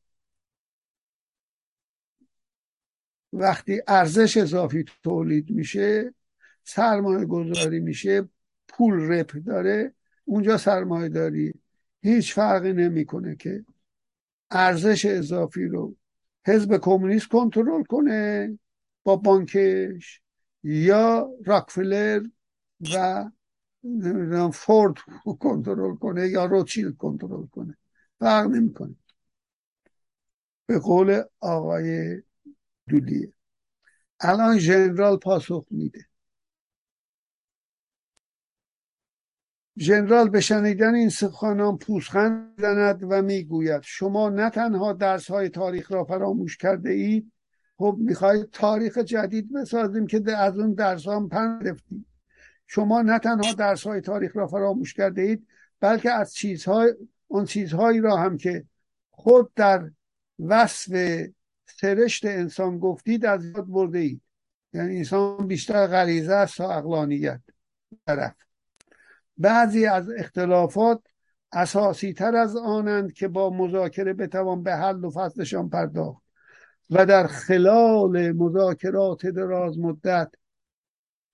وقتی 3.33 3.81
ارزش 3.87 4.37
اضافی 4.37 4.85
تولید 5.03 5.51
میشه 5.51 6.13
سرمایه 6.63 7.25
گذاری 7.25 7.79
میشه 7.79 8.29
پول 8.67 8.93
رپ 8.93 9.31
داره. 9.31 9.93
اونجا 10.25 10.57
سرمایه 10.57 11.09
داری. 11.09 11.53
هیچ 12.01 12.33
فرقی 12.33 12.73
نمی‌کنه 12.73 13.35
که 13.35 13.65
ارزش 14.51 15.05
اضافی 15.05 15.65
رو 15.65 15.95
حزب 16.45 16.77
کمونیست 16.77 17.27
کنترل 17.27 17.83
کنه. 17.83 18.59
با 19.07 19.15
بانکش 19.15 20.21
یا 20.63 21.29
راکفلر 21.45 22.23
و 22.93 23.25
فورد 24.53 24.95
کنترل 25.39 25.95
کنه 25.95 26.27
یا 26.27 26.45
روچیل 26.45 26.91
کنترل 26.91 27.45
کنه. 27.45 27.77
فرق 28.19 28.45
نمی‌کنه. 28.47 28.95
به 30.65 30.79
قول 30.79 31.21
آقای 31.39 32.21
دولیه 32.89 33.33
الان 34.19 34.59
ژنرال 34.59 35.17
پاسخ 35.17 35.65
میده. 35.71 36.05
ژنرال 39.79 40.29
به 40.29 40.41
شنیدن 40.41 40.95
این 40.95 41.09
سخنان 41.09 41.77
پوزخند 41.77 42.61
زند 42.61 43.03
و 43.03 43.21
می‌گوید 43.21 43.81
شما 43.81 44.29
نه 44.29 44.49
تنها 44.49 44.93
درس 44.93 45.31
های 45.31 45.49
تاریخ 45.49 45.91
را 45.91 46.03
فراموش 46.03 46.57
کرده 46.57 46.89
اید 46.89 47.31
خب 47.77 47.95
می‌خواید 47.99 48.49
تاریخ 48.51 48.97
جدید 48.97 49.53
بسازیم 49.53 50.07
که 50.07 50.37
از 50.37 50.59
اون 50.59 50.73
درس 50.73 51.07
هم 51.07 51.29
پند 51.29 51.81
شما 52.67 53.01
نه 53.01 53.19
تنها 53.19 53.53
درس 53.53 53.87
های 53.87 54.01
تاریخ 54.01 54.37
را 54.37 54.47
فراموش 54.47 54.93
کرده 54.93 55.21
اید 55.21 55.47
بلکه 55.79 56.11
از 56.11 56.33
چیزهای 56.33 56.93
اون 57.27 57.45
چیزهایی 57.45 57.99
را 57.99 58.17
هم 58.17 58.37
که 58.37 58.65
خود 59.09 59.53
در 59.53 59.91
وصف 60.39 61.21
سرشت 61.65 62.25
انسان 62.25 62.79
گفتید 62.79 63.25
از 63.25 63.45
یاد 63.45 63.67
برده 63.67 63.99
اید. 63.99 64.21
یعنی 64.73 64.97
انسان 64.97 65.47
بیشتر 65.47 65.87
غریزه 65.87 66.33
است 66.33 66.57
تا 66.57 66.71
اقلانیت 66.71 67.41
طرف. 68.07 68.35
بعضی 69.37 69.85
از 69.85 70.09
اختلافات 70.17 71.01
اساسی 71.51 72.13
تر 72.13 72.35
از 72.35 72.55
آنند 72.55 73.13
که 73.13 73.27
با 73.27 73.49
مذاکره 73.49 74.13
بتوان 74.13 74.63
به 74.63 74.75
حل 74.75 75.03
و 75.03 75.09
فصلشان 75.09 75.69
پرداخت. 75.69 76.26
و 76.89 77.05
در 77.05 77.27
خلال 77.27 78.31
مذاکرات 78.31 79.25
دراز 79.25 79.79
مدت 79.79 80.31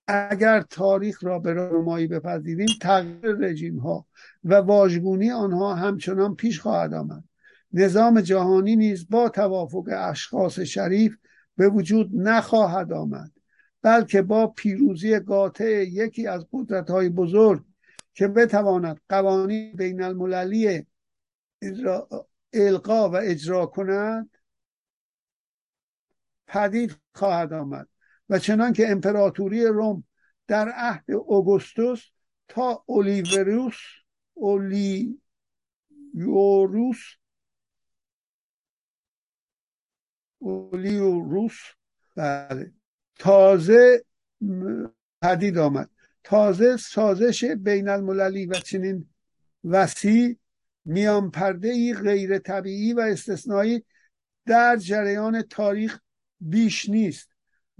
اگر 0.06 0.60
تاریخ 0.60 1.24
را 1.24 1.38
به 1.38 1.52
راهنمایی 1.52 2.06
بپذیریم 2.06 2.68
تغییر 2.82 3.36
رژیم 3.36 3.78
ها 3.78 4.06
و 4.44 4.54
واژگونی 4.54 5.30
آنها 5.30 5.74
همچنان 5.74 6.34
پیش 6.34 6.60
خواهد 6.60 6.94
آمد. 6.94 7.24
نظام 7.72 8.20
جهانی 8.20 8.76
نیز 8.76 9.08
با 9.08 9.28
توافق 9.28 9.88
اشخاص 9.92 10.60
شریف 10.60 11.16
به 11.56 11.68
وجود 11.68 12.10
نخواهد 12.14 12.92
آمد 12.92 13.32
بلکه 13.82 14.22
با 14.22 14.46
پیروزی 14.46 15.18
قاطع 15.18 15.84
یکی 15.84 16.26
از 16.26 16.46
قدرت 16.52 16.90
های 16.90 17.08
بزرگ 17.08 17.64
که 18.14 18.28
بتواند 18.28 19.00
قوانین 19.08 19.76
بین 19.76 20.02
المللی 20.02 20.86
القا 22.52 23.10
و 23.10 23.16
اجرا 23.16 23.66
کند 23.66 24.30
پدید 26.46 26.96
خواهد 27.14 27.52
آمد 27.52 27.88
و 28.28 28.38
چنان 28.38 28.72
که 28.72 28.90
امپراتوری 28.90 29.66
روم 29.66 30.04
در 30.46 30.68
عهد 30.68 31.10
اوگوستوس 31.10 32.04
تا 32.48 32.84
اولیوروس 32.86 33.76
اولیوروس 36.14 36.98
اولیوروس 40.38 41.58
بله 42.16 42.72
تازه 43.18 44.04
پدید 45.22 45.58
آمد. 45.58 45.90
تازه 46.24 46.76
سازش 46.76 47.44
بین 47.44 47.88
المللی 47.88 48.46
و 48.46 48.54
چنین 48.54 49.08
وسیع 49.64 50.38
میان 50.84 51.30
پرده 51.30 51.68
ای 51.68 51.94
غیر 51.94 52.38
طبیعی 52.38 52.92
و 52.92 53.00
استثنایی 53.00 53.84
در 54.46 54.76
جریان 54.76 55.42
تاریخ 55.42 56.00
بیش 56.44 56.88
نیست 56.88 57.28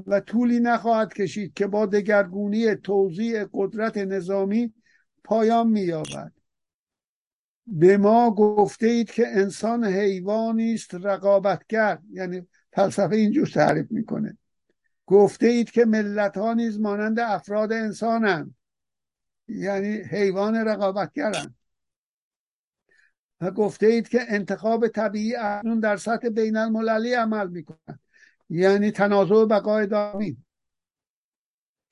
و 0.06 0.20
طولی 0.20 0.60
نخواهد 0.60 1.14
کشید 1.14 1.54
که 1.54 1.66
با 1.66 1.86
دگرگونی 1.86 2.74
توزیع 2.74 3.44
قدرت 3.52 3.96
نظامی 3.96 4.74
پایان 5.24 5.68
مییابد. 5.68 6.32
به 7.66 7.96
ما 7.96 8.30
گفته 8.30 8.86
اید 8.86 9.10
که 9.10 9.28
انسان 9.28 9.84
حیوانی 9.84 10.74
است 10.74 10.94
رقابتگر 10.94 11.98
یعنی 12.10 12.46
فلسفه 12.72 13.16
اینجور 13.16 13.46
تعریف 13.46 13.86
می‌کنه. 13.90 14.38
گفته 15.06 15.46
اید 15.46 15.70
که 15.70 15.84
ملت 15.84 16.36
ها 16.36 16.54
نیز 16.54 16.80
مانند 16.80 17.20
افراد 17.20 17.72
انسانند 17.72 18.54
یعنی 19.48 19.96
حیوان 19.96 20.56
رقابتگرند. 20.56 21.54
و 23.40 23.50
گفته 23.50 23.86
اید 23.86 24.08
که 24.08 24.20
انتخاب 24.28 24.88
طبیعی 24.88 25.36
اکنون 25.36 25.80
در 25.80 25.96
سطح 25.96 26.28
بین 26.28 26.56
المللی 26.56 27.12
عمل 27.12 27.48
می‌کنند 27.48 28.00
یعنی 28.54 28.90
تنازع 28.90 29.44
بقای 29.44 29.86
دامی 29.86 30.36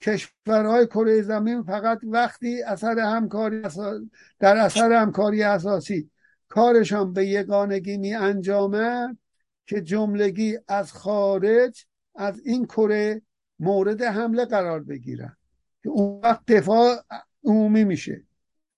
کشورهای 0.00 0.86
کره 0.86 1.22
زمین 1.22 1.62
فقط 1.62 1.98
وقتی 2.04 2.62
اثر 2.62 2.98
همکاری 2.98 3.62
در 4.38 4.56
اثر 4.56 4.92
همکاری 4.92 5.42
اساسی 5.42 6.10
کارشان 6.48 7.12
به 7.12 7.26
یگانگی 7.26 7.96
می 7.96 8.14
انجامد 8.14 9.16
که 9.66 9.80
جملگی 9.80 10.58
از 10.68 10.92
خارج 10.92 11.86
از 12.14 12.40
این 12.44 12.64
کره 12.64 13.22
مورد 13.58 14.02
حمله 14.02 14.44
قرار 14.44 14.82
بگیرن. 14.82 15.36
که 15.82 15.88
اون 15.88 16.20
وقت 16.24 16.40
دفاع 16.46 16.96
عمومی 17.44 17.84
میشه. 17.84 18.24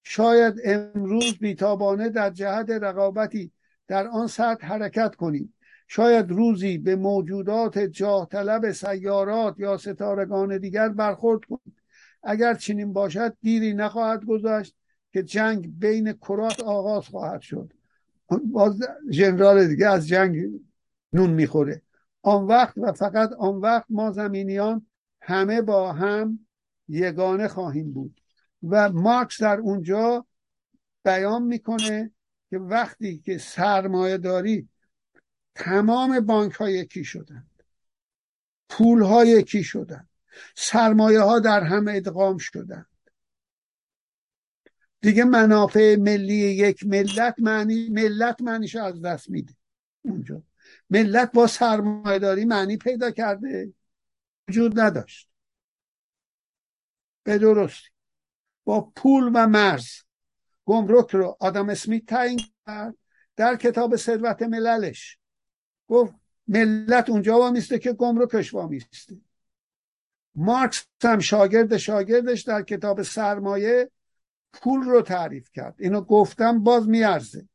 شاید 0.02 0.54
امروز 0.64 1.38
بیتابانه 1.38 2.08
در 2.08 2.30
جهت 2.30 2.70
رقابتی 2.70 3.52
در 3.88 4.06
آن 4.06 4.26
سطح 4.26 4.66
حرکت 4.66 5.14
کنیم. 5.14 5.54
شاید 5.94 6.30
روزی 6.30 6.78
به 6.78 6.96
موجودات 6.96 7.78
جاه 7.78 8.28
طلب 8.28 8.72
سیارات 8.72 9.54
یا 9.58 9.76
ستارگان 9.76 10.58
دیگر 10.58 10.88
برخورد 10.88 11.44
کنیم 11.44 11.76
اگر 12.22 12.54
چنین 12.54 12.92
باشد 12.92 13.36
دیری 13.42 13.74
نخواهد 13.74 14.24
گذاشت 14.24 14.76
که 15.12 15.22
جنگ 15.22 15.78
بین 15.78 16.12
کرات 16.12 16.60
آغاز 16.60 17.08
خواهد 17.08 17.40
شد. 17.40 17.72
باز 18.44 18.78
ژنرال 19.10 19.66
دیگه 19.66 19.88
از 19.88 20.08
جنگ 20.08 20.36
نون 21.12 21.30
می‌خوره. 21.30 21.82
آن 22.22 22.44
وقت 22.44 22.78
و 22.78 22.92
فقط 22.92 23.32
آن 23.32 23.54
وقت 23.54 23.86
ما 23.88 24.10
زمینیان 24.12 24.86
همه 25.20 25.62
با 25.62 25.92
هم 25.92 26.46
یگانه 26.88 27.48
خواهیم 27.48 27.92
بود. 27.92 28.20
و 28.68 28.92
مارکس 28.92 29.42
در 29.42 29.58
اونجا 29.58 30.26
بیان 31.04 31.42
می‌کنه 31.42 32.10
که 32.50 32.58
وقتی 32.58 33.18
که 33.18 33.38
سرمایه 33.38 34.18
داری 34.18 34.68
تمام 35.54 36.20
بانک 36.20 36.52
ها 36.52 36.70
یکی 36.70 37.04
شدند. 37.04 37.62
پول 38.68 39.02
ها 39.02 39.24
یکی 39.24 39.64
شدند. 39.64 40.08
سرمایه 40.56 41.20
ها 41.20 41.38
در 41.38 41.62
هم 41.62 41.88
ادغام 41.88 42.38
شدند. 42.38 42.86
دیگه 45.00 45.24
منافع 45.24 45.96
ملی 45.96 46.34
یک 46.34 46.86
ملت 46.86 47.34
معنی 47.38 47.88
ملت 47.88 48.40
معنیش 48.40 48.76
از 48.76 49.02
دست 49.02 49.30
میده. 49.30 49.54
اونجا. 50.02 50.42
ملت 50.90 51.32
با 51.32 51.46
سرمایه 51.46 52.18
داری 52.18 52.44
معنی 52.44 52.76
پیدا 52.76 53.10
کرده. 53.10 53.72
وجود 54.48 54.80
نداشت. 54.80 55.28
به 57.22 57.38
درستی. 57.38 57.88
با 58.64 58.92
پول 58.96 59.30
و 59.34 59.46
مرز. 59.46 59.88
گمرک 60.64 61.10
رو 61.10 61.36
آدم 61.40 61.68
اسمیت 61.68 62.06
تعیین 62.06 62.40
کرد. 62.66 62.94
در 63.36 63.56
کتاب 63.56 63.96
ثروت 63.96 64.42
مللش. 64.42 65.18
گفت 65.88 66.14
ملت 66.48 67.10
اونجا 67.10 67.38
وامیسته 67.38 67.78
که 67.78 67.92
گمرکش 67.92 68.54
وامیسته. 68.54 69.16
مارکس 70.34 70.86
هم 71.02 71.18
شاگرد 71.18 71.76
شاگردش 71.76 72.42
در 72.42 72.62
کتاب 72.62 73.02
سرمایه 73.02 73.90
پول 74.52 74.82
رو 74.82 75.02
تعریف 75.02 75.50
کرد. 75.52 75.74
اینو 75.78 76.00
گفتم 76.00 76.62
باز 76.62 76.88
میارزه. 76.88 77.48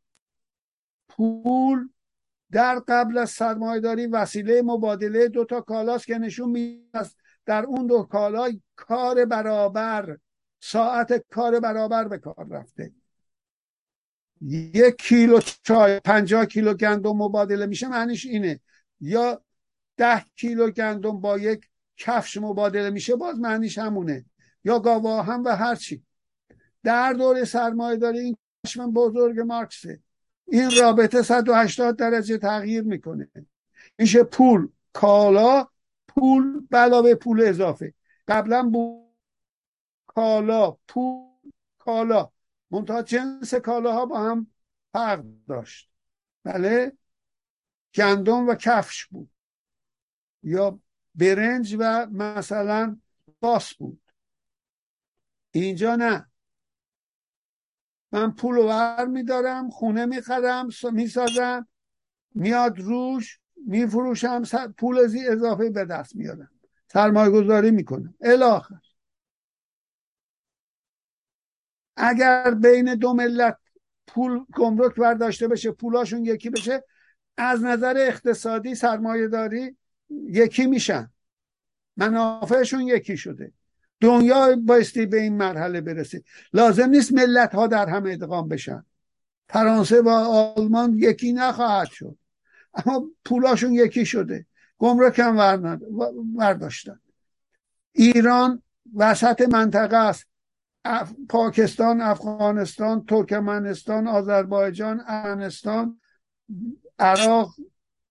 پول 1.09 1.89
در 2.51 2.79
قبل 2.87 3.17
از 3.17 3.29
سرمایه 3.29 3.79
داری 3.81 4.07
وسیله 4.07 4.61
مبادله 4.61 5.27
دو 5.27 5.45
تا 5.45 5.61
کالاست 5.61 6.05
که 6.05 6.17
نشون 6.17 6.49
میده 6.49 7.05
در 7.45 7.65
اون 7.65 7.87
دو 7.87 8.03
کالا 8.03 8.51
کار 8.75 9.25
برابر 9.25 10.17
ساعت 10.59 11.25
کار 11.29 11.59
برابر 11.59 12.07
به 12.07 12.17
کار 12.17 12.47
رفته. 12.49 12.91
یک 14.41 14.95
کیلو 14.95 15.39
چای 15.63 15.99
پنجاه 15.99 16.45
کیلو 16.45 16.73
گندم 16.73 17.11
مبادله 17.11 17.65
میشه 17.65 17.87
معنیش 17.87 18.25
اینه. 18.25 18.59
یا 19.01 19.41
ده 19.97 20.25
کیلو 20.35 20.71
گندم 20.71 21.19
با 21.21 21.37
یک 21.37 21.69
کفش 21.97 22.37
مبادله 22.37 22.89
میشه 22.89 23.15
باز 23.15 23.39
معنیش 23.39 23.77
همونه. 23.77 24.25
یا 24.63 24.79
گاوا 24.79 25.21
هم 25.21 25.43
و 25.43 25.49
هرچی 25.49 26.03
در 26.83 27.13
دور 27.13 27.45
سرمایه 27.45 27.97
داری 27.97 28.19
این 28.19 28.37
کشم 28.65 28.93
بزرگ 28.93 29.39
مارکسه. 29.39 29.99
این 30.47 30.71
رابطه 30.81 31.21
180 31.21 31.95
درجه 31.95 32.37
تغییر 32.37 32.83
می‌کنه. 32.83 33.29
میشه 33.97 34.23
پول 34.23 34.69
کالا 34.93 35.67
پول 36.07 36.67
علاوه 36.71 37.15
پول 37.15 37.41
اضافه. 37.41 37.93
قبلا 38.27 38.63
بود 38.63 39.09
کالا 40.07 40.77
پول 40.87 41.51
کالا. 41.79 42.29
منتها 42.71 43.01
جنس 43.01 43.53
کالاها 43.53 44.05
با 44.05 44.19
هم 44.31 44.47
فرق 44.93 45.25
داشت. 45.47 45.89
بله؟ 46.43 46.97
گندم 47.95 48.47
و 48.47 48.55
کفش 48.55 49.05
بود. 49.05 49.29
یا 50.43 50.79
برنج 51.15 51.75
و 51.79 52.07
مثلا 52.11 52.97
لباس 53.27 53.73
بود. 53.73 54.01
اینجا 55.51 55.95
نه. 55.95 56.25
من 58.11 58.31
پول 58.31 58.57
ور 58.57 59.05
میدارم 59.05 59.69
خونه 59.69 60.05
می‌خرم 60.05 60.69
می‌سازم 60.91 61.67
میاد 62.35 62.79
روش 62.79 63.39
میفروشم 63.67 64.43
پول 64.77 64.99
اضافه 65.29 65.69
به 65.69 65.85
دست 65.85 66.15
میارم. 66.15 66.51
سرمایه 66.87 67.31
گذاری 67.31 67.71
می‌کنم 67.71 68.15
الاخر 68.21 68.81
اگر 71.99 72.51
بین 72.51 72.95
دو 72.95 73.13
ملت 73.13 73.57
پول 74.07 74.45
گمرک 74.55 74.95
برداشته 74.95 75.47
بشه 75.47 75.71
پولاشون 75.71 76.25
یکی 76.25 76.49
بشه 76.49 76.83
از 77.37 77.63
نظر 77.63 77.95
اقتصادی 77.97 78.75
سرمایه 78.75 79.27
داری 79.27 79.77
یکی 80.09 80.65
میشن. 80.65 81.11
منافعشون 81.97 82.81
یکی 82.81 83.17
شده. 83.17 83.51
دنیا 84.01 84.55
بایستی 84.55 85.05
به 85.05 85.21
این 85.21 85.37
مرحله 85.37 85.81
برسه. 85.81 86.23
لازم 86.53 86.89
نیست 86.89 87.13
ملت 87.13 87.55
ها 87.55 87.67
در 87.67 87.89
هم 87.89 88.05
ادغام 88.05 88.47
بشن. 88.47 88.85
فرانسه 89.49 90.01
و 90.01 90.09
آلمان 90.09 90.93
یکی 90.93 91.33
نخواهد 91.33 91.87
شد. 91.87 92.17
اما 92.73 93.09
پولاشون 93.25 93.73
یکی 93.73 94.05
شده. 94.05 94.45
گمرک 94.77 95.19
هم 95.19 95.79
برداشتن. 96.37 96.99
ایران 97.91 98.61
وسط 98.95 99.41
منطقه 99.41 99.97
است. 99.97 100.25
پاکستان 101.29 102.01
افغانستان 102.01 103.05
ترکمنستان 103.05 104.07
آذربایجان 104.07 105.03
ارمنستان 105.07 106.01
عراق 106.99 107.55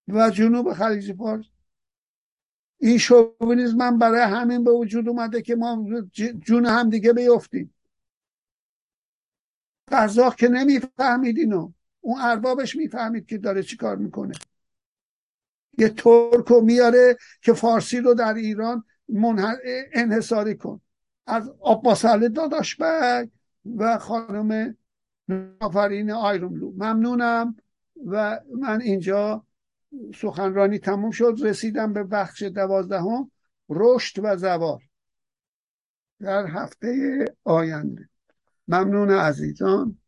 و 0.09 0.31
جنوب 0.31 0.73
خلیج 0.73 1.13
فارس. 1.13 1.45
این 2.79 2.99
شوونیزم 2.99 3.99
برای 3.99 4.21
همین 4.21 4.65
به 4.65 4.71
وجود 4.71 5.09
اومده 5.09 5.43
که 5.43 5.57
ما 5.57 5.87
جون 6.41 6.67
هم 6.67 6.91
دیگه 6.91 7.13
بیفتیم. 7.13 7.75
قزاق 9.93 10.35
که 10.37 10.49
نمی‌فهمید 10.49 11.39
اینو. 11.39 11.73
اون 12.01 12.21
اربابش 12.21 12.77
می‌فهمید 12.77 13.27
که 13.27 13.39
داره 13.39 13.63
چی 13.63 13.77
کار 13.77 13.97
می‌کنه. 13.97 14.35
یه 15.79 15.89
ترکو 15.89 16.61
میاره 16.61 17.17
که 17.43 17.53
فارسی 17.53 18.01
رو 18.01 18.15
در 18.15 18.35
ایران 18.35 18.85
انحصاری 19.93 20.57
کن. 20.57 20.81
از 21.29 21.51
آباسله 21.61 22.29
داداش 22.29 22.77
بگ 22.77 23.29
و 23.77 23.99
خانم 23.99 24.77
آفرین 25.61 26.11
آیروملو 26.11 26.73
ممنونم 26.73 27.57
و 28.07 28.41
من 28.59 28.81
اینجا 28.81 29.45
سخنرانی 30.15 30.79
تموم 30.79 31.11
شد. 31.11 31.37
رسیدم 31.43 31.93
به 31.93 32.05
بخش 32.05 32.43
دوازدهم. 32.43 33.31
رشد 33.71 34.21
و 34.25 34.37
زوار 34.37 34.83
در 36.21 36.47
هفته 36.47 37.25
آینده. 37.45 38.09
ممنون 38.69 39.11
عزیزان. 39.11 39.99